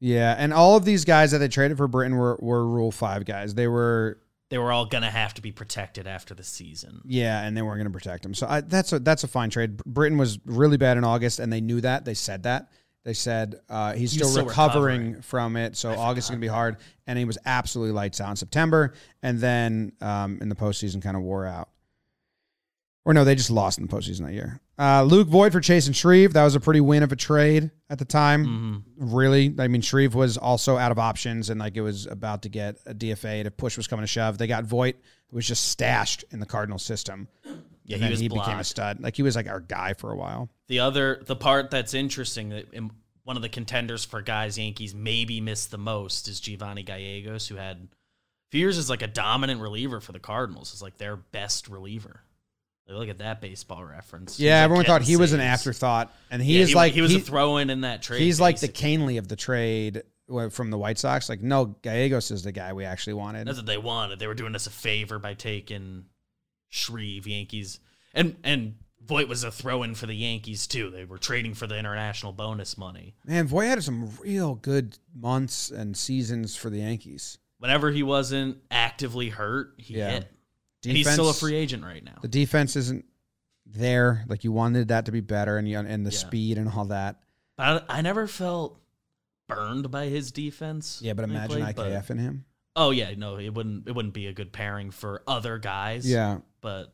Yeah, 0.00 0.34
and 0.36 0.52
all 0.52 0.76
of 0.76 0.84
these 0.84 1.04
guys 1.04 1.30
that 1.30 1.38
they 1.38 1.48
traded 1.48 1.76
for 1.76 1.86
Britton 1.86 2.16
were, 2.16 2.36
were 2.40 2.66
Rule 2.66 2.90
Five 2.90 3.24
guys. 3.26 3.54
They 3.54 3.68
were 3.68 4.18
they 4.48 4.58
were 4.58 4.70
all 4.72 4.86
gonna 4.86 5.10
have 5.10 5.34
to 5.34 5.42
be 5.42 5.52
protected 5.52 6.06
after 6.06 6.34
the 6.34 6.44
season. 6.44 7.00
yeah, 7.04 7.42
and 7.42 7.56
they 7.56 7.62
weren't 7.62 7.78
going 7.78 7.92
to 7.92 7.96
protect 7.96 8.24
him. 8.24 8.34
So 8.34 8.46
I, 8.46 8.60
that's 8.60 8.92
a 8.92 8.98
that's 8.98 9.24
a 9.24 9.28
fine 9.28 9.50
trade. 9.50 9.78
Britton 9.84 10.18
was 10.18 10.38
really 10.44 10.76
bad 10.76 10.96
in 10.96 11.04
August, 11.04 11.40
and 11.40 11.52
they 11.52 11.60
knew 11.60 11.80
that. 11.80 12.04
They 12.04 12.14
said 12.14 12.44
that. 12.44 12.70
They 13.04 13.12
said 13.12 13.60
uh, 13.68 13.92
he's, 13.92 14.12
He's 14.12 14.20
still, 14.20 14.28
still 14.28 14.46
recovering, 14.46 15.00
recovering. 15.00 15.22
from 15.22 15.56
it, 15.56 15.76
so 15.76 15.90
August 15.92 16.26
is 16.26 16.30
going 16.30 16.40
to 16.40 16.44
be 16.44 16.48
hard. 16.50 16.78
And 17.06 17.16
he 17.16 17.24
was 17.24 17.38
absolutely 17.46 17.92
lights 17.92 18.20
out 18.20 18.30
in 18.30 18.36
September, 18.36 18.94
and 19.22 19.38
then 19.38 19.92
um, 20.00 20.38
in 20.40 20.48
the 20.48 20.56
postseason 20.56 21.00
kind 21.00 21.16
of 21.16 21.22
wore 21.22 21.46
out. 21.46 21.68
Or 23.06 23.14
no, 23.14 23.22
they 23.22 23.36
just 23.36 23.52
lost 23.52 23.78
in 23.78 23.86
the 23.86 23.96
postseason 23.96 24.26
that 24.26 24.32
year. 24.32 24.60
Uh, 24.76 25.04
Luke 25.04 25.28
Voit 25.28 25.52
for 25.52 25.60
Chasen 25.60 25.94
Shreve. 25.94 26.32
That 26.32 26.42
was 26.42 26.56
a 26.56 26.60
pretty 26.60 26.80
win 26.80 27.04
of 27.04 27.12
a 27.12 27.16
trade 27.16 27.70
at 27.88 28.00
the 28.00 28.04
time. 28.04 28.44
Mm-hmm. 28.44 29.14
Really, 29.14 29.54
I 29.60 29.68
mean, 29.68 29.80
Shreve 29.80 30.12
was 30.16 30.36
also 30.36 30.76
out 30.76 30.90
of 30.90 30.98
options, 30.98 31.48
and 31.48 31.60
like 31.60 31.76
it 31.76 31.82
was 31.82 32.06
about 32.06 32.42
to 32.42 32.48
get 32.48 32.78
a 32.84 32.92
DFA. 32.92 33.44
To 33.44 33.52
push 33.52 33.76
was 33.76 33.86
coming 33.86 34.02
to 34.02 34.08
shove. 34.08 34.38
They 34.38 34.48
got 34.48 34.64
Voit, 34.64 34.96
who 35.30 35.36
was 35.36 35.46
just 35.46 35.68
stashed 35.68 36.24
in 36.32 36.40
the 36.40 36.46
Cardinal 36.46 36.80
system. 36.80 37.28
Yeah, 37.84 37.98
and 37.98 38.06
he 38.06 38.22
he 38.22 38.28
became 38.28 38.58
a 38.58 38.64
stud. 38.64 39.00
Like 39.00 39.14
he 39.14 39.22
was 39.22 39.36
like 39.36 39.48
our 39.48 39.60
guy 39.60 39.94
for 39.94 40.10
a 40.10 40.16
while. 40.16 40.50
The 40.66 40.80
other, 40.80 41.22
the 41.24 41.36
part 41.36 41.70
that's 41.70 41.94
interesting 41.94 42.48
that 42.48 42.74
one 43.22 43.36
of 43.36 43.42
the 43.42 43.48
contenders 43.48 44.04
for 44.04 44.20
guys 44.20 44.58
Yankees 44.58 44.96
maybe 44.96 45.40
missed 45.40 45.70
the 45.70 45.78
most 45.78 46.26
is 46.26 46.40
Giovanni 46.40 46.82
Gallegos, 46.82 47.46
who 47.46 47.54
had 47.54 47.86
years 48.50 48.78
as 48.78 48.90
like 48.90 49.02
a 49.02 49.06
dominant 49.06 49.60
reliever 49.60 50.00
for 50.00 50.10
the 50.10 50.18
Cardinals. 50.18 50.74
Is 50.74 50.82
like 50.82 50.98
their 50.98 51.14
best 51.14 51.68
reliever. 51.68 52.22
Like, 52.88 52.98
look 52.98 53.08
at 53.08 53.18
that 53.18 53.40
baseball 53.40 53.84
reference. 53.84 54.38
Yeah, 54.38 54.50
He's, 54.50 54.52
like, 54.60 54.64
everyone 54.64 54.84
thought 54.84 55.00
getting 55.00 55.06
he 55.12 55.16
was 55.16 55.32
an 55.32 55.40
saves. 55.40 55.48
afterthought, 55.60 56.14
and 56.30 56.40
he 56.42 56.56
Yeah, 56.58 56.62
is 56.62 56.68
he, 56.70 56.74
like 56.76 56.92
he 56.92 57.00
was 57.00 57.10
he- 57.10 57.18
a 57.18 57.20
throw 57.20 57.56
in 57.56 57.68
in 57.70 57.80
that 57.82 58.02
trade. 58.02 58.20
he's 58.20 58.40
like 58.40 58.60
the 58.60 58.68
basically. 58.68 58.96
Kahnle 58.98 59.18
of 59.18 59.28
the 59.28 59.36
trade 59.36 60.02
uh, 60.32 60.48
from 60.50 60.70
the 60.70 60.78
White 60.78 60.98
Sox. 60.98 61.28
Like, 61.28 61.40
no, 61.42 61.66
Gallegos 61.82 62.30
is 62.30 62.42
the 62.44 62.52
guy 62.52 62.72
we 62.72 62.84
actually 62.84 63.14
wanted. 63.14 63.46
That's 63.48 63.58
what 63.58 63.66
they 63.66 63.78
wanted. 63.78 64.18
They 64.20 64.26
were 64.28 64.34
doing 64.34 64.54
us 64.54 64.66
a 64.66 64.70
favor 64.70 65.18
by 65.18 65.34
taking 65.34 66.04
Shreve 66.68 67.26
Yankees, 67.26 67.80
and 68.14 68.36
and 68.44 68.76
Voit 69.04 69.28
was 69.28 69.44
a 69.44 69.50
throw 69.52 69.82
in 69.84 69.94
for 69.94 70.06
the 70.06 70.14
Yankees 70.16 70.66
too. 70.66 70.90
They 70.90 71.04
were 71.04 71.18
trading 71.18 71.54
for 71.54 71.66
the 71.66 71.78
international 71.78 72.32
bonus 72.32 72.76
money. 72.76 73.14
Man, 73.24 73.46
Voit 73.46 73.66
had 73.66 73.82
some 73.84 74.10
real 74.20 74.54
good 74.56 74.98
months 75.14 75.70
and 75.70 75.96
seasons 75.96 76.56
for 76.56 76.70
the 76.70 76.78
Yankees. 76.78 77.38
Whenever 77.58 77.90
he 77.90 78.02
wasn't 78.02 78.58
actively 78.70 79.28
hurt, 79.30 79.74
he 79.78 79.94
Yeah. 79.98 80.10
hit. 80.10 80.32
And 80.86 80.96
he's 80.96 81.10
still 81.10 81.28
a 81.30 81.34
free 81.34 81.54
agent 81.54 81.84
right 81.84 82.02
now. 82.04 82.18
The 82.22 82.28
defense 82.28 82.76
isn't 82.76 83.04
there. 83.66 84.24
Like 84.28 84.44
you 84.44 84.52
wanted 84.52 84.88
that 84.88 85.06
to 85.06 85.12
be 85.12 85.20
better, 85.20 85.58
and 85.58 85.68
you 85.68 85.78
and 85.78 86.06
the 86.06 86.10
Yeah. 86.10 86.16
speed 86.18 86.58
and 86.58 86.68
all 86.68 86.86
that. 86.86 87.20
But 87.56 87.86
I, 87.88 87.98
I 87.98 88.02
never 88.02 88.26
felt 88.26 88.78
burned 89.48 89.90
by 89.90 90.06
his 90.06 90.32
defense. 90.32 91.00
Yeah, 91.02 91.14
but 91.14 91.24
imagine 91.24 91.62
played, 91.74 91.76
IKF 91.76 92.10
in 92.10 92.18
him. 92.18 92.44
oh 92.74 92.90
yeah, 92.90 93.12
no, 93.16 93.38
it 93.38 93.52
wouldn't. 93.54 93.88
It 93.88 93.92
wouldn't 93.94 94.14
be 94.14 94.26
a 94.26 94.32
good 94.32 94.52
pairing 94.52 94.90
for 94.90 95.22
other 95.26 95.58
guys. 95.58 96.08
Yeah, 96.10 96.38
but 96.60 96.92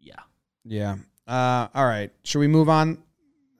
yeah, 0.00 0.20
yeah. 0.64 0.96
Uh, 1.26 1.68
all 1.74 1.84
right, 1.84 2.10
should 2.24 2.38
we 2.38 2.48
move 2.48 2.68
on 2.68 3.02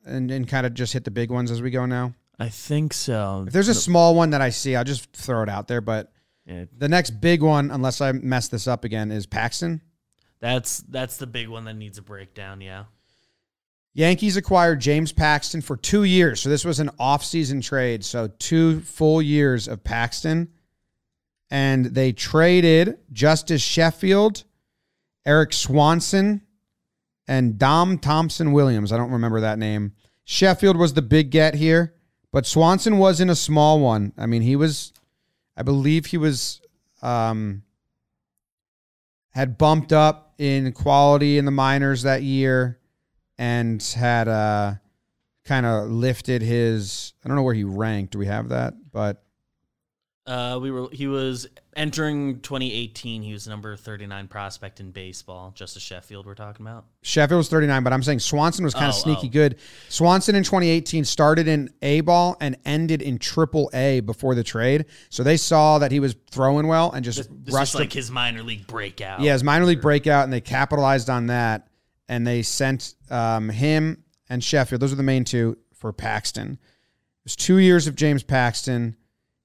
and, 0.06 0.30
and 0.30 0.48
kind 0.48 0.64
of 0.66 0.72
just 0.74 0.92
hit 0.94 1.04
the 1.04 1.10
big 1.10 1.30
ones 1.30 1.50
as 1.50 1.60
we 1.60 1.70
go 1.70 1.84
now? 1.86 2.14
I 2.38 2.48
think 2.48 2.94
so. 2.94 3.44
If 3.46 3.52
there's 3.52 3.68
a 3.68 3.74
small 3.74 4.14
one 4.14 4.30
that 4.30 4.40
I 4.40 4.50
see, 4.50 4.74
I'll 4.76 4.84
just 4.84 5.12
throw 5.12 5.42
it 5.42 5.48
out 5.48 5.68
there. 5.68 5.80
But 5.80 6.10
Yeah, 6.48 6.64
the 6.76 6.88
next 6.88 7.20
big 7.20 7.42
one, 7.42 7.70
unless 7.70 8.00
I 8.00 8.12
mess 8.12 8.48
this 8.48 8.66
up 8.66 8.84
again, 8.84 9.10
is 9.10 9.26
Paxton. 9.26 9.82
that's 10.40 10.78
that's 10.88 11.18
the 11.18 11.26
big 11.26 11.48
one 11.48 11.64
that 11.64 11.74
needs 11.74 11.98
a 11.98 12.02
breakdown. 12.02 12.60
Yeah. 12.60 12.84
Yankees 13.94 14.36
acquired 14.36 14.80
James 14.80 15.12
Paxton 15.12 15.60
for 15.60 15.76
two 15.76 16.04
years. 16.04 16.40
So 16.40 16.48
this 16.48 16.64
was 16.64 16.78
an 16.78 16.90
off-season 16.98 17.60
trade. 17.60 18.04
So 18.04 18.28
two 18.38 18.80
full 18.80 19.20
years 19.20 19.66
of 19.66 19.82
Paxton. 19.82 20.48
And 21.50 21.86
they 21.86 22.12
traded 22.12 22.98
Justus 23.12 23.62
Sheffield, 23.62 24.44
Erik 25.26 25.52
Swanson, 25.52 26.42
and 27.26 27.58
Dom 27.58 27.98
Thompson 27.98 28.52
Williams. 28.52 28.92
I 28.92 28.98
don't 28.98 29.10
remember 29.10 29.40
that 29.40 29.58
name. 29.58 29.94
Sheffield 30.24 30.76
was 30.76 30.92
the 30.92 31.02
big 31.02 31.30
get 31.30 31.54
here, 31.54 31.94
but 32.30 32.46
Swanson 32.46 32.98
was 32.98 33.20
in 33.20 33.30
a 33.30 33.34
small 33.34 33.80
one. 33.80 34.12
I 34.16 34.26
mean, 34.26 34.42
he 34.42 34.54
was, 34.56 34.92
I 35.58 35.62
believe 35.62 36.06
he 36.06 36.16
was, 36.16 36.60
um, 37.02 37.64
had 39.30 39.58
bumped 39.58 39.92
up 39.92 40.34
in 40.38 40.72
quality 40.72 41.36
in 41.36 41.44
the 41.44 41.50
minors 41.50 42.02
that 42.02 42.22
year 42.22 42.78
and 43.36 43.82
had 43.82 44.28
uh, 44.28 44.74
kind 45.44 45.66
of 45.66 45.90
lifted 45.90 46.42
his. 46.42 47.12
I 47.24 47.28
don't 47.28 47.36
know 47.36 47.42
where 47.42 47.54
he 47.54 47.64
ranked. 47.64 48.12
Do 48.12 48.18
we 48.18 48.26
have 48.26 48.50
that? 48.50 48.74
But 48.92 49.22
Uh, 50.26 50.58
we 50.62 50.70
were. 50.70 50.88
He 50.92 51.06
was 51.08 51.48
entering 51.78 52.40
2018. 52.40 53.22
He 53.22 53.32
was 53.32 53.46
number 53.46 53.76
39 53.76 54.28
prospect 54.28 54.80
in 54.80 54.90
baseball. 54.90 55.52
Justus 55.54 55.82
Sheffield. 55.82 56.26
We're 56.26 56.34
talking 56.34 56.66
about. 56.66 56.84
Sheffield 57.02 57.38
was 57.38 57.48
39, 57.48 57.84
but 57.84 57.92
I'm 57.92 58.02
saying 58.02 58.18
Swanson 58.18 58.64
was 58.64 58.74
kind 58.74 58.88
of 58.88 58.94
Oh, 58.94 58.98
sneaky 58.98 59.28
oh. 59.28 59.30
good. 59.30 59.56
Swanson 59.88 60.34
in 60.34 60.42
2018 60.42 61.04
started 61.04 61.46
in 61.48 61.70
A 61.80 62.00
ball 62.00 62.36
and 62.40 62.56
ended 62.64 63.00
in 63.00 63.18
triple 63.18 63.70
A 63.72 64.00
before 64.00 64.34
the 64.34 64.42
trade. 64.42 64.86
So 65.08 65.22
they 65.22 65.36
saw 65.36 65.78
that 65.78 65.92
he 65.92 66.00
was 66.00 66.16
throwing 66.30 66.66
well 66.66 66.90
and 66.90 67.04
just 67.04 67.30
This, 67.44 67.54
rushed 67.54 67.76
like 67.76 67.92
his 67.92 68.10
minor 68.10 68.42
league 68.42 68.66
breakout. 68.66 69.20
Yeah, 69.20 69.32
his 69.32 69.44
minor 69.44 69.64
league 69.64 69.80
breakout, 69.80 70.24
and 70.24 70.32
they 70.32 70.40
capitalized 70.40 71.08
on 71.08 71.28
that, 71.28 71.68
and 72.08 72.26
they 72.26 72.42
sent 72.42 72.94
um, 73.10 73.48
him 73.48 74.02
and 74.28 74.42
Sheffield. 74.42 74.82
Those 74.82 74.92
are 74.92 74.96
the 74.96 75.02
main 75.02 75.24
two 75.24 75.56
for 75.74 75.92
Paxton. 75.92 76.52
It 76.52 77.24
was 77.24 77.36
two 77.36 77.58
years 77.58 77.86
of 77.86 77.94
James 77.94 78.22
Paxton. 78.22 78.96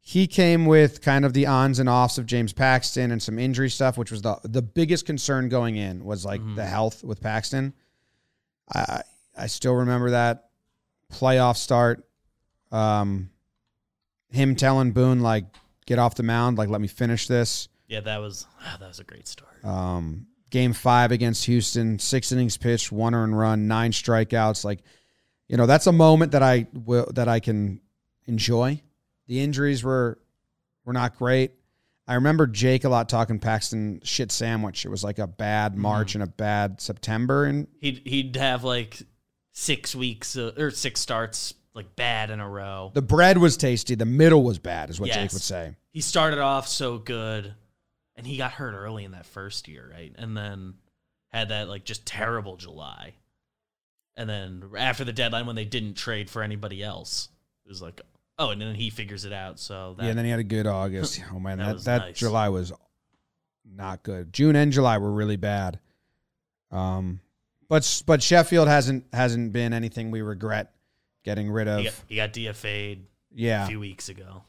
He 0.06 0.28
came 0.28 0.66
with 0.66 1.02
kind 1.02 1.24
of 1.24 1.32
the 1.32 1.46
ons 1.46 1.80
and 1.80 1.88
offs 1.88 2.18
of 2.18 2.26
James 2.26 2.52
Paxton 2.52 3.10
and 3.12 3.24
some 3.24 3.40
injury 3.40 3.70
stuff, 3.70 3.98
which 3.98 4.12
was 4.12 4.22
the 4.22 4.38
the 4.44 4.62
biggest 4.62 5.06
concern 5.06 5.48
going 5.48 5.78
in 5.78 6.04
was 6.04 6.26
like 6.26 6.42
the 6.56 6.66
health 6.66 7.06
with 7.06 7.22
Paxton. 7.22 7.74
I 8.74 9.04
I 9.38 9.48
still 9.48 9.74
remember 9.74 10.10
that 10.10 10.50
playoff 11.10 11.56
start. 11.56 12.06
Um, 12.70 13.30
him 14.30 14.58
telling 14.58 14.92
Boone 14.92 15.22
like, 15.22 15.46
"Get 15.86 16.00
off 16.00 16.16
the 16.16 16.24
mound, 16.24 16.58
like 16.58 16.68
let 16.68 16.82
me 16.82 16.90
finish 16.90 17.28
this." 17.28 17.70
Yeah, 17.88 18.02
that 18.02 18.18
was 18.20 18.46
that 18.80 18.86
was 18.86 19.00
a 19.00 19.06
great 19.06 19.28
start. 19.28 19.64
Um, 19.64 20.28
game 20.50 20.74
five 20.74 21.14
against 21.14 21.46
Houston, 21.46 21.98
six 21.98 22.34
innings 22.34 22.58
pitched, 22.58 22.92
one 22.92 23.16
earned 23.16 23.38
run, 23.38 23.70
nine 23.70 23.92
strikeouts. 23.92 24.66
Like, 24.66 24.82
you 25.48 25.56
know, 25.56 25.66
that's 25.66 25.88
a 25.88 25.94
moment 25.94 26.34
that 26.34 26.44
I 26.44 26.68
will 26.74 27.10
that 27.14 27.30
I 27.30 27.40
can 27.40 27.80
enjoy. 28.26 28.82
The 29.28 29.42
injuries 29.42 29.84
were 29.84 30.20
were 30.86 30.94
not 30.94 31.18
great. 31.18 31.52
I 32.06 32.16
remember 32.16 32.48
Jake 32.48 32.84
a 32.84 32.90
lot 32.90 33.08
talking 33.08 33.40
Paxton 33.40 34.02
shit 34.04 34.32
sandwich. 34.32 34.86
It 34.86 34.90
was 34.90 35.04
like 35.04 35.20
a 35.20 35.28
bad 35.28 35.78
March 35.78 36.16
and 36.16 36.24
a 36.24 36.28
bad 36.28 36.82
September, 36.82 37.46
and 37.46 37.68
He'd 37.80 38.02
he'd 38.06 38.36
have 38.36 38.64
like 38.64 39.02
six 39.52 39.96
weeks 39.96 40.36
uh, 40.36 40.52
or 40.58 40.72
six 40.72 41.00
starts 41.00 41.54
like 41.74 41.96
bad 41.96 42.30
in 42.30 42.40
a 42.40 42.48
row. 42.50 42.92
the 42.94 43.02
bread 43.02 43.38
was 43.38 43.58
tasty. 43.58 43.96
The 43.96 44.06
middle 44.06 44.44
was 44.44 44.60
bad, 44.60 44.90
is 44.90 45.00
what 45.00 45.12
Jake 45.12 45.32
would 45.32 45.42
say. 45.42 45.76
he 45.90 46.02
started 46.02 46.40
off 46.40 46.68
so 46.68 46.98
good 46.98 47.54
and 48.16 48.28
he 48.28 48.38
got 48.38 48.52
hurt 48.52 48.74
early 48.74 49.06
in 49.06 49.12
that 49.12 49.26
first 49.26 49.68
year, 49.68 49.90
right? 49.92 50.14
And 50.18 50.38
then 50.38 50.76
had 51.30 51.50
that 51.50 51.68
like 51.68 51.84
just 51.84 52.06
terrible 52.06 52.58
July. 52.58 53.16
And 54.16 54.30
then 54.30 54.64
after 54.78 55.04
the 55.04 55.14
deadline 55.14 55.48
when 55.48 55.56
they 55.56 55.66
didn't 55.66 55.96
trade 55.96 56.30
for 56.30 56.44
anybody 56.44 56.84
else, 56.84 57.30
it 57.66 57.70
was 57.70 57.82
like 57.82 58.02
oh, 58.44 58.50
and 58.52 58.62
then 58.62 58.76
he 58.76 58.90
figures 58.90 59.26
it 59.26 59.34
out. 59.34 59.60
So 59.60 59.96
that 59.98 60.04
yeah, 60.04 60.10
and 60.10 60.18
then 60.18 60.26
he 60.26 60.32
had 60.32 60.40
a 60.40 60.44
good 60.44 60.68
August. 60.68 61.22
Oh 61.34 61.40
man, 61.40 61.58
That 61.58 61.66
that 61.66 61.74
was 61.74 61.84
that 61.86 61.98
nice. 62.00 62.18
July 62.18 62.50
was 62.50 62.72
not 63.66 64.04
good. 64.04 64.34
June 64.34 64.56
and 64.56 64.72
July 64.72 64.98
were 64.98 65.12
really 65.12 65.38
bad. 65.38 65.80
Um, 66.72 67.20
but 67.70 68.04
but 68.06 68.22
Sheffield 68.22 68.68
hasn't 68.68 69.06
hasn't 69.14 69.54
been 69.54 69.74
anything 69.74 70.12
we 70.12 70.22
regret 70.22 70.74
getting 71.24 71.50
rid 71.50 71.68
of. 71.68 71.80
he 71.80 71.86
got, 71.86 71.94
he 72.08 72.16
got 72.16 72.34
DFA'd 72.34 72.98
a 73.00 73.02
yeah. 73.34 73.68
few 73.68 73.80
weeks 73.80 74.10
ago. 74.10 74.44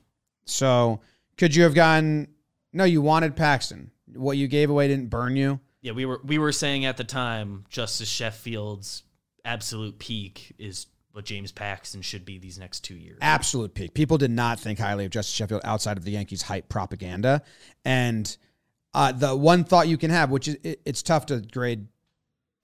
So 0.45 1.01
could 1.37 1.55
you 1.55 1.63
have 1.63 1.75
gotten? 1.75 2.29
No, 2.73 2.85
you 2.85 3.01
wanted 3.03 3.37
Paxton. 3.37 3.91
What 4.15 4.37
you 4.37 4.49
gave 4.49 4.71
away 4.71 4.89
didn't 4.89 5.09
burn 5.09 5.37
you. 5.37 5.61
Yeah, 5.81 5.93
we 5.93 6.07
were 6.07 6.21
we 6.25 6.39
were 6.39 6.53
saying 6.53 6.85
at 6.85 6.97
the 6.97 7.05
time 7.05 7.65
Justus 7.69 8.09
Sheffield's 8.09 9.03
absolute 9.45 9.99
peak 9.99 10.55
is 10.59 10.87
what 11.15 11.25
James 11.25 11.53
Paxton 11.53 12.03
should 12.03 12.25
be 12.25 12.39
these 12.39 12.59
next 12.59 12.81
two 12.81 12.97
years. 12.97 13.19
absolute 13.23 13.73
peak. 13.73 13.95
People 13.95 14.19
did 14.19 14.33
not 14.33 14.59
think 14.59 14.81
highly 14.81 15.05
of 15.05 15.13
Justus 15.13 15.33
Sheffield 15.33 15.61
outside 15.63 15.97
of 15.97 16.05
the 16.05 16.11
Yankees 16.11 16.43
hype 16.43 16.69
propaganda. 16.69 17.41
And 17.85 18.37
uh, 18.93 19.13
the 19.13 19.37
one 19.37 19.63
thought 19.63 19.87
you 19.87 19.97
can 19.97 20.11
have, 20.11 20.31
which 20.33 20.49
is 20.49 20.57
it, 20.65 20.81
it's 20.85 21.05
tough 21.05 21.27
to 21.27 21.41
grade 21.41 21.87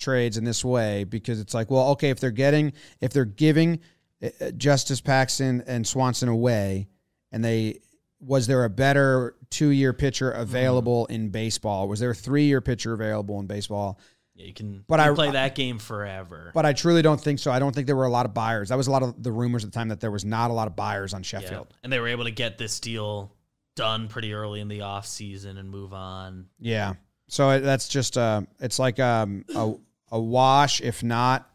trades 0.00 0.36
in 0.36 0.42
this 0.42 0.64
way 0.64 1.04
because 1.04 1.38
it's 1.38 1.54
like, 1.54 1.70
well, 1.70 1.90
okay, 1.90 2.10
if 2.10 2.18
they're 2.18 2.32
getting, 2.32 2.72
if 3.00 3.12
they're 3.12 3.24
giving 3.24 3.78
uh, 4.20 4.50
Justus 4.56 5.00
Paxton 5.00 5.62
and 5.68 5.86
Swanson 5.86 6.28
away, 6.28 6.88
and 7.30 7.44
they 7.44 7.78
was 8.18 8.48
there 8.48 8.64
a 8.64 8.70
better 8.70 9.36
two 9.50 9.68
year 9.68 9.92
pitcher 9.92 10.32
available 10.32 11.06
in 11.06 11.28
baseball? 11.28 11.86
Was 11.86 12.00
there 12.00 12.10
a 12.10 12.16
three 12.16 12.46
year 12.46 12.60
pitcher 12.60 12.94
available 12.94 13.38
in 13.38 13.46
baseball? 13.46 14.00
Yeah, 14.40 14.46
you 14.46 14.54
can, 14.54 14.84
But 14.88 15.00
you 15.04 15.12
I- 15.12 15.14
play 15.14 15.30
that 15.32 15.54
game 15.54 15.78
forever. 15.78 16.50
But 16.54 16.64
I 16.66 16.72
truly 16.72 17.02
don't 17.02 17.20
think 17.20 17.38
so. 17.38 17.50
I 17.50 17.58
don't 17.58 17.74
think 17.74 17.86
there 17.86 17.96
were 17.96 18.06
a 18.06 18.10
lot 18.10 18.24
of 18.26 18.32
buyers. 18.34 18.70
That 18.70 18.76
was 18.76 18.86
a 18.86 18.90
lot 18.90 19.02
of 19.02 19.22
the 19.22 19.30
rumors 19.30 19.64
at 19.64 19.70
the 19.72 19.74
time 19.78 19.88
that 19.88 20.00
there 20.00 20.10
was 20.10 20.24
not 20.24 20.50
a 20.50 20.54
lot 20.54 20.66
of 20.66 20.76
buyers 20.76 21.12
on 21.14 21.20
Yeah. 21.20 21.40
Sheffield. 21.40 21.74
And 21.82 21.92
they 21.92 22.00
were 22.00 22.08
able 22.08 22.24
to 22.24 22.30
get 22.30 22.56
this 22.58 22.80
deal 22.80 23.32
done 23.76 24.08
pretty 24.08 24.32
early 24.32 24.60
in 24.60 24.68
the 24.68 24.80
off 24.80 25.06
season 25.06 25.56
and 25.58 25.70
move 25.70 25.92
on. 25.92 26.46
Yeah. 26.58 26.94
So 27.28 27.60
that's 27.60 27.88
just 27.88 28.18
uh 28.18 28.42
it's 28.58 28.78
like 28.78 28.98
um 28.98 29.44
a 29.54 29.74
a 30.10 30.20
wash. 30.20 30.80
If 30.80 31.02
not, 31.04 31.48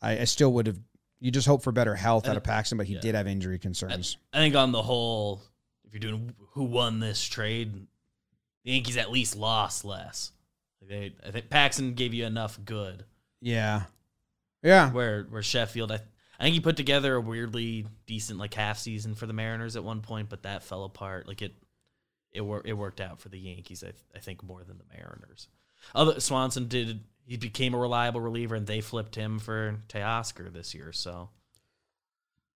I, 0.00 0.20
I 0.20 0.24
still 0.24 0.52
would 0.52 0.66
have. 0.66 0.78
You 1.20 1.30
just 1.30 1.46
hope 1.46 1.62
for 1.62 1.72
better 1.72 1.94
health 1.94 2.28
out 2.28 2.36
of 2.36 2.42
Paxton, 2.42 2.78
but 2.78 2.86
he 2.86 2.94
yeah. 2.94 3.00
did 3.00 3.14
have 3.14 3.26
injury 3.26 3.58
concerns. 3.58 4.16
I 4.32 4.38
think 4.38 4.54
on 4.56 4.72
the 4.72 4.82
whole, 4.82 5.40
if 5.84 5.92
you're 5.92 6.00
doing 6.00 6.34
who 6.52 6.64
won 6.64 6.98
this 7.00 7.22
trade, 7.24 7.72
the 8.64 8.70
Yankees 8.72 8.96
at 8.96 9.10
least 9.10 9.36
lost 9.36 9.84
less. 9.84 10.32
They, 10.88 11.14
I 11.26 11.30
think 11.30 11.48
Paxton 11.50 11.94
gave 11.94 12.12
you 12.14 12.24
enough 12.26 12.58
good. 12.64 13.04
yeah. 13.40 13.82
Yeah. 14.64 14.92
Where 14.92 15.24
where 15.24 15.42
Sheffield, 15.42 15.90
I, 15.90 15.96
I 16.38 16.44
think 16.44 16.54
he 16.54 16.60
put 16.60 16.76
together 16.76 17.16
a 17.16 17.20
weirdly 17.20 17.84
decent 18.06 18.38
like 18.38 18.54
half 18.54 18.78
season 18.78 19.16
for 19.16 19.26
the 19.26 19.32
Mariners 19.32 19.74
at 19.74 19.82
one 19.82 20.02
point, 20.02 20.28
but 20.28 20.44
that 20.44 20.62
fell 20.62 20.84
apart. 20.84 21.26
Like 21.26 21.42
it, 21.42 21.52
it 22.30 22.42
wor- 22.42 22.62
it 22.64 22.74
worked 22.74 23.00
out 23.00 23.18
for 23.20 23.28
the 23.28 23.38
Yankees. 23.40 23.82
I, 23.82 23.86
th- 23.90 23.96
I 24.14 24.20
think 24.20 24.42
more 24.44 24.62
than 24.62 24.78
the 24.78 24.84
Mariners. 24.96 25.48
Other 25.96 26.20
Swanson 26.20 26.68
did. 26.68 27.00
He 27.26 27.36
became 27.36 27.74
a 27.74 27.78
reliable 27.78 28.20
reliever, 28.20 28.54
and 28.54 28.64
they 28.66 28.80
flipped 28.80 29.16
him 29.16 29.40
for 29.40 29.76
Teoscar 29.88 30.52
this 30.52 30.74
year. 30.74 30.92
So 30.92 31.30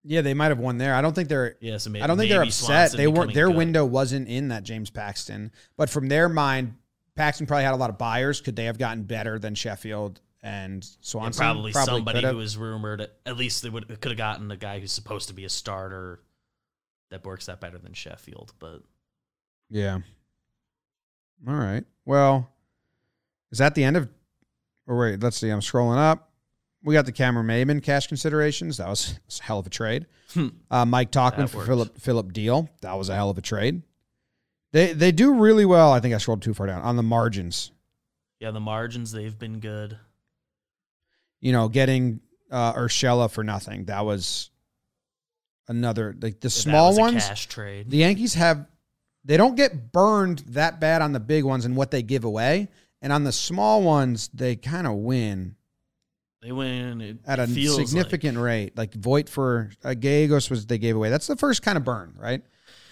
Yeah, 0.04 0.20
they 0.20 0.34
might 0.34 0.48
have 0.48 0.58
won 0.60 0.78
there. 0.78 0.94
I 0.94 1.00
don't 1.02 1.12
think 1.14 1.28
they're. 1.28 1.56
yeah, 1.60 1.78
so 1.78 1.90
may- 1.90 2.02
I 2.02 2.06
don't 2.06 2.18
think 2.18 2.30
they're 2.30 2.42
upset. 2.42 2.66
Swanson 2.92 2.96
They 2.98 3.06
weren't. 3.08 3.34
Their 3.34 3.48
good. 3.48 3.56
window 3.56 3.84
wasn't 3.84 4.28
in 4.28 4.48
that 4.48 4.62
James 4.62 4.90
Paxton, 4.90 5.50
but 5.76 5.90
from 5.90 6.08
their 6.08 6.28
mind, 6.28 6.74
Paxton 7.16 7.46
probably 7.46 7.64
had 7.64 7.74
a 7.74 7.76
lot 7.76 7.90
of 7.90 7.98
buyers. 7.98 8.40
Could 8.40 8.56
they 8.56 8.66
have 8.66 8.78
gotten 8.78 9.02
better 9.04 9.38
than 9.38 9.54
Sheffield 9.54 10.20
and 10.42 10.86
Swanson? 11.00 11.40
probably, 11.40 11.72
somebody 11.72 12.18
could 12.18 12.24
have. 12.24 12.32
who 12.34 12.38
was 12.38 12.56
rumored. 12.56 13.08
At 13.24 13.36
least 13.36 13.62
they 13.62 13.70
would 13.70 13.88
could 13.88 14.10
have 14.12 14.18
gotten 14.18 14.50
a 14.50 14.56
guy 14.56 14.78
who's 14.78 14.92
supposed 14.92 15.28
to 15.28 15.34
be 15.34 15.44
a 15.44 15.48
starter 15.48 16.20
that 17.10 17.24
works 17.24 17.46
that 17.46 17.60
better 17.60 17.78
than 17.78 17.94
Sheffield. 17.94 18.52
But 18.58 18.82
Yeah. 19.70 20.00
All 21.48 21.54
right. 21.54 21.84
Well, 22.04 22.50
is 23.50 23.58
that 23.58 23.74
the 23.74 23.84
end 23.84 23.96
of? 23.96 24.08
Or 24.86 24.98
wait, 24.98 25.22
let's 25.22 25.36
see. 25.36 25.48
I'm 25.48 25.60
scrolling 25.60 25.98
up. 25.98 26.30
We 26.82 26.94
got 26.94 27.06
the 27.06 27.12
Cameron 27.12 27.46
Maybin 27.46 27.82
cash 27.82 28.06
considerations. 28.06 28.76
That 28.76 28.88
was, 28.88 29.18
that's 29.24 29.40
a 29.40 29.42
hell 29.42 29.58
of 29.58 29.66
a 29.66 29.70
trade. 29.70 30.06
Hmm. 30.32 30.48
Uh, 30.70 30.84
Mike 30.84 31.10
Tauchman 31.10 31.48
for. 31.48 31.64
Philip 31.64 31.98
Philip 31.98 32.32
Diehl. 32.32 32.68
That 32.82 32.94
was 32.94 33.08
a 33.08 33.14
hell 33.14 33.30
of 33.30 33.38
a 33.38 33.42
trade. 33.42 33.82
They 34.76 34.92
they 34.92 35.10
do 35.10 35.32
really 35.32 35.64
well. 35.64 35.90
I 35.90 36.00
think 36.00 36.14
I 36.14 36.18
scrolled 36.18 36.42
too 36.42 36.52
far 36.52 36.66
down 36.66 36.82
on 36.82 36.96
the 36.96 37.02
margins. 37.02 37.72
yeah, 38.40 38.50
the 38.50 38.60
margins 38.60 39.10
they've 39.10 39.38
been 39.38 39.58
good. 39.58 39.98
You 41.40 41.52
know, 41.52 41.70
getting 41.70 42.20
uh, 42.50 42.74
Urshela 42.74 43.30
for 43.30 43.42
nothing. 43.42 43.86
That 43.86 44.04
was 44.04 44.50
another 45.66 46.14
like 46.20 46.40
the 46.40 46.50
small 46.50 46.94
ones. 46.94 47.26
cash 47.26 47.46
trade. 47.46 47.88
the 47.88 47.96
Yankees 47.96 48.34
have 48.34 48.66
they 49.24 49.38
don't 49.38 49.54
get 49.54 49.92
burned 49.92 50.40
that 50.48 50.78
bad 50.78 51.00
on 51.00 51.12
the 51.12 51.20
big 51.20 51.44
ones 51.44 51.64
and 51.64 51.74
what 51.74 51.90
they 51.90 52.02
give 52.02 52.24
away, 52.24 52.68
and 53.00 53.14
on 53.14 53.24
the 53.24 53.32
small 53.32 53.82
ones 53.82 54.28
they 54.34 54.56
kind 54.56 54.86
of 54.86 54.92
win 54.92 55.56
They 56.42 56.52
win 56.52 57.18
at 57.26 57.38
a 57.38 57.46
significant 57.46 58.36
like, 58.36 58.44
rate. 58.44 58.76
Like 58.76 58.92
Voit 58.92 59.30
for 59.30 59.70
uh, 59.82 59.94
Gallegos 59.94 60.50
was 60.50 60.66
they 60.66 60.76
gave 60.76 60.96
away. 60.96 61.08
That's 61.08 61.28
the 61.28 61.36
first 61.36 61.62
kind 61.62 61.78
of 61.78 61.84
burn, 61.84 62.12
right? 62.18 62.42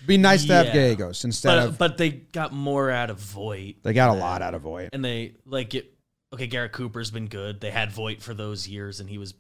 Be 0.07 0.17
nice 0.19 0.45
to 0.47 0.53
have 0.55 0.67
Yeah. 0.67 0.73
Gallegos 0.75 1.25
instead 1.25 1.57
but 1.57 1.69
of 1.69 1.79
but 1.79 1.99
they 1.99 2.11
got 2.11 2.53
more 2.53 2.91
out 2.91 3.11
of 3.11 3.19
Voit. 3.19 3.77
they 3.83 3.93
got 3.93 4.11
a 4.11 4.19
lot 4.19 4.43
out 4.43 4.55
of 4.55 4.63
Voit. 4.63 4.91
and 4.93 5.05
they 5.05 5.35
like 5.47 5.75
it. 5.75 5.93
Okay, 6.33 6.47
Garrett 6.47 6.73
Cooper's 6.73 7.11
been 7.11 7.29
good. 7.29 7.61
They 7.61 7.71
had 7.71 7.93
Voit 7.93 8.21
for 8.21 8.35
those 8.35 8.67
years, 8.67 8.99
and 9.01 9.09
he 9.09 9.19
was 9.19 9.35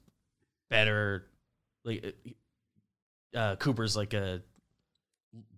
better. 0.70 1.26
Like 1.84 2.14
uh, 3.34 3.56
Cooper's 3.56 3.96
like 3.96 4.14
a 4.14 4.42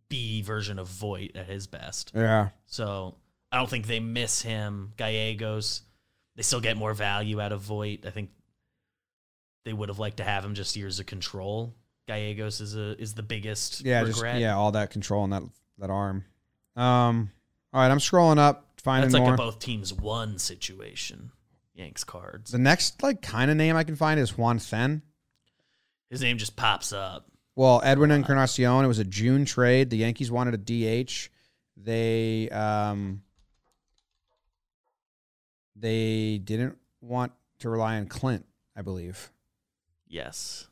B 0.09 0.41
version 0.43 0.79
of 0.79 0.89
Voit 0.89 1.33
at 1.37 1.47
his 1.47 1.67
best. 1.67 2.13
Yeah, 2.15 2.49
So 2.67 3.17
I 3.53 3.59
don't 3.59 3.69
think 3.69 3.87
they 3.87 4.01
miss 4.01 4.41
him. 4.43 4.93
Gallegos, 4.97 5.83
they 6.37 6.43
still 6.43 6.61
get 6.61 6.77
more 6.77 6.95
value 6.95 7.41
out 7.41 7.53
of 7.53 7.61
Voit. 7.61 8.07
I 8.07 8.11
think 8.11 8.31
they 9.65 9.73
would 9.73 9.89
have 9.89 9.99
liked 9.99 10.19
to 10.19 10.25
have 10.25 10.45
him 10.45 10.55
just 10.55 10.77
years 10.77 11.01
of 11.01 11.07
control. 11.07 11.75
Gallegos 12.07 12.61
is 12.61 12.77
a 12.77 13.01
is 13.01 13.15
the 13.15 13.23
biggest 13.23 13.85
yeah, 13.85 14.05
just 14.05 14.23
yeah, 14.23 14.57
all 14.57 14.73
that 14.73 14.91
control 14.91 15.25
and 15.25 15.33
that 15.33 15.43
that 15.79 15.91
arm. 15.91 16.25
Um, 16.77 17.31
all 17.73 17.81
right, 17.81 17.91
I'm 17.91 17.99
scrolling 17.99 18.39
up. 18.39 18.67
finding 18.83 19.11
That's 19.11 19.15
like 19.15 19.23
more. 19.23 19.35
a 19.35 19.37
both 19.37 19.59
teams 19.59 19.93
won 19.93 20.39
situation. 20.39 21.31
Yanks 21.75 22.05
cards. 22.05 22.51
the 22.51 22.59
next 22.59 23.03
like 23.03 23.21
kind 23.21 23.51
of 23.51 23.57
name 23.57 23.77
I 23.77 23.85
can 23.85 23.97
find 23.97 24.19
is 24.19 24.37
Juan 24.37 24.59
Then. 24.71 25.03
His 26.09 26.23
name 26.23 26.39
just 26.39 26.57
pops 26.57 26.93
up. 26.93 27.27
Well, 27.55 27.81
Edwin 27.85 28.11
Encarnacion. 28.11 28.85
It 28.85 28.89
was 28.89 28.99
a 28.99 29.05
June 29.05 29.45
trade. 29.45 29.91
The 29.91 29.99
Yankees 29.99 30.31
wanted 30.31 30.55
a 30.55 30.59
DH. 31.05 31.29
They 31.77 32.49
um 32.51 33.23
they 35.75 36.39
didn't 36.39 36.79
want 37.01 37.33
to 37.59 37.69
rely 37.69 37.97
on 37.97 38.07
Clint. 38.07 38.47
I 38.75 38.83
believe. 38.83 39.31
Yes. 40.09 40.69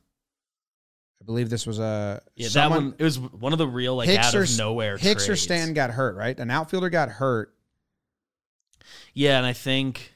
I 1.25 1.27
believe 1.27 1.49
this 1.49 1.67
was 1.67 1.79
a 1.79 2.21
Yeah, 2.37 2.49
someone- 2.49 2.71
that 2.79 2.85
one. 2.91 2.95
It 2.99 3.05
was 3.05 3.19
one 3.19 3.53
of 3.55 3.59
the 3.59 3.67
real 3.67 3.97
like 3.97 4.11
Hicks 4.11 4.27
out 4.27 4.35
or 4.35 4.43
of 4.43 4.59
nowhere. 4.59 4.99
Hicks 4.99 5.27
or. 5.27 5.37
Stan 5.37 5.73
got 5.73 5.91
hurt, 5.91 6.17
right? 6.17 6.39
An 6.39 6.51
outfielder 6.51 6.91
got 6.91 7.09
hurt. 7.09 7.55
Yeah, 9.15 9.39
and 9.39 9.47
I 9.47 9.55
think 9.55 10.13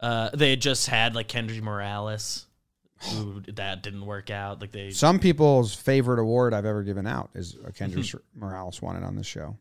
uh, 0.00 0.30
they 0.34 0.50
had 0.50 0.60
just 0.60 0.88
had 0.88 1.14
like 1.14 1.28
Kendry 1.28 1.60
Morales, 1.60 2.46
who 3.12 3.40
that 3.54 3.84
didn't 3.84 4.04
work 4.04 4.30
out. 4.30 4.60
Like 4.60 4.72
they, 4.72 4.90
Some 4.90 5.20
people's 5.20 5.74
favorite 5.76 6.18
award 6.18 6.54
I've 6.54 6.66
ever 6.66 6.82
given 6.82 7.06
out 7.06 7.30
is 7.34 7.56
a 7.64 7.70
Kendrick. 7.70 8.06
Morales 8.34 8.82
won 8.82 8.96
it 8.96 9.04
on 9.04 9.14
this 9.14 9.26
show. 9.28 9.56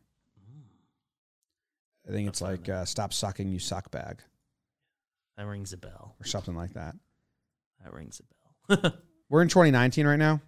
I 2.08 2.12
think 2.12 2.28
it's 2.28 2.42
like 2.42 2.68
uh, 2.68 2.86
"Stop 2.86 3.14
sucking, 3.14 3.50
you 3.50 3.60
suck 3.60 3.92
bag" 3.92 4.18
that 5.38 5.46
rings 5.46 5.74
a 5.74 5.78
bell. 5.78 6.16
or 6.20 6.26
something 6.26 6.56
like 6.56 6.74
that. 6.74 6.96
That 7.84 7.94
rings 7.94 8.20
a 8.68 8.76
bell. 8.78 8.94
We're 9.30 9.44
in 9.44 9.48
2019 9.48 10.08
right 10.08 10.18
now. 10.18 10.42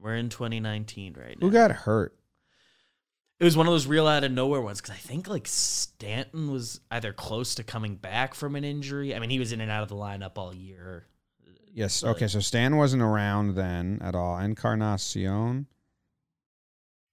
We're 0.00 0.16
in 0.16 0.28
2019 0.30 1.14
right 1.18 1.36
now. 1.40 1.46
Who 1.46 1.52
got 1.52 1.70
hurt? 1.72 2.14
It 3.38 3.44
was 3.44 3.56
one 3.56 3.66
of 3.66 3.72
those 3.72 3.86
real 3.86 4.06
out 4.06 4.24
of 4.24 4.32
nowhere 4.32 4.60
ones 4.60 4.80
because 4.80 4.94
I 4.94 4.98
think 4.98 5.26
like 5.28 5.46
Stanton 5.46 6.50
was 6.52 6.80
either 6.90 7.12
close 7.12 7.54
to 7.56 7.64
coming 7.64 7.96
back 7.96 8.34
from 8.34 8.54
an 8.56 8.64
injury. 8.64 9.14
I 9.14 9.18
mean, 9.18 9.30
he 9.30 9.38
was 9.38 9.52
in 9.52 9.60
and 9.62 9.70
out 9.70 9.82
of 9.82 9.88
the 9.88 9.94
lineup 9.94 10.32
all 10.36 10.54
year. 10.54 11.06
Yes. 11.72 12.02
But- 12.02 12.10
Okay. 12.16 12.28
So 12.28 12.40
Stan 12.40 12.76
wasn't 12.76 13.02
around 13.02 13.54
then 13.54 13.98
at 14.02 14.14
all. 14.14 14.38
Encarnacion. 14.38 15.66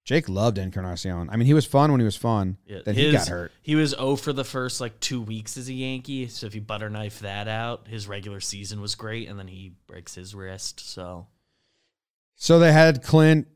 Jake 0.04 0.30
loved 0.30 0.58
Encarnacion. 0.58 1.30
I 1.30 1.36
mean, 1.36 1.48
he 1.48 1.54
was 1.54 1.66
fun 1.66 1.92
when 1.92 2.00
he 2.00 2.06
was 2.06 2.16
fun. 2.16 2.58
Yeah, 2.66 2.80
then 2.86 2.96
he 2.96 3.12
got 3.12 3.28
hurt. 3.28 3.52
He 3.62 3.76
was 3.76 3.90
0 3.92 4.16
for 4.16 4.32
the 4.32 4.46
first 4.46 4.80
like 4.80 5.00
two 5.02 5.22
weeks 5.22 5.58
as 5.58 5.68
a 5.68 5.74
Yankee. 5.74 6.28
So 6.28 6.46
if 6.48 6.56
you 6.56 6.62
butter 6.62 6.90
knife 6.90 7.20
that 7.20 7.50
out, 7.50 7.88
his 7.90 8.08
regular 8.08 8.40
season 8.40 8.80
was 8.80 8.96
great, 8.96 9.28
and 9.28 9.38
then 9.38 9.50
he 9.50 9.74
breaks 9.86 10.16
his 10.16 10.34
wrist. 10.34 10.80
So 10.80 11.28
So 12.38 12.60
they 12.60 12.72
had 12.72 13.02
Clint 13.02 13.48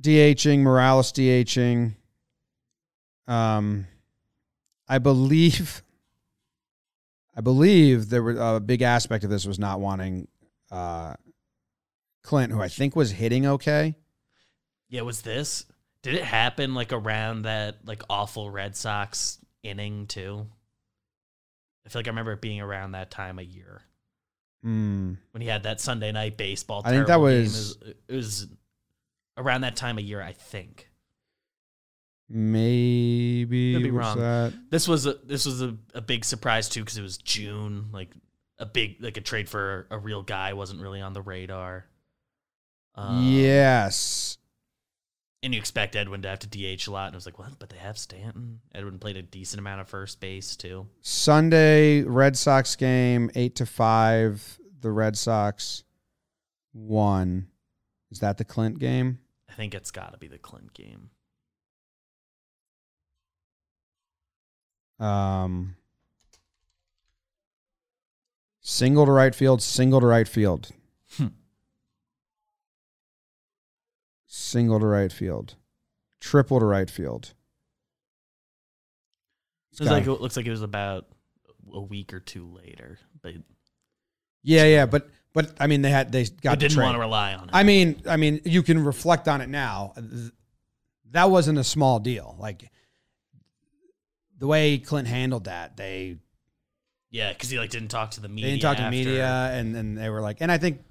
DHing, 0.00 0.60
Morales 0.60 1.12
DHing. 1.12 1.96
Um, 3.26 3.88
I 4.88 4.98
believe, 4.98 5.82
I 7.36 7.40
believe 7.40 8.08
there 8.08 8.22
were 8.22 8.36
a 8.56 8.60
big 8.60 8.82
aspect 8.82 9.24
of 9.24 9.30
this 9.30 9.44
was 9.44 9.58
not 9.58 9.80
wanting 9.80 10.28
uh, 10.70 11.14
Clint, 12.22 12.52
who 12.52 12.62
I 12.62 12.68
think 12.68 12.94
was 12.94 13.10
hitting 13.10 13.44
okay. 13.46 13.96
yeah, 14.88 15.02
was 15.02 15.22
this? 15.22 15.66
Did 16.02 16.14
it 16.14 16.24
happen 16.24 16.74
like 16.74 16.92
around 16.92 17.42
that 17.42 17.78
like 17.84 18.02
awful 18.08 18.48
Red 18.48 18.76
Sox 18.76 19.38
inning 19.64 20.06
too? 20.06 20.46
I 21.84 21.88
feel 21.88 21.98
like 22.00 22.06
I 22.06 22.10
remember 22.10 22.32
it 22.32 22.40
being 22.40 22.60
around 22.60 22.92
that 22.92 23.10
time 23.10 23.40
of 23.40 23.44
year 23.44 23.82
Hmm. 24.62 25.14
when 25.32 25.40
he 25.42 25.48
had 25.48 25.62
that 25.64 25.80
Sunday 25.80 26.10
night 26.12 26.36
baseball. 26.36 26.82
I 26.84 26.90
think 26.90 27.06
that 27.06 27.20
was- 27.20 27.76
it 27.76 27.86
was, 27.86 27.94
it 28.08 28.16
was 28.16 28.46
around 29.36 29.60
that 29.60 29.76
time 29.76 29.98
of 29.98 30.04
year. 30.04 30.20
I 30.22 30.32
think 30.32 30.90
Maybe 32.28 33.74
Could 33.74 33.82
be 33.84 33.90
wrong. 33.92 34.18
that- 34.18 34.52
this 34.70 34.88
was 34.88 35.06
a 35.06 35.14
this 35.14 35.46
was 35.46 35.62
a, 35.62 35.76
a 35.94 36.00
big 36.00 36.24
surprise 36.24 36.68
too 36.68 36.80
because 36.80 36.98
it 36.98 37.02
was 37.02 37.18
June. 37.18 37.90
Like 37.92 38.10
a 38.58 38.66
big 38.66 38.96
like 39.00 39.16
a 39.16 39.20
trade 39.20 39.48
for 39.48 39.86
a, 39.90 39.96
a 39.96 39.98
real 39.98 40.22
guy 40.22 40.52
wasn't 40.54 40.80
really 40.80 41.00
on 41.00 41.12
the 41.12 41.22
radar. 41.22 41.86
Um, 42.96 43.22
yes. 43.30 44.38
And 45.46 45.54
you 45.54 45.60
expect 45.60 45.94
Edwin 45.94 46.22
to 46.22 46.28
have 46.28 46.40
to 46.40 46.48
DH 46.48 46.88
a 46.88 46.90
lot, 46.90 47.06
and 47.06 47.14
I 47.14 47.18
was 47.18 47.24
like, 47.24 47.38
what? 47.38 47.56
But 47.60 47.68
they 47.68 47.76
have 47.76 47.96
Stanton. 47.96 48.58
Edwin 48.74 48.98
played 48.98 49.16
a 49.16 49.22
decent 49.22 49.60
amount 49.60 49.80
of 49.80 49.88
first 49.88 50.18
base 50.18 50.56
too. 50.56 50.88
Sunday 51.02 52.02
Red 52.02 52.36
Sox 52.36 52.74
game, 52.74 53.30
eight 53.36 53.54
to 53.54 53.64
five. 53.64 54.58
The 54.80 54.90
Red 54.90 55.16
Sox 55.16 55.84
won. 56.74 57.46
Is 58.10 58.18
that 58.18 58.38
the 58.38 58.44
Clint 58.44 58.80
game? 58.80 59.20
I 59.48 59.52
think 59.52 59.72
it's 59.72 59.92
got 59.92 60.12
to 60.12 60.18
be 60.18 60.26
the 60.26 60.36
Clint 60.36 60.74
game. 60.74 61.10
Um, 64.98 65.76
single 68.62 69.06
to 69.06 69.12
right 69.12 69.34
field, 69.34 69.62
single 69.62 70.00
to 70.00 70.06
right 70.06 70.26
field. 70.26 70.72
Single 74.46 74.78
to 74.78 74.86
right 74.86 75.10
field. 75.10 75.56
Triple 76.20 76.60
to 76.60 76.66
right 76.66 76.88
field. 76.88 77.34
It's 79.72 79.80
It, 79.80 79.86
like, 79.86 80.06
it 80.06 80.10
looks 80.12 80.36
like 80.36 80.46
it 80.46 80.50
was 80.52 80.62
about 80.62 81.06
a 81.72 81.80
week 81.80 82.14
or 82.14 82.20
two 82.20 82.46
later, 82.46 82.98
but 83.22 83.34
yeah, 84.44 84.64
yeah, 84.64 84.86
but 84.86 85.10
but 85.34 85.52
I 85.58 85.66
mean 85.66 85.82
they 85.82 85.90
had 85.90 86.12
they 86.12 86.24
got 86.24 86.52
I 86.52 86.54
the 86.54 86.60
didn't 86.60 86.74
trade. 86.74 86.84
want 86.84 86.94
to 86.94 87.00
rely 87.00 87.34
on 87.34 87.48
it. 87.48 87.50
I 87.52 87.64
mean, 87.64 88.00
I 88.08 88.16
mean, 88.16 88.40
you 88.44 88.62
can 88.62 88.84
reflect 88.84 89.26
on 89.26 89.40
it 89.40 89.48
now. 89.48 89.94
That 91.10 91.28
wasn't 91.28 91.58
a 91.58 91.64
small 91.64 91.98
deal. 91.98 92.36
Like 92.38 92.70
the 94.38 94.46
way 94.46 94.78
Clint 94.78 95.08
handled 95.08 95.44
that, 95.46 95.76
they 95.76 96.18
yeah, 97.10 97.32
because 97.32 97.50
he 97.50 97.58
like 97.58 97.70
didn't 97.70 97.88
talk 97.88 98.12
to 98.12 98.20
the 98.20 98.28
they 98.28 98.34
media. 98.34 98.50
didn't 98.52 98.62
talk 98.62 98.76
to 98.76 98.90
media, 98.90 99.50
and 99.52 99.74
then 99.74 99.96
they 99.96 100.08
were 100.08 100.20
like, 100.20 100.36
and 100.40 100.52
I 100.52 100.58
think 100.58 100.82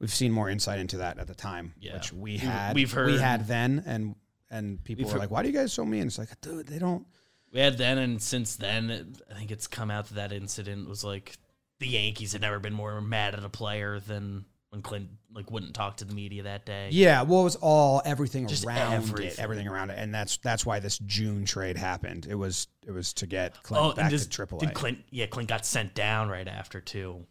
we've 0.00 0.12
seen 0.12 0.32
more 0.32 0.48
insight 0.48 0.80
into 0.80 0.98
that 0.98 1.18
at 1.18 1.26
the 1.26 1.34
time, 1.34 1.74
Yeah. 1.78 1.94
which 1.94 2.12
we 2.12 2.38
had. 2.38 2.74
we've 2.74 2.92
heard 2.92 3.06
we 3.12 3.18
had 3.18 3.46
then, 3.46 3.82
and 3.86 4.16
and 4.50 4.82
people 4.82 5.04
We've 5.04 5.06
were 5.06 5.12
heard- 5.12 5.20
like, 5.20 5.30
why 5.30 5.42
do 5.42 5.48
you 5.48 5.54
guys 5.54 5.72
so 5.72 5.84
mean? 5.84 6.08
It's 6.08 6.18
like, 6.18 6.40
dude, 6.40 6.66
they 6.66 6.78
don't. 6.80 7.06
We 7.52 7.60
had 7.60 7.78
then, 7.78 7.98
and 7.98 8.20
since 8.20 8.56
then, 8.56 8.90
it, 8.90 9.06
I 9.30 9.34
think 9.34 9.50
it's 9.50 9.66
come 9.66 9.90
out 9.90 10.06
that 10.08 10.14
that 10.14 10.32
incident 10.32 10.88
was 10.88 11.04
like 11.04 11.36
the 11.78 11.86
Yankees 11.88 12.32
had 12.32 12.42
never 12.42 12.58
been 12.58 12.74
more 12.74 13.00
mad 13.00 13.34
at 13.34 13.44
a 13.44 13.48
player 13.48 14.00
than 14.00 14.44
when 14.70 14.82
Clint 14.82 15.08
like 15.32 15.50
wouldn't 15.50 15.74
talk 15.74 15.96
to 15.98 16.04
the 16.04 16.14
media 16.14 16.44
that 16.44 16.64
day. 16.64 16.88
Yeah, 16.92 17.22
well, 17.22 17.40
it 17.40 17.44
was 17.44 17.56
all 17.56 18.02
everything 18.04 18.46
Just 18.46 18.64
around 18.64 18.92
it, 18.92 18.96
everything. 18.96 19.42
everything 19.44 19.68
around 19.68 19.90
it, 19.90 19.98
and 19.98 20.14
that's 20.14 20.36
that's 20.38 20.64
why 20.64 20.78
this 20.80 20.98
June 20.98 21.44
trade 21.44 21.76
happened. 21.76 22.26
It 22.30 22.36
was 22.36 22.68
it 22.86 22.92
was 22.92 23.12
to 23.14 23.26
get 23.26 23.54
oh, 23.56 23.60
Clint 23.62 23.84
oh, 23.84 23.92
back 23.94 24.10
to 24.10 24.28
Triple 24.28 24.58
A. 24.58 24.66
did 24.66 24.74
Clint? 24.74 24.98
Yeah, 25.10 25.26
Clint 25.26 25.48
got 25.48 25.66
sent 25.66 25.94
down 25.94 26.28
right 26.28 26.46
after 26.46 26.80
too. 26.80 27.26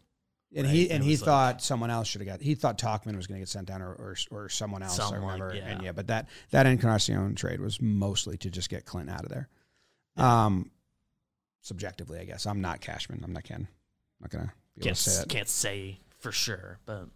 And 0.54 0.66
Right, 0.66 0.74
he 0.74 0.90
and 0.90 1.04
he 1.04 1.10
was 1.10 1.20
like- 1.22 1.26
thought 1.26 1.62
someone 1.62 1.90
else 1.90 2.08
should 2.08 2.20
have 2.22 2.28
got. 2.28 2.40
He 2.42 2.56
thought 2.56 2.76
Tauchman 2.76 3.14
was 3.16 3.28
going 3.28 3.36
to 3.38 3.42
get 3.42 3.48
sent 3.48 3.68
down, 3.68 3.82
or 3.82 3.92
or, 3.92 4.16
or 4.32 4.48
someone 4.48 4.82
else. 4.82 4.96
Someone, 4.96 5.22
I 5.22 5.32
remember. 5.34 5.54
yeah. 5.54 5.68
And 5.68 5.82
yeah, 5.82 5.92
but 5.92 6.08
that 6.08 6.28
that 6.50 6.66
Encarnacion 6.66 7.36
trade 7.36 7.60
was 7.60 7.80
mostly 7.80 8.36
to 8.38 8.50
just 8.50 8.68
get 8.68 8.84
Clint 8.84 9.08
out 9.10 9.22
of 9.22 9.28
there. 9.28 9.48
Um, 10.16 10.70
subjectively, 11.60 12.18
I 12.18 12.24
guess 12.24 12.46
I'm 12.46 12.60
not 12.60 12.80
Cashman. 12.80 13.20
I'm 13.22 13.32
not 13.32 13.44
Ken. 13.44 13.68
I'm 13.68 14.22
not 14.22 14.30
gonna 14.30 14.52
be 14.76 14.82
Can't 14.82 14.96
to 14.96 15.02
say 15.10 15.20
that. 15.20 15.28
can't 15.28 15.48
say 15.48 16.00
for 16.18 16.32
sure, 16.32 16.78
but. 16.84 17.06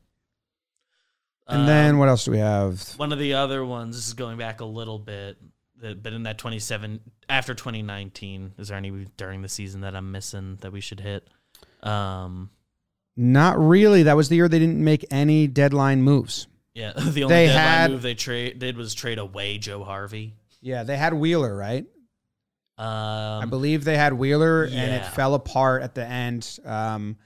And 1.47 1.61
Um, 1.63 1.67
then 1.67 1.99
what 1.99 2.09
else 2.09 2.25
do 2.25 2.31
we 2.31 2.39
have? 2.39 2.81
one 2.97 3.13
of 3.13 3.19
the 3.19 3.35
other 3.35 3.65
ones. 3.65 3.97
This 3.97 4.07
is 4.07 4.15
going 4.15 4.39
back 4.39 4.61
a 4.61 4.65
little 4.65 4.99
bit, 4.99 5.37
but 5.79 6.13
in 6.13 6.23
that 6.23 6.39
27 6.39 7.01
after 7.29 7.53
2019, 7.55 8.55
is 8.59 8.69
there 8.69 8.79
any 8.79 8.91
during 9.19 9.43
the 9.43 9.49
season 9.51 9.83
that 9.83 9.95
I'm 9.95 10.11
missing 10.11 10.57
that 10.63 10.73
we 10.73 10.81
should 10.81 11.01
hit? 11.01 11.29
Um, 11.83 12.49
Not 13.17 13.59
really. 13.59 14.05
That 14.05 14.17
was 14.17 14.29
the 14.29 14.37
year 14.37 14.49
they 14.49 14.59
didn't 14.59 14.83
make 14.83 15.05
any 15.11 15.47
deadline 15.47 16.03
moves. 16.03 16.47
yeah, 16.75 16.93
the 16.97 17.25
only 17.25 17.35
They 17.35 17.47
deadline 17.47 17.65
had- 17.65 17.91
move 17.93 18.03
they 18.03 18.15
trade 18.15 18.59
did 18.59 18.77
was 18.77 18.95
trade 18.95 19.19
away 19.19 19.59
Joe 19.59 19.85
Harvey. 19.85 20.35
Yeah, 20.61 20.83
they 20.83 20.97
had 20.97 21.13
Wheeler, 21.15 21.55
right? 21.55 21.85
Um, 22.77 22.87
I 22.87 23.47
believe 23.49 23.85
they 23.85 23.97
had 23.97 24.15
Wheeler, 24.15 24.65
and 24.65 24.73
it 24.73 25.03
yeah. 25.03 25.11
fell 25.11 25.35
apart 25.35 25.83
at 25.83 25.95
the 25.95 26.05
end. 26.05 26.59
Um, 26.65 27.17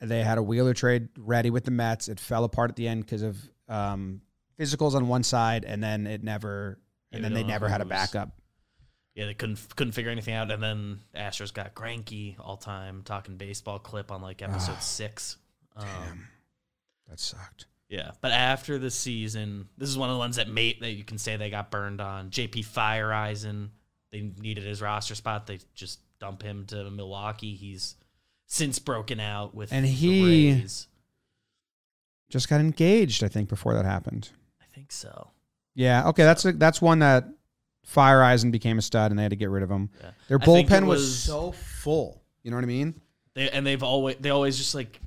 they 0.00 0.22
had 0.22 0.38
a 0.38 0.42
Wheeler 0.42 0.74
trade 0.74 1.08
ready 1.18 1.50
with 1.50 1.64
the 1.64 1.70
Mets. 1.72 2.08
It 2.08 2.20
fell 2.20 2.44
apart 2.44 2.70
at 2.70 2.76
the 2.76 2.86
end 2.86 3.04
because 3.04 3.22
of 3.22 3.36
um, 3.68 4.20
physicals 4.60 4.94
on 4.94 5.08
one 5.08 5.22
side, 5.24 5.64
and 5.64 5.82
then 5.82 6.06
it 6.06 6.22
never, 6.22 6.78
and 7.10 7.24
then 7.24 7.32
they 7.34 7.40
don't 7.40 7.48
never 7.48 7.68
had 7.68 7.80
a 7.80 7.84
backup. 7.84 8.30
Yeah, 9.14 9.26
they 9.26 9.34
couldn't 9.34 9.58
couldn't 9.76 9.92
figure 9.92 10.10
anything 10.10 10.34
out, 10.34 10.50
and 10.50 10.62
then 10.62 11.00
Astros 11.14 11.52
got 11.52 11.74
cranky 11.74 12.36
all 12.40 12.56
time 12.56 13.02
talking 13.04 13.36
baseball 13.36 13.78
clip 13.78 14.10
on 14.10 14.22
like 14.22 14.40
episode 14.40 14.82
six. 14.82 15.36
Um, 15.76 15.84
Damn, 15.86 16.28
that 17.08 17.20
sucked. 17.20 17.66
Yeah, 17.90 18.12
but 18.22 18.32
after 18.32 18.78
the 18.78 18.90
season, 18.90 19.68
this 19.76 19.90
is 19.90 19.98
one 19.98 20.08
of 20.08 20.14
the 20.14 20.18
ones 20.18 20.36
that 20.36 20.48
made 20.48 20.80
that 20.80 20.92
you 20.92 21.04
can 21.04 21.18
say 21.18 21.36
they 21.36 21.50
got 21.50 21.70
burned 21.70 22.00
on. 22.00 22.30
JP 22.30 22.64
Feyereisen, 22.66 23.68
they 24.12 24.30
needed 24.40 24.64
his 24.64 24.80
roster 24.80 25.14
spot. 25.14 25.46
They 25.46 25.58
just 25.74 26.00
dump 26.18 26.42
him 26.42 26.64
to 26.68 26.90
Milwaukee. 26.90 27.54
He's 27.54 27.96
since 28.46 28.78
broken 28.78 29.20
out 29.20 29.54
with 29.54 29.72
And 29.74 29.84
he- 29.84 30.52
Rays. 30.54 30.86
Just 32.30 32.48
got 32.48 32.60
engaged, 32.60 33.22
I 33.22 33.28
think, 33.28 33.50
before 33.50 33.74
that 33.74 33.84
happened. 33.84 34.30
I 34.62 34.64
think 34.74 34.90
so. 34.90 35.28
Yeah, 35.74 36.08
okay, 36.08 36.22
that's 36.24 36.46
a, 36.46 36.52
that's 36.52 36.80
one 36.80 37.00
that 37.00 37.28
Feyereisen 37.86 38.52
became 38.52 38.78
a 38.78 38.82
stud, 38.82 39.10
and 39.10 39.18
they 39.18 39.22
had 39.22 39.30
to 39.30 39.36
get 39.36 39.50
rid 39.50 39.62
of 39.62 39.70
him. 39.70 39.90
Yeah. 40.00 40.10
Their 40.28 40.38
I 40.40 40.44
think 40.44 40.68
bullpen 40.68 40.82
it 40.82 40.86
was, 40.86 41.00
was- 41.00 41.18
so 41.18 41.52
full. 41.52 42.22
You 42.42 42.50
know 42.50 42.56
what 42.56 42.64
I 42.64 42.68
mean? 42.68 43.00
They, 43.34 43.48
and 43.50 43.66
they've 43.66 43.82
always 43.82 44.16
they 44.20 44.30
always 44.30 44.58
just 44.58 44.74
like 44.74 45.00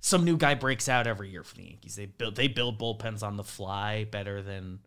some 0.00 0.24
new 0.24 0.36
guy 0.36 0.54
breaks 0.54 0.88
out 0.88 1.06
every 1.06 1.30
year 1.30 1.42
for 1.42 1.54
the 1.56 1.64
Yankees. 1.64 1.96
They 1.96 2.06
build 2.06 2.36
they 2.36 2.48
build 2.48 2.78
bullpens 2.78 3.22
on 3.22 3.36
the 3.36 3.44
fly 3.44 4.04
better 4.04 4.42
than 4.42 4.80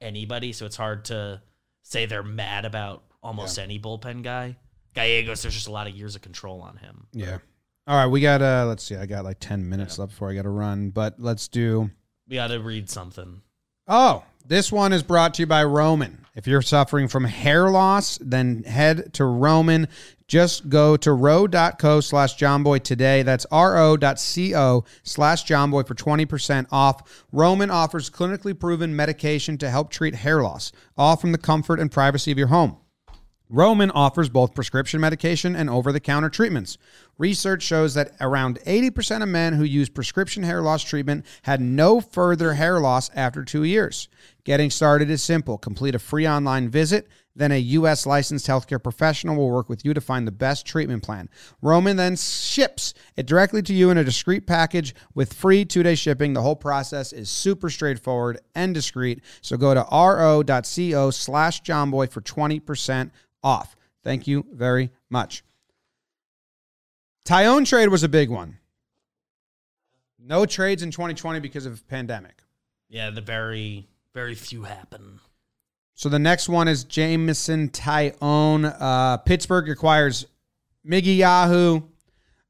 anybody, 0.00 0.52
so 0.52 0.64
it's 0.66 0.76
hard 0.76 1.04
to 1.06 1.42
say 1.82 2.06
they're 2.06 2.22
mad 2.22 2.64
about 2.64 3.02
almost 3.22 3.58
any 3.58 3.78
bullpen 3.78 4.22
guy. 4.22 4.56
Gallegos, 4.94 5.42
there's 5.42 5.54
just 5.54 5.68
a 5.68 5.72
lot 5.72 5.86
of 5.86 5.94
years 5.94 6.14
of 6.16 6.22
control 6.22 6.60
on 6.60 6.76
him. 6.76 7.06
Yeah. 7.12 7.38
All 7.86 7.96
right, 7.96 8.06
we 8.06 8.20
got 8.20 8.42
uh 8.42 8.66
let's 8.66 8.84
see, 8.84 8.96
I 8.96 9.06
got 9.06 9.24
like 9.24 9.38
10 9.40 9.68
minutes 9.68 9.98
left 9.98 10.12
before 10.12 10.30
I 10.30 10.34
got 10.34 10.42
to 10.42 10.50
run, 10.50 10.90
but 10.90 11.14
let's 11.18 11.48
do 11.48 11.90
We 12.28 12.36
got 12.36 12.48
to 12.48 12.60
read 12.60 12.88
something. 12.90 13.42
Oh, 13.86 14.24
this 14.48 14.72
one 14.72 14.94
is 14.94 15.02
brought 15.02 15.34
to 15.34 15.42
you 15.42 15.46
by 15.46 15.62
Roman. 15.62 16.24
If 16.34 16.46
you're 16.46 16.62
suffering 16.62 17.06
from 17.06 17.24
hair 17.24 17.70
loss, 17.70 18.18
then 18.22 18.62
head 18.62 19.12
to 19.14 19.24
Roman. 19.24 19.88
Just 20.26 20.68
go 20.68 20.96
to 20.96 21.12
ro.co 21.12 22.00
slash 22.00 22.38
jomboy 22.38 22.82
today. 22.82 23.22
That's 23.22 23.46
ro.co 23.52 24.84
slash 25.02 25.44
jomboy 25.44 25.86
for 25.86 25.94
20% 25.94 26.66
off. 26.70 27.26
Roman 27.30 27.70
offers 27.70 28.08
clinically 28.08 28.58
proven 28.58 28.96
medication 28.96 29.58
to 29.58 29.70
help 29.70 29.90
treat 29.90 30.14
hair 30.14 30.42
loss, 30.42 30.72
all 30.96 31.16
from 31.16 31.32
the 31.32 31.38
comfort 31.38 31.78
and 31.78 31.90
privacy 31.90 32.32
of 32.32 32.38
your 32.38 32.48
home. 32.48 32.78
Roman 33.50 33.90
offers 33.92 34.28
both 34.28 34.54
prescription 34.54 35.00
medication 35.00 35.56
and 35.56 35.70
over 35.70 35.90
the 35.90 36.00
counter 36.00 36.28
treatments. 36.28 36.76
Research 37.16 37.62
shows 37.62 37.94
that 37.94 38.12
around 38.20 38.58
80% 38.66 39.22
of 39.22 39.28
men 39.28 39.54
who 39.54 39.64
use 39.64 39.88
prescription 39.88 40.42
hair 40.42 40.60
loss 40.60 40.82
treatment 40.82 41.24
had 41.42 41.60
no 41.60 42.00
further 42.00 42.54
hair 42.54 42.78
loss 42.78 43.10
after 43.14 43.44
two 43.44 43.64
years. 43.64 44.08
Getting 44.44 44.70
started 44.70 45.10
is 45.10 45.22
simple. 45.22 45.58
Complete 45.58 45.94
a 45.94 45.98
free 45.98 46.28
online 46.28 46.68
visit. 46.68 47.08
Then 47.34 47.52
a 47.52 47.58
U.S. 47.58 48.04
licensed 48.04 48.48
healthcare 48.48 48.82
professional 48.82 49.36
will 49.36 49.50
work 49.50 49.68
with 49.68 49.84
you 49.84 49.94
to 49.94 50.00
find 50.00 50.26
the 50.26 50.32
best 50.32 50.66
treatment 50.66 51.04
plan. 51.04 51.28
Roman 51.62 51.96
then 51.96 52.16
ships 52.16 52.94
it 53.16 53.26
directly 53.26 53.62
to 53.62 53.72
you 53.72 53.90
in 53.90 53.98
a 53.98 54.02
discreet 54.02 54.44
package 54.44 54.92
with 55.14 55.32
free 55.32 55.64
two 55.64 55.84
day 55.84 55.94
shipping. 55.94 56.32
The 56.32 56.42
whole 56.42 56.56
process 56.56 57.12
is 57.12 57.30
super 57.30 57.70
straightforward 57.70 58.40
and 58.56 58.74
discreet. 58.74 59.22
So 59.40 59.56
go 59.56 59.72
to 59.72 59.86
ro.co 59.90 61.10
slash 61.10 61.62
jomboy 61.62 62.10
for 62.10 62.20
20% 62.20 63.10
off. 63.48 63.76
Thank 64.04 64.26
you 64.26 64.46
very 64.52 64.90
much. 65.08 65.42
Taillon 67.26 67.66
trade 67.66 67.88
was 67.88 68.02
a 68.02 68.08
big 68.08 68.28
one. 68.28 68.58
No 70.18 70.44
trades 70.46 70.82
in 70.82 70.90
2020 70.90 71.40
because 71.40 71.66
of 71.66 71.86
pandemic. 71.88 72.42
Yeah, 72.88 73.10
the 73.10 73.20
very 73.20 73.88
very 74.14 74.34
few 74.34 74.62
happen. 74.64 75.20
So 75.94 76.08
the 76.08 76.18
next 76.18 76.48
one 76.48 76.68
is 76.68 76.84
Jameson 76.84 77.70
Taillon. 77.70 78.76
Uh, 78.78 79.16
Pittsburgh 79.18 79.68
acquires 79.68 80.26
Miggy 80.86 81.18
Yajure 81.18 81.82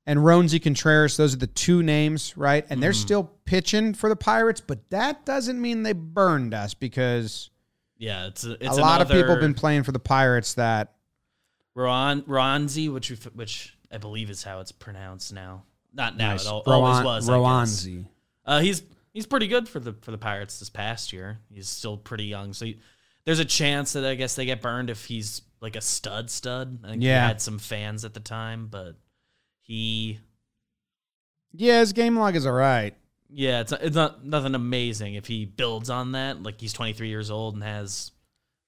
and 0.06 0.20
Roansy 0.20 0.62
Contreras. 0.62 1.16
Those 1.16 1.34
are 1.34 1.38
the 1.38 1.46
two 1.46 1.82
names, 1.82 2.36
right? 2.36 2.64
And 2.70 2.82
they're 2.82 2.92
still 2.92 3.24
pitching 3.44 3.94
for 3.94 4.08
the 4.08 4.16
Pirates, 4.16 4.60
but 4.60 4.88
that 4.90 5.24
doesn't 5.26 5.60
mean 5.60 5.82
they 5.82 5.92
burned 5.92 6.54
us 6.54 6.74
because 6.74 7.50
Yeah, 7.98 8.26
it's 8.28 8.44
a, 8.44 8.56
a 8.60 8.72
lot 8.74 9.00
of 9.00 9.08
people 9.08 9.30
have 9.30 9.40
been 9.40 9.54
playing 9.54 9.82
for 9.82 9.92
the 9.92 9.98
Pirates 9.98 10.54
that 10.54 10.94
Ron 11.74 12.22
Ronzi, 12.22 12.92
which 12.92 13.10
we, 13.10 13.16
which 13.34 13.76
I 13.92 13.98
believe 13.98 14.30
is 14.30 14.42
how 14.44 14.60
it's 14.60 14.72
pronounced 14.72 15.32
now. 15.32 15.64
Not 15.92 16.16
now, 16.16 16.30
Nice. 16.32 16.44
it 16.44 16.48
al- 16.48 16.62
Rowan- 16.66 17.04
always 17.04 17.04
was. 17.04 17.28
I 17.28 17.32
guess. 17.32 17.40
Rowanzi. 17.40 18.06
Uh, 18.44 18.60
he's 18.60 18.82
he's 19.12 19.26
pretty 19.26 19.48
good 19.48 19.68
for 19.68 19.80
the 19.80 19.94
for 20.02 20.10
the 20.12 20.18
Pirates 20.18 20.58
this 20.60 20.70
past 20.70 21.12
year. 21.12 21.38
He's 21.52 21.68
still 21.68 21.96
pretty 21.96 22.24
young, 22.26 22.52
so 22.52 22.66
he, 22.66 22.78
there's 23.24 23.40
a 23.40 23.44
chance 23.44 23.92
that 23.94 24.04
I 24.04 24.14
guess 24.14 24.36
they 24.36 24.44
get 24.46 24.62
burned 24.62 24.90
if 24.90 25.04
he's 25.06 25.42
like 25.60 25.74
a 25.76 25.80
stud 25.80 26.30
stud. 26.30 26.78
I 26.84 26.90
think 26.90 27.02
Yeah. 27.02 27.22
he 27.22 27.28
had 27.28 27.40
some 27.42 27.58
fans 27.58 28.04
at 28.04 28.14
the 28.14 28.20
time, 28.20 28.68
but 28.70 28.94
he 29.62 30.20
Yeah, 31.52 31.80
his 31.80 31.92
game 31.92 32.16
log 32.18 32.36
is 32.36 32.46
all 32.46 32.52
right. 32.52 32.94
Yeah, 33.30 33.60
it's 33.60 33.72
it's 33.72 33.96
not 33.96 34.24
nothing 34.24 34.54
amazing 34.54 35.14
if 35.14 35.26
he 35.26 35.44
builds 35.44 35.90
on 35.90 36.12
that. 36.12 36.42
Like 36.42 36.60
he's 36.60 36.72
23 36.72 37.08
years 37.08 37.30
old 37.30 37.54
and 37.54 37.62
has 37.62 38.12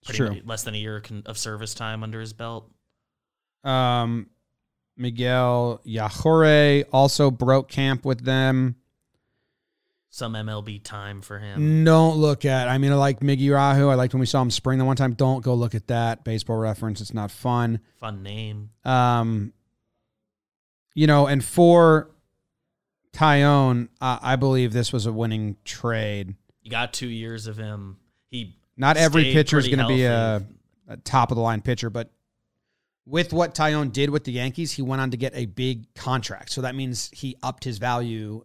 pretty 0.05 0.19
True. 0.19 0.29
much 0.31 0.45
less 0.45 0.63
than 0.65 0.75
a 0.75 0.79
year 0.79 1.03
of 1.27 1.39
service 1.39 1.75
time 1.75 2.03
under 2.03 2.21
his 2.21 2.33
belt. 2.33 2.71
Um, 3.65 4.29
Miguel 4.97 5.81
Yajure 5.87 6.85
also 6.93 7.31
broke 7.31 7.69
camp 7.69 8.05
with 8.05 8.25
them. 8.25 8.77
Some 10.13 10.35
MLB 10.35 10.83
time 10.83 11.23
for 11.23 11.39
him. 11.39 11.85
Don't 11.85 12.17
look 12.17 12.45
at. 12.45 12.69
I 12.69 12.79
mean, 12.79 12.91
I 12.91 12.97
like 12.97 13.21
Miggy 13.21 13.55
Rahu. 13.55 13.89
I 13.89 13.95
liked 13.95 14.13
when 14.13 14.21
we 14.21 14.27
saw 14.27 14.43
him 14.43 14.51
spring 14.51 14.79
the 14.79 14.85
one 14.85 14.97
time. 14.97 15.13
Don't 15.15 15.43
go 15.43 15.55
look 15.55 15.75
at 15.75 15.87
that 15.87 16.25
baseball 16.25 16.57
reference. 16.57 17.01
It's 17.01 17.15
not 17.15 17.31
fun. 17.31 17.81
Fun 18.01 18.23
name. 18.25 18.71
Um, 18.85 19.53
you 20.97 21.07
know, 21.07 21.29
and 21.29 21.45
for 21.45 22.10
Taillon, 23.13 23.89
uh, 24.01 24.19
I 24.23 24.37
believe 24.37 24.73
this 24.73 24.93
was 24.93 25.07
a 25.07 25.13
winning 25.13 25.57
trade. 25.65 26.35
You 26.63 26.71
got 26.71 26.93
two 26.93 27.09
years 27.09 27.47
of 27.47 27.57
him. 27.57 27.97
He 28.31 28.57
Not 28.77 28.97
every 28.97 29.25
pitcher 29.33 29.59
is 29.59 29.67
going 29.67 29.79
to 29.81 29.89
be 29.89 30.05
a, 30.05 30.43
a 30.89 30.97
top 30.99 31.31
of 31.31 31.37
the 31.37 31.43
line 31.43 31.61
pitcher, 31.61 31.91
but 31.91 32.11
with 33.07 33.33
what 33.33 33.55
Taillon 33.55 33.93
did 33.93 34.11
with 34.11 34.25
the 34.25 34.33
Yankees, 34.33 34.73
he 34.73 34.83
went 34.83 35.01
on 35.03 35.11
to 35.11 35.17
get 35.17 35.35
a 35.35 35.47
big 35.47 35.93
contract. 35.95 36.51
So 36.53 36.61
that 36.63 36.75
means 36.75 37.11
he 37.13 37.37
upped 37.43 37.65
his 37.65 37.79
value 37.79 38.45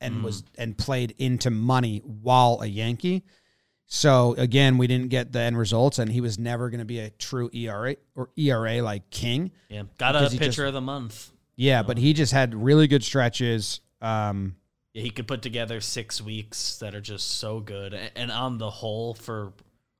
and 0.00 0.16
Mm. 0.16 0.22
was 0.22 0.44
and 0.58 0.76
played 0.76 1.14
into 1.18 1.50
money 1.50 1.98
while 2.04 2.58
a 2.62 2.66
Yankee. 2.66 3.24
So 3.86 4.34
again, 4.36 4.76
we 4.78 4.86
didn't 4.86 5.08
get 5.08 5.32
the 5.32 5.40
end 5.40 5.56
results, 5.56 5.98
and 5.98 6.10
he 6.12 6.20
was 6.20 6.38
never 6.38 6.68
going 6.70 6.80
to 6.80 6.84
be 6.84 6.98
a 6.98 7.08
true 7.10 7.48
ERA 7.54 7.96
or 8.14 8.28
ERA 8.36 8.82
like 8.82 9.08
King. 9.10 9.52
yeah 9.68 9.84
got 9.96 10.14
a 10.16 10.28
he 10.28 10.38
pitcher 10.38 10.48
just- 10.50 10.58
of 10.60 10.74
the 10.74 10.80
month. 10.80 11.30
Yeah, 11.58 11.82
but 11.82 11.96
he 11.96 12.12
just 12.12 12.32
had 12.32 12.54
really 12.54 12.86
good 12.86 13.02
stretches. 13.02 13.80
Um, 14.00 14.56
Yeah, 14.94 15.02
he 15.02 15.10
could 15.10 15.26
put 15.26 15.42
together 15.42 15.80
six 15.80 16.20
weeks 16.20 16.78
that 16.78 16.94
are 16.94 17.00
just 17.00 17.38
so 17.38 17.60
good, 17.60 17.94
and 18.14 18.30
on 18.30 18.58
the 18.58 18.70
whole, 18.70 19.14
for 19.14 19.52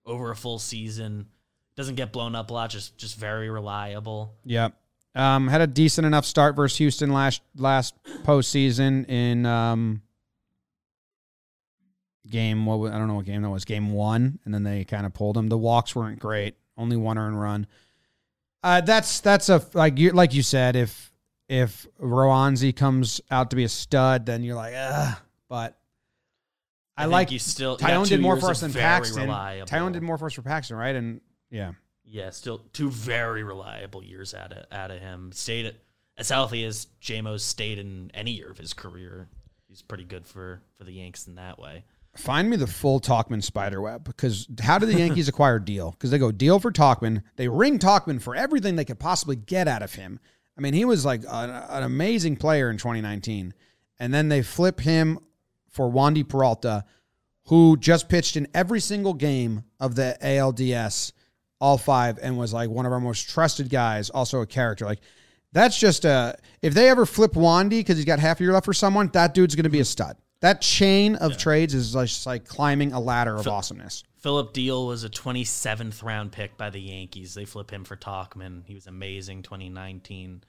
over 0.04 0.30
a 0.30 0.36
full 0.36 0.58
season, 0.58 1.26
doesn't 1.76 1.96
get 1.96 2.12
blown 2.12 2.34
up 2.34 2.50
a 2.50 2.54
lot. 2.54 2.70
Just 2.70 2.96
just 2.96 3.16
very 3.16 3.50
reliable. 3.50 4.34
Yeah. 4.44 4.68
Um, 5.14 5.48
had 5.48 5.62
a 5.62 5.66
decent 5.66 6.06
enough 6.06 6.26
start 6.26 6.56
versus 6.56 6.76
Houston 6.78 7.10
last 7.12 7.40
last 7.56 7.94
postseason 8.24 9.08
in 9.08 9.46
um, 9.46 10.02
game. 12.28 12.66
What 12.66 12.78
wa- 12.78 12.88
I 12.88 12.98
don't 12.98 13.08
know 13.08 13.14
what 13.14 13.24
game 13.26 13.42
that 13.42 13.50
was. 13.50 13.64
Game 13.64 13.92
one, 13.92 14.38
and 14.44 14.52
then 14.52 14.62
they 14.62 14.84
kind 14.84 15.06
of 15.06 15.14
pulled 15.14 15.36
him. 15.36 15.48
The 15.48 15.58
walks 15.58 15.94
weren't 15.94 16.18
great. 16.18 16.54
Only 16.76 16.96
one 16.96 17.16
earned 17.18 17.40
run. 17.40 17.66
Uh, 18.62 18.80
that's 18.80 19.20
that's 19.20 19.48
a 19.48 19.64
like 19.74 19.98
you 19.98 20.10
like 20.10 20.34
you 20.34 20.42
said. 20.42 20.76
If 20.76 21.10
if 21.48 21.86
Roansy 22.00 22.74
comes 22.74 23.20
out 23.30 23.50
to 23.50 23.56
be 23.56 23.64
a 23.64 23.68
stud, 23.68 24.26
then 24.26 24.42
you're 24.42 24.56
like, 24.56 24.74
ugh. 24.76 25.16
But 25.48 25.78
I, 26.96 27.02
think 27.02 27.12
like 27.12 27.30
you 27.30 27.38
still 27.38 27.76
Taillon 27.76 28.08
did 28.08 28.20
more 28.20 28.38
for 28.40 28.50
us 28.50 28.60
than 28.60 28.72
Paxton. 28.72 29.22
Reliable. 29.22 29.66
Taillon 29.66 29.92
did 29.92 30.02
more 30.02 30.18
for 30.18 30.26
us 30.26 30.32
for 30.32 30.42
Paxton, 30.42 30.76
right? 30.76 30.94
And 30.94 31.20
yeah, 31.50 31.72
Yeah, 32.04 32.30
still 32.30 32.62
two 32.72 32.90
very 32.90 33.44
reliable 33.44 34.02
years 34.02 34.34
out 34.34 34.52
of 34.52 34.64
out 34.72 34.90
of 34.90 35.00
him. 35.00 35.30
Stayed 35.32 35.66
at, 35.66 35.74
as 36.16 36.30
healthy 36.30 36.64
as 36.64 36.88
JMO's 37.02 37.42
stayed 37.42 37.78
in 37.78 38.10
any 38.14 38.32
year 38.32 38.50
of 38.50 38.58
his 38.58 38.72
career. 38.72 39.28
He's 39.68 39.82
pretty 39.82 40.04
good 40.04 40.26
for 40.26 40.62
for 40.76 40.84
the 40.84 40.92
Yanks 40.92 41.26
in 41.26 41.36
that 41.36 41.58
way. 41.58 41.84
Find 42.16 42.48
me 42.48 42.56
the 42.56 42.66
full 42.66 42.98
Tauchman 42.98 43.42
spider 43.42 43.82
web 43.82 44.04
because 44.04 44.48
how 44.62 44.78
did 44.78 44.88
the 44.88 44.98
Yankees 44.98 45.28
acquire 45.28 45.60
Diehl? 45.60 45.92
Because 45.92 46.10
they 46.10 46.18
go 46.18 46.32
deal 46.32 46.58
for 46.58 46.72
Tauchman, 46.72 47.22
they 47.36 47.46
ring 47.46 47.78
Tauchman 47.78 48.22
for 48.22 48.34
everything 48.34 48.76
they 48.76 48.86
could 48.86 48.98
possibly 48.98 49.36
get 49.36 49.68
out 49.68 49.82
of 49.82 49.94
him. 49.94 50.18
I 50.56 50.60
mean, 50.60 50.74
he 50.74 50.84
was 50.84 51.04
like 51.04 51.22
an, 51.28 51.50
an 51.50 51.82
amazing 51.82 52.36
player 52.36 52.70
in 52.70 52.78
2019, 52.78 53.54
and 53.98 54.14
then 54.14 54.28
they 54.28 54.42
flip 54.42 54.80
him 54.80 55.18
for 55.68 55.90
Wandy 55.90 56.26
Peralta, 56.26 56.84
who 57.46 57.76
just 57.76 58.08
pitched 58.08 58.36
in 58.36 58.48
every 58.54 58.80
single 58.80 59.14
game 59.14 59.64
of 59.78 59.94
the 59.94 60.16
ALDS, 60.22 61.12
all 61.60 61.78
five, 61.78 62.18
and 62.20 62.38
was 62.38 62.52
like 62.52 62.70
one 62.70 62.86
of 62.86 62.92
our 62.92 63.00
most 63.00 63.28
trusted 63.28 63.68
guys. 63.68 64.10
Also 64.10 64.40
a 64.40 64.46
character. 64.46 64.84
Like 64.84 65.00
that's 65.52 65.78
just 65.78 66.04
a 66.04 66.36
if 66.62 66.74
they 66.74 66.88
ever 66.88 67.06
flip 67.06 67.32
Wandy 67.32 67.70
because 67.70 67.96
he's 67.96 68.04
got 68.04 68.18
half 68.18 68.40
a 68.40 68.42
year 68.42 68.52
left 68.52 68.66
for 68.66 68.74
someone, 68.74 69.10
that 69.12 69.34
dude's 69.34 69.54
going 69.54 69.64
to 69.64 69.70
be 69.70 69.80
a 69.80 69.84
stud. 69.84 70.16
That 70.40 70.60
chain 70.60 71.16
of 71.16 71.38
trades 71.38 71.74
is 71.74 71.92
just 71.92 72.26
like 72.26 72.44
climbing 72.44 72.92
a 72.92 73.00
ladder 73.00 73.36
of 73.36 73.48
awesomeness. 73.48 74.04
Philip 74.26 74.52
Diehl 74.52 74.88
was 74.88 75.04
a 75.04 75.08
27th 75.08 76.02
round 76.02 76.32
pick 76.32 76.56
by 76.56 76.68
the 76.68 76.80
Yankees. 76.80 77.34
They 77.34 77.44
flip 77.44 77.70
him 77.70 77.84
for 77.84 77.94
Tauchman. 77.94 78.66
He 78.66 78.74
was 78.74 78.88
amazing 78.88 79.44
2019. 79.44 80.42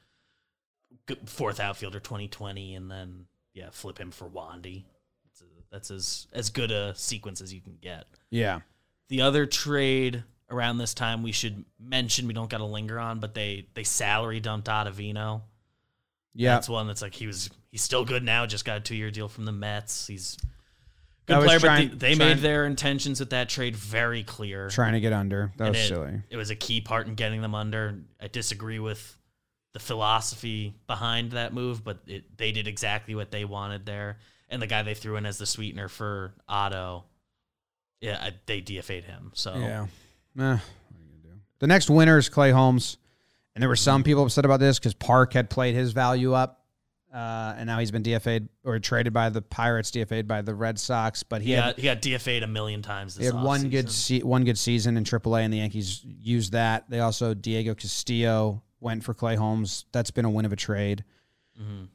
Fourth 1.25 1.59
outfielder 1.59 1.99
2020 1.99 2.73
and 2.73 2.89
then 2.89 3.27
yeah, 3.53 3.69
flip 3.71 3.99
him 3.99 4.09
for 4.09 4.27
Wandy. 4.27 4.85
That's, 5.25 5.41
a, 5.41 5.45
that's 5.69 5.91
as 5.91 6.25
as 6.33 6.49
good 6.49 6.71
a 6.71 6.95
sequence 6.95 7.39
as 7.39 7.53
you 7.53 7.61
can 7.61 7.77
get. 7.79 8.05
Yeah. 8.31 8.61
The 9.09 9.21
other 9.21 9.45
trade 9.45 10.23
around 10.49 10.79
this 10.79 10.95
time 10.95 11.21
we 11.21 11.31
should 11.31 11.63
mention 11.79 12.25
we 12.25 12.33
don't 12.33 12.49
got 12.49 12.57
to 12.57 12.65
linger 12.65 12.97
on, 12.97 13.19
but 13.19 13.35
they 13.35 13.67
they 13.75 13.83
salary 13.83 14.39
dumped 14.39 14.69
Ottavino. 14.69 15.43
Yeah. 16.33 16.55
That's 16.55 16.67
one 16.67 16.87
that's 16.87 17.03
like 17.03 17.13
he 17.13 17.27
was 17.27 17.51
he's 17.69 17.83
still 17.83 18.05
good 18.05 18.23
now, 18.23 18.47
just 18.47 18.65
got 18.65 18.77
a 18.79 18.81
2-year 18.81 19.11
deal 19.11 19.27
from 19.27 19.45
the 19.45 19.51
Mets. 19.51 20.07
He's 20.07 20.35
Good 21.27 21.43
player, 21.43 21.59
trying- 21.59 21.89
but 21.89 21.99
they, 21.99 22.09
they 22.09 22.15
trying- 22.15 22.29
made 22.29 22.37
their 22.39 22.65
intentions 22.65 23.19
with 23.19 23.29
that 23.31 23.49
trade 23.49 23.75
very 23.75 24.23
clear. 24.23 24.69
Trying 24.69 24.93
to 24.93 24.99
get 24.99 25.13
under. 25.13 25.51
That 25.57 25.65
and 25.65 25.75
was 25.75 25.83
it, 25.83 25.87
silly. 25.87 26.21
it 26.29 26.37
was 26.37 26.49
a 26.49 26.55
key 26.55 26.81
part 26.81 27.07
in 27.07 27.15
getting 27.15 27.41
them 27.41 27.53
under. 27.53 27.99
I 28.21 28.27
disagree 28.27 28.79
with 28.79 29.17
the 29.73 29.79
philosophy 29.79 30.73
behind 30.87 31.31
that 31.33 31.53
move, 31.53 31.83
but 31.83 31.99
it, 32.07 32.37
they 32.37 32.51
did 32.51 32.67
exactly 32.67 33.13
what 33.13 33.29
they 33.31 33.45
wanted 33.45 33.85
there. 33.85 34.17
And 34.49 34.61
the 34.61 34.67
guy 34.67 34.81
they 34.83 34.93
threw 34.93 35.17
in 35.17 35.25
as 35.25 35.37
the 35.37 35.45
sweetener 35.45 35.89
for 35.89 36.33
Otto, 36.47 37.03
yeah, 37.99 38.17
I, 38.21 38.31
they 38.45 38.61
DFA'd 38.61 39.03
him. 39.03 39.31
So 39.35 39.53
Yeah. 39.55 39.81
Eh, 39.83 39.85
what 40.35 40.43
are 40.45 40.45
you 40.45 41.09
gonna 41.21 41.35
do? 41.35 41.39
The 41.59 41.67
next 41.67 41.89
winner 41.89 42.17
is 42.17 42.29
Clay 42.29 42.51
Holmes. 42.51 42.97
And 43.53 43.61
there 43.61 43.69
were 43.69 43.75
some 43.75 44.03
people 44.03 44.23
upset 44.23 44.45
about 44.45 44.59
this 44.59 44.77
because 44.77 44.93
Park 44.93 45.33
had 45.33 45.49
played 45.49 45.73
his 45.73 45.91
value 45.91 46.33
up. 46.33 46.61
Uh, 47.13 47.55
and 47.57 47.67
now 47.67 47.79
he's 47.79 47.89
been 47.89 48.03
DFA'd 48.03 48.49
or 48.65 48.77
traded 48.79 49.13
by 49.13 49.29
the 49.29 49.41
Pirates, 49.41 49.91
DFA'd 49.91 50.27
by 50.27 50.41
the 50.41 50.53
Red 50.53 50.77
Sox. 50.77 51.23
But 51.23 51.41
he, 51.41 51.47
he 51.49 51.53
had 51.53 51.75
got, 51.75 51.75
he 51.77 51.81
got 51.83 52.01
DFA'd 52.01 52.43
a 52.43 52.47
million 52.47 52.81
times 52.81 53.15
this 53.15 53.27
He 53.27 53.33
had 53.33 53.43
one 53.43 53.69
good 53.69 53.89
se- 53.89 54.23
one 54.23 54.43
good 54.43 54.57
season 54.57 54.97
in 54.97 55.03
AAA, 55.05 55.41
and 55.43 55.53
the 55.53 55.57
Yankees 55.57 56.01
used 56.03 56.51
that. 56.51 56.89
They 56.89 56.99
also 56.99 57.33
Diego 57.33 57.73
Castillo 57.75 58.61
went 58.81 59.03
for 59.03 59.13
Clay 59.13 59.35
Holmes. 59.35 59.85
That's 59.93 60.11
been 60.11 60.25
a 60.25 60.29
win 60.29 60.45
of 60.45 60.51
a 60.51 60.57
trade. 60.57 61.03
Mhm. 61.59 61.87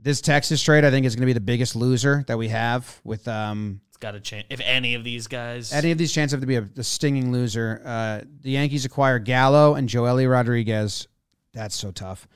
This 0.00 0.20
Texas 0.20 0.62
trade, 0.62 0.84
I 0.84 0.90
think, 0.90 1.06
is 1.06 1.16
going 1.16 1.22
to 1.22 1.26
be 1.26 1.32
the 1.32 1.40
biggest 1.40 1.74
loser 1.74 2.24
that 2.28 2.38
we 2.38 2.48
have. 2.48 3.00
With 3.02 3.26
um, 3.26 3.80
It's 3.88 3.96
got 3.96 4.14
a 4.14 4.20
chance. 4.20 4.46
If 4.50 4.60
any 4.62 4.94
of 4.94 5.02
these 5.02 5.26
guys, 5.26 5.72
any 5.72 5.90
of 5.90 5.98
these 5.98 6.12
chances 6.12 6.32
have 6.32 6.40
to 6.42 6.46
be 6.46 6.56
a, 6.56 6.68
a 6.76 6.84
stinging 6.84 7.32
loser. 7.32 7.82
Uh, 7.84 8.20
the 8.42 8.50
Yankees 8.52 8.84
acquire 8.84 9.18
Gallo 9.18 9.74
and 9.74 9.88
Joely 9.88 10.30
Rodriguez. 10.30 11.08
That's 11.52 11.74
so 11.74 11.90
tough. 11.90 12.28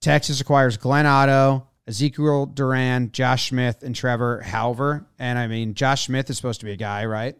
Texas 0.00 0.40
acquires 0.40 0.76
Glenn 0.76 1.06
Otto, 1.06 1.66
Ezekiel 1.86 2.46
Duran, 2.46 3.12
Josh 3.12 3.48
Smith, 3.48 3.82
and 3.82 3.94
Trevor 3.94 4.42
Hauver. 4.44 5.06
And 5.18 5.38
I 5.38 5.46
mean, 5.46 5.74
Josh 5.74 6.06
Smith 6.06 6.28
is 6.30 6.36
supposed 6.36 6.60
to 6.60 6.66
be 6.66 6.72
a 6.72 6.76
guy, 6.76 7.04
right? 7.04 7.36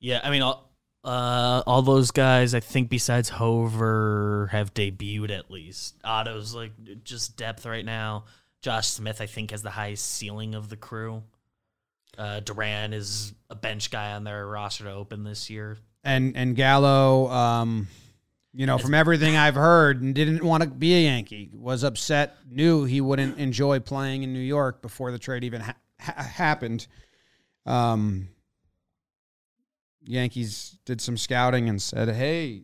yeah, 0.00 0.20
I 0.22 0.30
mean, 0.30 0.42
all, 0.42 0.70
uh, 1.02 1.62
all 1.66 1.80
those 1.82 2.10
guys, 2.10 2.54
I 2.54 2.60
think, 2.60 2.90
besides 2.90 3.30
Hauver, 3.30 4.50
have 4.50 4.74
debuted 4.74 5.30
at 5.30 5.50
least. 5.50 5.96
Otto's 6.04 6.54
like 6.54 6.72
just 7.04 7.36
depth 7.36 7.64
right 7.64 7.84
now. 7.84 8.24
Josh 8.60 8.88
Smith, 8.88 9.20
I 9.20 9.26
think, 9.26 9.50
has 9.50 9.62
the 9.62 9.70
highest 9.70 10.06
ceiling 10.06 10.54
of 10.54 10.68
the 10.68 10.76
crew. 10.76 11.22
Uh, 12.18 12.40
Duran 12.40 12.92
is 12.92 13.32
a 13.50 13.54
bench 13.54 13.90
guy 13.90 14.12
on 14.12 14.24
their 14.24 14.46
roster 14.46 14.84
to 14.84 14.92
open 14.92 15.24
this 15.24 15.48
year. 15.50 15.78
and 16.04 16.36
and 16.36 16.54
Gallo, 16.54 17.28
um, 17.30 17.88
you 18.54 18.66
know, 18.66 18.78
from 18.78 18.94
everything 18.94 19.36
I've 19.36 19.56
heard, 19.56 20.00
and 20.00 20.14
didn't 20.14 20.44
want 20.44 20.62
to 20.62 20.68
be 20.68 20.94
a 20.94 21.00
Yankee. 21.02 21.50
Was 21.54 21.82
upset, 21.82 22.36
knew 22.48 22.84
he 22.84 23.00
wouldn't 23.00 23.36
enjoy 23.38 23.80
playing 23.80 24.22
in 24.22 24.32
New 24.32 24.38
York 24.38 24.80
before 24.80 25.10
the 25.10 25.18
trade 25.18 25.42
even 25.44 25.60
ha- 25.60 25.74
ha- 26.00 26.22
happened. 26.22 26.86
Um, 27.66 28.28
Yankees 30.06 30.78
did 30.84 31.00
some 31.00 31.16
scouting 31.16 31.68
and 31.68 31.80
said, 31.80 32.08
"Hey, 32.10 32.62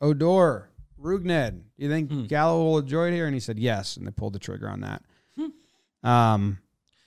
Odor, 0.00 0.70
Rougned, 1.00 1.62
do 1.76 1.82
you 1.84 1.88
think 1.88 2.10
Hmm. 2.10 2.24
Gallo 2.26 2.62
will 2.64 2.78
enjoy 2.78 3.08
it 3.08 3.14
here?" 3.14 3.26
And 3.26 3.34
he 3.34 3.40
said, 3.40 3.58
"Yes," 3.58 3.96
and 3.96 4.06
they 4.06 4.10
pulled 4.10 4.34
the 4.34 4.38
trigger 4.38 4.68
on 4.68 4.80
that. 4.82 5.02
Um, 6.04 6.58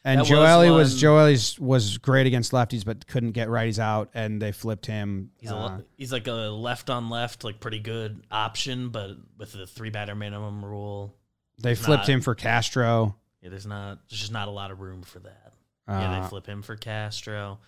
and 0.04 0.20
That 0.20 0.24
was 0.24 0.30
Joely 0.30 0.74
was, 0.76 1.02
Joely's 1.02 1.60
was 1.60 1.98
great 2.00 2.26
against 2.28 2.52
lefties, 2.52 2.84
but 2.84 3.06
couldn't 3.08 3.32
get 3.32 3.48
righties 3.48 3.78
out, 3.80 4.10
and 4.14 4.42
they 4.42 4.52
flipped 4.52 4.86
him. 4.86 5.32
He's 5.40 5.52
uh, 5.52 5.56
a 5.56 5.84
he's 5.98 6.12
like 6.12 6.28
a 6.28 6.32
left 6.32 6.90
on 6.90 7.10
left, 7.10 7.44
like 7.44 7.60
pretty 7.60 7.80
good 7.80 8.24
option, 8.32 8.90
but 8.90 9.12
with 9.38 9.52
the 9.54 9.68
three 9.68 9.90
batter 9.92 10.16
minimum 10.16 10.64
rule, 10.66 11.16
they 11.62 11.76
flipped 11.76 12.08
not- 12.08 12.10
him 12.10 12.22
for 12.22 12.34
Castro. 12.36 13.16
yeah, 13.42 13.50
there's 13.50 13.66
not 13.68 14.00
there's 14.10 14.20
just 14.22 14.32
not 14.32 14.48
a 14.48 14.52
lot 14.52 14.72
of 14.72 14.80
room 14.80 15.04
for 15.04 15.20
that. 15.20 15.54
yeah, 15.88 16.12
Uh, 16.18 16.22
they 16.22 16.28
flip 16.30 16.48
him 16.48 16.62
for 16.62 16.76
Castro. 16.76 17.60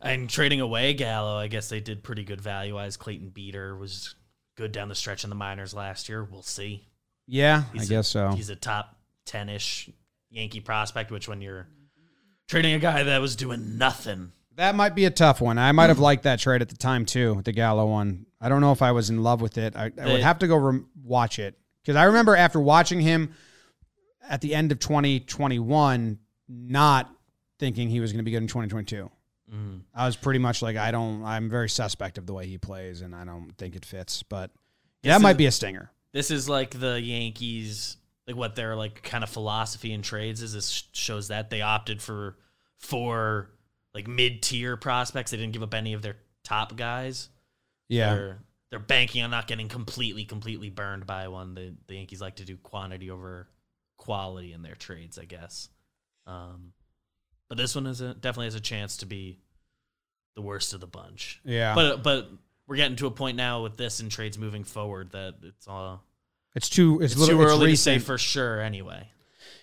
And 0.00 0.28
trading 0.28 0.60
away 0.60 0.92
Gallo, 0.94 1.36
I 1.38 1.48
guess 1.48 1.68
they 1.70 1.80
did 1.80 2.02
pretty 2.04 2.22
good 2.22 2.40
value 2.40 2.74
wise. 2.74 2.96
Clayton 2.98 3.30
Beeter 3.30 3.74
was 3.76 4.14
good 4.54 4.70
down 4.70 4.88
the 4.88 4.94
stretch 4.94 5.24
in 5.24 5.30
the 5.30 5.36
minors 5.36 5.72
last 5.74 6.08
year. 6.08 6.22
We'll 6.22 6.42
see. 6.42 6.86
yeah, 7.26 7.64
I 7.74 7.78
He's 7.78 7.88
guess 7.88 8.06
a, 8.08 8.10
so. 8.10 8.28
He's 8.36 8.50
a 8.50 8.56
top 8.56 8.96
ten 9.24 9.48
ish 9.48 9.88
Yankee 10.36 10.60
prospect, 10.60 11.10
which 11.10 11.28
when 11.28 11.40
you're 11.40 11.66
trading 12.46 12.74
a 12.74 12.78
guy 12.78 13.02
that 13.02 13.20
was 13.20 13.34
doing 13.36 13.78
nothing. 13.78 14.32
That 14.56 14.74
might 14.74 14.94
be 14.94 15.04
a 15.04 15.10
tough 15.10 15.40
one. 15.40 15.58
I 15.58 15.72
might 15.72 15.88
have 15.88 15.98
liked 15.98 16.22
that 16.22 16.38
trade 16.38 16.62
at 16.62 16.68
the 16.68 16.76
time 16.76 17.04
too, 17.04 17.42
the 17.44 17.52
Gallo 17.52 17.86
one. 17.86 18.26
I 18.40 18.48
don't 18.48 18.60
know 18.60 18.72
if 18.72 18.82
I 18.82 18.92
was 18.92 19.10
in 19.10 19.22
love 19.22 19.40
with 19.40 19.58
it. 19.58 19.76
I, 19.76 19.90
I 20.00 20.12
would 20.12 20.20
have 20.20 20.38
to 20.40 20.46
go 20.46 20.56
rem- 20.56 20.88
watch 21.02 21.38
it 21.38 21.58
because 21.82 21.96
I 21.96 22.04
remember 22.04 22.36
after 22.36 22.60
watching 22.60 23.00
him 23.00 23.34
at 24.28 24.40
the 24.40 24.54
end 24.54 24.72
of 24.72 24.78
2021, 24.78 26.18
not 26.48 27.10
thinking 27.58 27.88
he 27.88 28.00
was 28.00 28.12
going 28.12 28.18
to 28.18 28.24
be 28.24 28.30
good 28.30 28.42
in 28.42 28.48
2022. 28.48 29.10
Mm. 29.52 29.80
I 29.94 30.06
was 30.06 30.16
pretty 30.16 30.38
much 30.38 30.62
like, 30.62 30.76
I 30.76 30.90
don't. 30.90 31.24
I'm 31.24 31.48
very 31.48 31.68
suspect 31.68 32.18
of 32.18 32.26
the 32.26 32.34
way 32.34 32.46
he 32.46 32.58
plays, 32.58 33.00
and 33.00 33.14
I 33.14 33.24
don't 33.24 33.52
think 33.56 33.76
it 33.76 33.84
fits. 33.84 34.22
But 34.22 34.50
that 35.02 35.14
This 35.14 35.22
might 35.22 35.36
be 35.36 35.46
a 35.46 35.52
stinger. 35.52 35.90
This 36.12 36.30
is 36.30 36.48
like 36.48 36.70
the 36.70 37.00
Yankees, 37.00 37.96
like 38.26 38.36
what 38.36 38.56
their 38.56 38.76
like 38.76 39.02
kind 39.02 39.22
of 39.22 39.30
philosophy 39.30 39.92
in 39.92 40.02
trades 40.02 40.42
is. 40.42 40.52
This 40.52 40.84
shows 40.92 41.28
that 41.28 41.50
they 41.50 41.62
opted 41.62 42.02
for 42.02 42.36
four 42.78 43.50
like 43.94 44.06
mid 44.08 44.42
tier 44.42 44.76
prospects. 44.76 45.30
They 45.30 45.36
didn't 45.36 45.52
give 45.52 45.62
up 45.62 45.74
any 45.74 45.92
of 45.92 46.02
their 46.02 46.16
top 46.44 46.76
guys. 46.76 47.28
Yeah, 47.88 48.14
They're 48.14 48.38
they're 48.70 48.78
banking 48.80 49.22
on 49.22 49.30
not 49.30 49.46
getting 49.46 49.68
completely 49.68 50.24
completely 50.24 50.70
burned 50.70 51.06
by 51.06 51.28
one. 51.28 51.54
The 51.54 51.74
the 51.86 51.94
Yankees 51.94 52.20
like 52.20 52.36
to 52.36 52.44
do 52.44 52.56
quantity 52.56 53.10
over 53.10 53.48
quality 53.96 54.52
in 54.52 54.62
their 54.62 54.74
trades, 54.74 55.18
I 55.18 55.24
guess. 55.24 55.68
Um, 56.26 56.72
but 57.48 57.58
this 57.58 57.74
one 57.74 57.86
is 57.86 58.00
a, 58.00 58.14
definitely 58.14 58.46
has 58.46 58.56
a 58.56 58.60
chance 58.60 58.96
to 58.98 59.06
be 59.06 59.38
the 60.34 60.42
worst 60.42 60.74
of 60.74 60.80
the 60.80 60.86
bunch. 60.86 61.40
yeah. 61.44 61.74
But 61.74 62.02
but 62.02 62.28
we're 62.66 62.76
getting 62.76 62.96
to 62.96 63.06
a 63.06 63.10
point 63.12 63.36
now 63.36 63.62
with 63.62 63.76
this 63.76 64.00
and 64.00 64.10
trades 64.10 64.36
moving 64.36 64.64
forward 64.64 65.12
that 65.12 65.36
it's 65.42 65.68
all 65.68 66.02
it's 66.56 66.68
too. 66.68 67.00
It's, 67.00 67.12
it's, 67.12 67.20
little, 67.20 67.36
too 67.36 67.42
it's 67.44 67.52
early 67.52 67.70
to 67.72 67.76
say 67.76 67.98
for 68.00 68.18
sure. 68.18 68.60
Anyway, 68.60 69.08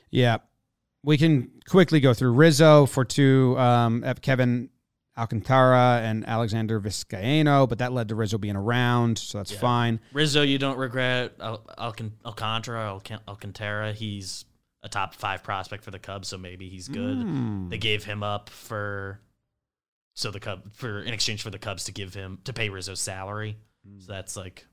Yeah. 0.10 0.38
We 1.06 1.18
can 1.18 1.52
quickly 1.68 2.00
go 2.00 2.14
through 2.14 2.32
Rizzo 2.32 2.86
for 2.86 3.04
two, 3.04 3.60
um, 3.60 4.06
Kevin 4.22 4.70
Alcantara 5.18 6.00
and 6.02 6.26
Alexander 6.26 6.80
Vizcaino, 6.80 7.68
but 7.68 7.80
that 7.80 7.92
led 7.92 8.08
to 8.08 8.16
Rizzo 8.16 8.38
being 8.38 8.56
around, 8.56 9.18
so 9.18 9.38
that's 9.38 9.52
Yeah. 9.52 9.60
fine. 9.60 10.00
Rizzo, 10.14 10.42
you 10.44 10.58
don't 10.58 10.78
regret 10.78 11.34
Al- 11.42 11.66
Alcan- 11.78 12.14
Alcantara, 12.26 12.86
Alcan- 12.88 13.20
Alcantara. 13.28 13.92
He's 13.92 14.46
a 14.82 14.88
top 14.88 15.14
five 15.14 15.44
prospect 15.44 15.84
for 15.84 15.92
the 15.92 16.00
Cubs, 16.00 16.30
so 16.30 16.38
maybe 16.38 16.70
he's 16.70 16.88
good. 16.88 17.18
Hmm. 17.18 17.68
They 17.70 17.78
gave 17.78 18.06
him 18.06 18.24
up 18.24 18.50
for 18.50 19.20
so 20.16 20.32
the 20.32 20.40
Cub 20.40 20.72
for 20.74 21.02
in 21.02 21.14
exchange 21.14 21.42
for 21.42 21.50
the 21.50 21.60
Cubs 21.60 21.84
to 21.86 21.92
give 21.92 22.14
him 22.14 22.40
to 22.46 22.54
pay 22.54 22.70
Rizzo's 22.70 23.00
salary. 23.02 23.58
So 24.00 24.12
that's 24.12 24.36
like 24.38 24.66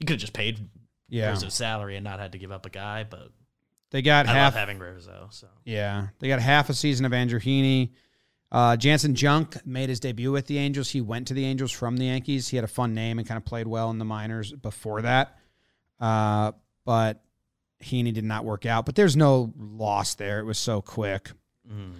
you 0.00 0.06
could 0.06 0.14
have 0.14 0.20
just 0.20 0.32
paid 0.32 0.68
Yeah. 1.10 1.30
Rizzo's 1.30 1.54
salary 1.54 1.96
and 1.96 2.04
not 2.04 2.18
had 2.20 2.32
to 2.32 2.38
give 2.38 2.52
up 2.52 2.64
a 2.64 2.70
guy, 2.70 3.04
but 3.04 3.30
They 3.90 4.02
got 4.02 4.26
I 4.26 4.32
half 4.32 4.54
love 4.54 4.60
having 4.60 4.78
Rizzo. 4.78 5.28
So 5.30 5.48
Yeah. 5.64 6.08
They 6.18 6.28
got 6.28 6.40
half 6.40 6.70
a 6.70 6.74
season 6.74 7.04
of 7.04 7.12
Andrew 7.12 7.40
Heaney. 7.40 7.90
Uh, 8.52 8.76
Janson 8.76 9.14
Junk 9.14 9.64
made 9.64 9.88
his 9.88 10.00
debut 10.00 10.32
with 10.32 10.46
the 10.46 10.58
Angels. 10.58 10.90
He 10.90 11.00
went 11.00 11.28
to 11.28 11.34
the 11.34 11.44
Angels 11.44 11.70
from 11.70 11.96
the 11.96 12.06
Yankees. 12.06 12.48
He 12.48 12.56
had 12.56 12.64
a 12.64 12.68
fun 12.68 12.94
name 12.94 13.18
and 13.18 13.28
kind 13.28 13.38
of 13.38 13.44
played 13.44 13.68
well 13.68 13.90
in 13.90 13.98
the 13.98 14.04
minors 14.04 14.52
before 14.52 15.02
that. 15.02 15.38
Uh, 16.00 16.52
but 16.84 17.22
Heaney 17.82 18.12
did 18.12 18.24
not 18.24 18.44
work 18.44 18.66
out. 18.66 18.86
But 18.86 18.96
there's 18.96 19.16
no 19.16 19.52
loss 19.56 20.14
there. 20.14 20.40
It 20.40 20.44
was 20.44 20.58
so 20.58 20.80
quick. 20.80 21.30
mm. 21.70 21.92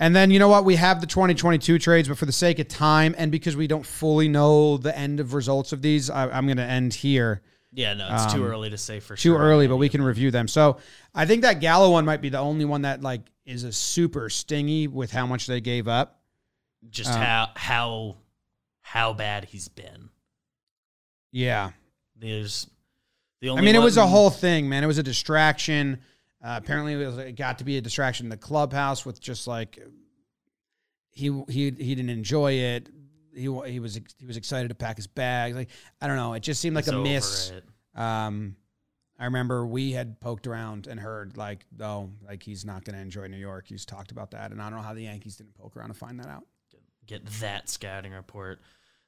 And 0.00 0.14
then 0.14 0.32
you 0.32 0.40
know 0.40 0.48
what? 0.48 0.64
We 0.64 0.74
have 0.74 1.00
the 1.00 1.06
2022 1.06 1.78
trades, 1.78 2.08
but 2.08 2.18
for 2.18 2.26
the 2.26 2.32
sake 2.32 2.58
of 2.58 2.66
time 2.66 3.14
and 3.16 3.30
because 3.30 3.56
we 3.56 3.68
don't 3.68 3.86
fully 3.86 4.28
know 4.28 4.76
the 4.76 4.96
end 4.96 5.20
of 5.20 5.34
results 5.34 5.72
of 5.72 5.82
these, 5.82 6.10
I, 6.10 6.28
I'm 6.28 6.46
going 6.46 6.56
to 6.56 6.64
end 6.64 6.94
here. 6.94 7.42
Yeah, 7.74 7.94
no, 7.94 8.08
it's 8.12 8.32
too 8.32 8.44
Um, 8.44 8.50
early 8.50 8.70
to 8.70 8.78
say 8.78 9.00
for 9.00 9.16
Too 9.16 9.30
sure. 9.30 9.38
Too 9.38 9.42
early, 9.42 9.66
but 9.66 9.76
we 9.76 9.88
can 9.88 10.00
review 10.02 10.30
them. 10.30 10.48
So 10.48 10.78
I 11.14 11.26
think 11.26 11.42
that 11.42 11.60
Gallo 11.60 11.90
one 11.90 12.04
might 12.04 12.20
be 12.20 12.28
the 12.28 12.38
only 12.38 12.64
one 12.64 12.82
that 12.82 13.02
like 13.02 13.22
is 13.44 13.64
a 13.64 13.72
super 13.72 14.30
stingy 14.30 14.86
with 14.88 15.10
how 15.10 15.26
much 15.26 15.46
they 15.46 15.60
gave 15.60 15.88
up. 15.88 16.20
just 16.90 17.10
um, 17.12 17.20
how 17.20 17.50
how 17.56 18.16
how 18.80 19.12
bad 19.12 19.44
he's 19.44 19.68
been. 19.68 20.08
Yeah. 21.32 21.70
There's 22.16 22.68
the 23.40 23.48
only 23.48 23.62
I 23.62 23.64
mean, 23.64 23.74
it 23.74 23.80
was 23.80 23.96
a 23.96 24.06
whole 24.06 24.30
thing, 24.30 24.68
man. 24.68 24.84
It 24.84 24.86
was 24.86 24.98
a 24.98 25.02
distraction. 25.02 26.00
Uh, 26.42 26.60
apparently, 26.62 26.92
it, 26.92 27.06
was, 27.06 27.18
it 27.18 27.36
got 27.36 27.58
to 27.58 27.64
be 27.64 27.76
a 27.76 27.80
distraction 27.80 28.26
in 28.26 28.30
the 28.30 28.36
clubhouse 28.36 29.04
with 29.04 29.20
just 29.20 29.46
like 29.46 29.78
he 31.10 31.26
he 31.48 31.70
he 31.70 31.94
didn't 31.94 32.10
enjoy 32.10 32.52
it. 32.52 32.88
He 33.34 33.42
he 33.42 33.80
was 33.80 34.00
he 34.18 34.26
was 34.26 34.36
excited 34.36 34.68
to 34.68 34.74
pack 34.74 34.96
his 34.96 35.06
bags. 35.06 35.56
Like 35.56 35.68
I 36.00 36.06
don't 36.06 36.16
know, 36.16 36.34
it 36.34 36.40
just 36.42 36.60
seemed 36.60 36.76
like 36.76 36.84
he's 36.84 36.94
a 36.94 36.98
miss. 37.02 37.50
it. 37.50 37.64
Um, 37.98 38.56
I 39.18 39.26
remember 39.26 39.64
we 39.66 39.92
had 39.92 40.18
poked 40.20 40.46
around 40.46 40.86
and 40.88 40.98
heard 40.98 41.36
like, 41.36 41.64
oh, 41.80 42.10
like 42.26 42.42
he's 42.42 42.64
not 42.64 42.84
going 42.84 42.96
to 42.96 43.02
enjoy 43.02 43.26
New 43.28 43.36
York. 43.36 43.66
He's 43.68 43.84
talked 43.84 44.10
about 44.10 44.32
that, 44.32 44.50
and 44.50 44.60
I 44.60 44.68
don't 44.70 44.78
know 44.78 44.84
how 44.84 44.94
the 44.94 45.02
Yankees 45.04 45.36
didn't 45.36 45.54
poke 45.54 45.76
around 45.76 45.88
to 45.88 45.94
find 45.94 46.18
that 46.20 46.26
out. 46.26 46.44
Get 47.06 47.24
that 47.40 47.68
scouting 47.68 48.12
report. 48.12 48.60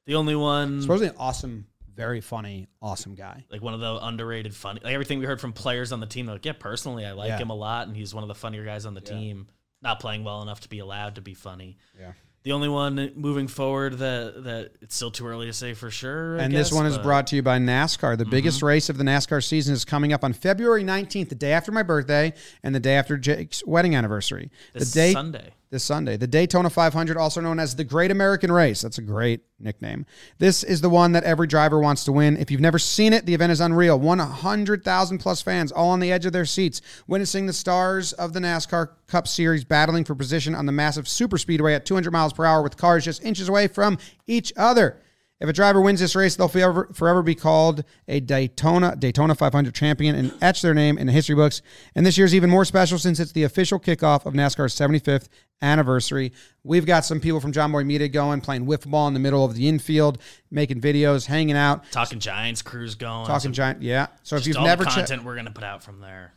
The 0.05 0.15
only 0.15 0.35
one, 0.35 0.81
Supposedly 0.81 1.09
an 1.09 1.15
awesome, 1.17 1.65
very 1.93 2.21
funny, 2.21 2.67
awesome 2.81 3.15
guy. 3.15 3.43
like 3.51 3.61
one 3.61 3.73
of 3.73 3.81
the 3.81 3.97
underrated 4.05 4.55
funny, 4.55 4.79
like 4.83 4.93
everything 4.93 5.19
we 5.19 5.25
heard 5.25 5.41
from 5.41 5.51
players 5.51 5.91
on 5.91 5.99
the 5.99 6.05
team. 6.05 6.25
They're 6.27 6.35
like, 6.35 6.45
yeah, 6.45 6.53
personally, 6.53 7.05
I 7.05 7.11
like 7.11 7.27
Yeah. 7.29 7.37
him 7.39 7.49
a 7.49 7.55
lot, 7.55 7.87
and 7.87 7.97
he's 7.97 8.13
one 8.13 8.23
of 8.23 8.27
the 8.29 8.35
funnier 8.35 8.63
guys 8.63 8.85
on 8.85 8.93
the 8.93 9.01
Yeah. 9.05 9.11
team. 9.11 9.47
not 9.79 9.99
playing 9.99 10.23
well 10.23 10.41
enough 10.41 10.61
to 10.61 10.69
be 10.69 10.79
allowed 10.79 11.13
to 11.15 11.21
be 11.21 11.35
funny. 11.35 11.77
Yeah. 11.99 12.13
The 12.43 12.53
only 12.53 12.69
one 12.69 13.11
moving 13.15 13.47
forward 13.47 13.97
that 13.97 14.43
that 14.45 14.71
it's 14.81 14.95
still 14.95 15.11
too 15.11 15.27
early 15.27 15.47
to 15.47 15.53
say 15.53 15.73
for 15.73 15.91
sure. 15.91 16.39
I 16.39 16.43
and 16.43 16.53
this 16.53 16.69
guess, 16.69 16.75
one 16.75 16.85
is 16.85 16.95
but- 16.97 17.03
brought 17.03 17.27
to 17.27 17.35
you 17.35 17.41
by 17.41 17.57
NASCAR. 17.59 18.17
The 18.17 18.25
biggest 18.25 18.59
mm-hmm. 18.59 18.67
race 18.67 18.89
of 18.89 18.97
the 18.97 19.03
NASCAR 19.03 19.43
season 19.43 19.73
is 19.73 19.83
coming 19.83 20.13
up 20.13 20.23
on 20.23 20.31
February 20.33 20.83
19th, 20.83 21.29
the 21.29 21.35
day 21.35 21.51
after 21.51 21.71
my 21.71 21.83
birthday 21.83 22.33
and 22.63 22.73
the 22.73 22.79
day 22.79 22.95
after 22.95 23.17
Jake's 23.17 23.65
wedding 23.65 23.95
anniversary. 23.95 24.49
this 24.73 24.93
the 24.93 24.99
day 24.99 25.13
Sunday. 25.13 25.51
This 25.69 25.83
Sunday. 25.83 26.17
The 26.17 26.27
Daytona 26.27 26.69
500, 26.69 27.17
also 27.17 27.41
known 27.41 27.59
as 27.59 27.75
the 27.75 27.83
Great 27.83 28.11
American 28.11 28.51
Race. 28.51 28.81
That's 28.81 28.97
a 28.97 29.01
great 29.01 29.41
nickname. 29.59 30.05
This 30.37 30.63
is 30.63 30.81
the 30.81 30.89
one 30.89 31.11
that 31.11 31.23
every 31.23 31.47
driver 31.47 31.79
wants 31.79 32.03
to 32.05 32.11
win. 32.11 32.37
If 32.37 32.51
you've 32.51 32.61
never 32.61 32.79
seen 32.79 33.13
it, 33.13 33.25
the 33.25 33.33
event 33.33 33.51
is 33.51 33.61
unreal. 33.61 33.99
100,000 33.99 35.17
plus 35.17 35.41
fans, 35.41 35.71
all 35.71 35.89
on 35.89 35.99
the 35.99 36.11
edge 36.11 36.25
of 36.25 36.33
their 36.33 36.45
seats, 36.45 36.81
witnessing 37.07 37.45
the 37.45 37.53
stars 37.53 38.13
of 38.13 38.33
the 38.33 38.39
NASCAR 38.39 38.89
Cup 39.07 39.27
Series 39.27 39.63
battling 39.63 40.03
for 40.03 40.15
position 40.15 40.55
on 40.55 40.65
the 40.65 40.71
massive 40.71 41.07
super 41.07 41.37
speedway 41.37 41.73
at 41.73 41.85
200 41.85 42.11
miles 42.11 42.33
per 42.33 42.45
hour 42.45 42.61
with 42.61 42.77
cars 42.77 43.05
just 43.05 43.23
inches 43.23 43.49
away 43.49 43.67
from 43.67 43.97
each 44.27 44.53
other. 44.55 45.01
If 45.39 45.47
a 45.47 45.53
driver 45.53 45.79
wins 45.81 45.99
this 45.99 46.15
race, 46.15 46.35
they'll 46.35 46.47
forever, 46.47 46.89
forever 46.93 47.21
be 47.21 47.35
called 47.35 47.83
a 48.07 48.19
Daytona 48.19 48.95
Daytona 48.95 49.35
500 49.35 49.75
champion 49.75 50.15
and 50.15 50.33
etch 50.41 50.63
their 50.63 50.73
name 50.73 50.97
in 50.97 51.05
the 51.05 51.13
history 51.13 51.35
books. 51.35 51.61
And 51.93 52.05
this 52.05 52.17
year's 52.17 52.33
even 52.33 52.49
more 52.49 52.65
special 52.65 52.97
since 52.97 53.19
it's 53.19 53.33
the 53.33 53.43
official 53.43 53.79
kickoff 53.79 54.25
of 54.25 54.33
NASCAR's 54.33 54.73
75th 54.75 55.27
anniversary. 55.61 56.31
We've 56.63 56.85
got 56.85 57.05
some 57.05 57.19
people 57.19 57.39
from 57.39 57.51
Jomboy 57.51 57.85
Media 57.85 58.07
going, 58.07 58.41
playing 58.41 58.65
wiffle 58.65 58.89
ball 58.89 59.07
in 59.07 59.13
the 59.13 59.19
middle 59.19 59.45
of 59.45 59.53
the 59.53 59.67
infield, 59.67 60.17
making 60.49 60.81
videos, 60.81 61.27
hanging 61.27 61.55
out, 61.55 61.89
Talking 61.91 62.19
Giants 62.19 62.63
crews 62.63 62.95
going. 62.95 63.27
talking 63.27 63.53
giant. 63.53 63.83
Yeah. 63.83 64.07
So 64.23 64.37
if 64.37 64.47
you've 64.47 64.57
all 64.57 64.65
never 64.65 64.85
the 64.85 64.89
checked, 64.89 65.09
content 65.09 65.23
we're 65.23 65.35
gonna 65.35 65.51
put 65.51 65.63
out 65.63 65.83
from 65.83 65.99
there, 65.99 66.33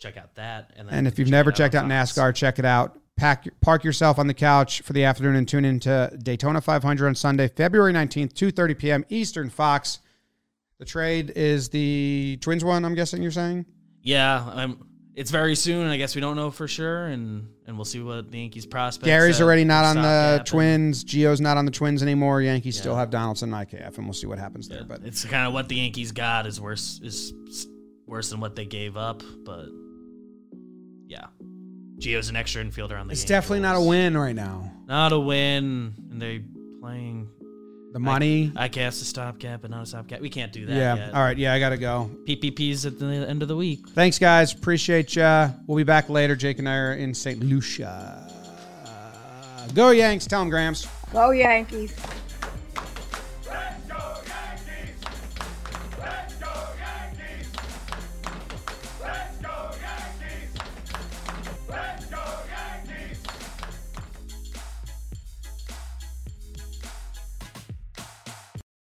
check 0.00 0.16
out 0.16 0.34
that. 0.34 0.72
And 0.76 0.88
then 0.88 0.98
and 0.98 1.06
if 1.06 1.18
you've 1.18 1.30
never 1.30 1.52
checked 1.52 1.76
out 1.76 1.88
Fox. 1.88 2.12
NASCAR, 2.12 2.34
check 2.34 2.58
it 2.58 2.64
out. 2.64 2.98
Pack, 3.16 3.46
park 3.60 3.84
yourself 3.84 4.18
on 4.18 4.26
the 4.26 4.34
couch 4.34 4.80
for 4.82 4.92
the 4.94 5.04
afternoon 5.04 5.36
and 5.36 5.46
tune 5.46 5.64
into 5.64 6.10
Daytona 6.22 6.60
500 6.60 7.06
on 7.06 7.14
Sunday, 7.14 7.46
February 7.48 7.92
19th, 7.92 8.32
2.30 8.32 8.78
p.m. 8.78 9.04
Eastern, 9.10 9.50
Fox. 9.50 10.00
The 10.78 10.84
trade 10.84 11.30
is 11.36 11.68
the 11.68 12.38
Twins 12.40 12.64
one, 12.64 12.84
I'm 12.84 12.94
guessing 12.94 13.22
you're 13.22 13.30
saying? 13.30 13.66
Yeah, 14.02 14.44
um, 14.52 14.88
it's 15.14 15.30
very 15.30 15.54
soon. 15.54 15.86
I 15.86 15.96
guess 15.96 16.14
we 16.14 16.20
don't 16.20 16.34
know 16.34 16.50
for 16.50 16.66
sure, 16.66 17.06
and 17.06 17.48
and 17.66 17.76
we'll 17.76 17.84
see 17.84 18.00
what 18.00 18.32
the 18.32 18.38
Yankees 18.38 18.66
prospect. 18.66 19.04
Gary's 19.04 19.40
already 19.40 19.62
not 19.62 19.84
on 19.84 19.96
the 19.96 20.42
Twins. 20.44 21.04
Gio's 21.04 21.40
not 21.40 21.56
on 21.56 21.66
the 21.66 21.70
Twins 21.70 22.02
anymore. 22.02 22.42
Yankees 22.42 22.78
still 22.78 22.96
have 22.96 23.10
Donaldson 23.10 23.54
and 23.54 23.68
IKF, 23.68 23.96
and 23.98 24.06
we'll 24.06 24.14
see 24.14 24.26
what 24.26 24.38
happens 24.38 24.68
there. 24.68 24.84
But 24.84 25.02
It's 25.04 25.24
kind 25.24 25.46
of 25.46 25.52
what 25.52 25.68
the 25.68 25.76
Yankees 25.76 26.10
got 26.12 26.46
is 26.46 26.60
worse 26.60 26.98
is 27.02 27.32
worse 28.06 28.30
than 28.30 28.40
what 28.40 28.56
they 28.56 28.64
gave 28.64 28.96
up, 28.96 29.22
but 29.44 29.66
yeah, 31.06 31.26
Gio's 32.02 32.28
an 32.28 32.36
extra 32.36 32.62
infielder 32.64 33.00
on 33.00 33.06
the. 33.06 33.12
it's 33.12 33.24
definitely 33.24 33.60
not 33.60 33.76
a 33.76 33.80
win 33.80 34.16
right 34.16 34.34
now. 34.34 34.72
Not 34.86 35.12
a 35.12 35.18
win, 35.18 35.94
and 36.10 36.20
they 36.20 36.42
playing. 36.80 37.28
The 37.92 37.98
money. 37.98 38.50
I 38.56 38.68
cast 38.68 39.02
a 39.02 39.04
stopgap, 39.04 39.60
but 39.60 39.70
not 39.70 39.82
a 39.82 39.86
stopgap. 39.86 40.22
We 40.22 40.30
can't 40.30 40.50
do 40.50 40.64
that. 40.64 40.74
yeah. 40.74 40.94
Yet. 40.94 41.14
All 41.14 41.20
right. 41.22 41.36
Yeah, 41.36 41.52
I 41.52 41.58
got 41.58 41.70
to 41.70 41.76
go. 41.76 42.10
PPPs 42.26 42.86
at 42.86 42.98
the 42.98 43.04
end 43.04 43.42
of 43.42 43.48
the 43.48 43.56
week. 43.56 43.86
Thanks, 43.90 44.18
guys. 44.18 44.54
Appreciate 44.54 45.14
ya. 45.14 45.50
We'll 45.66 45.76
be 45.76 45.82
back 45.84 46.08
later. 46.08 46.34
Jake 46.34 46.58
and 46.58 46.66
I 46.66 46.76
are 46.76 46.94
in 46.94 47.12
St. 47.12 47.40
Lucia. 47.40 48.30
Go 49.74 49.90
Yanks. 49.90 50.26
Tell 50.26 50.40
them, 50.40 50.48
Grams. 50.48 50.86
Go 51.12 51.32
Yankees. 51.32 51.94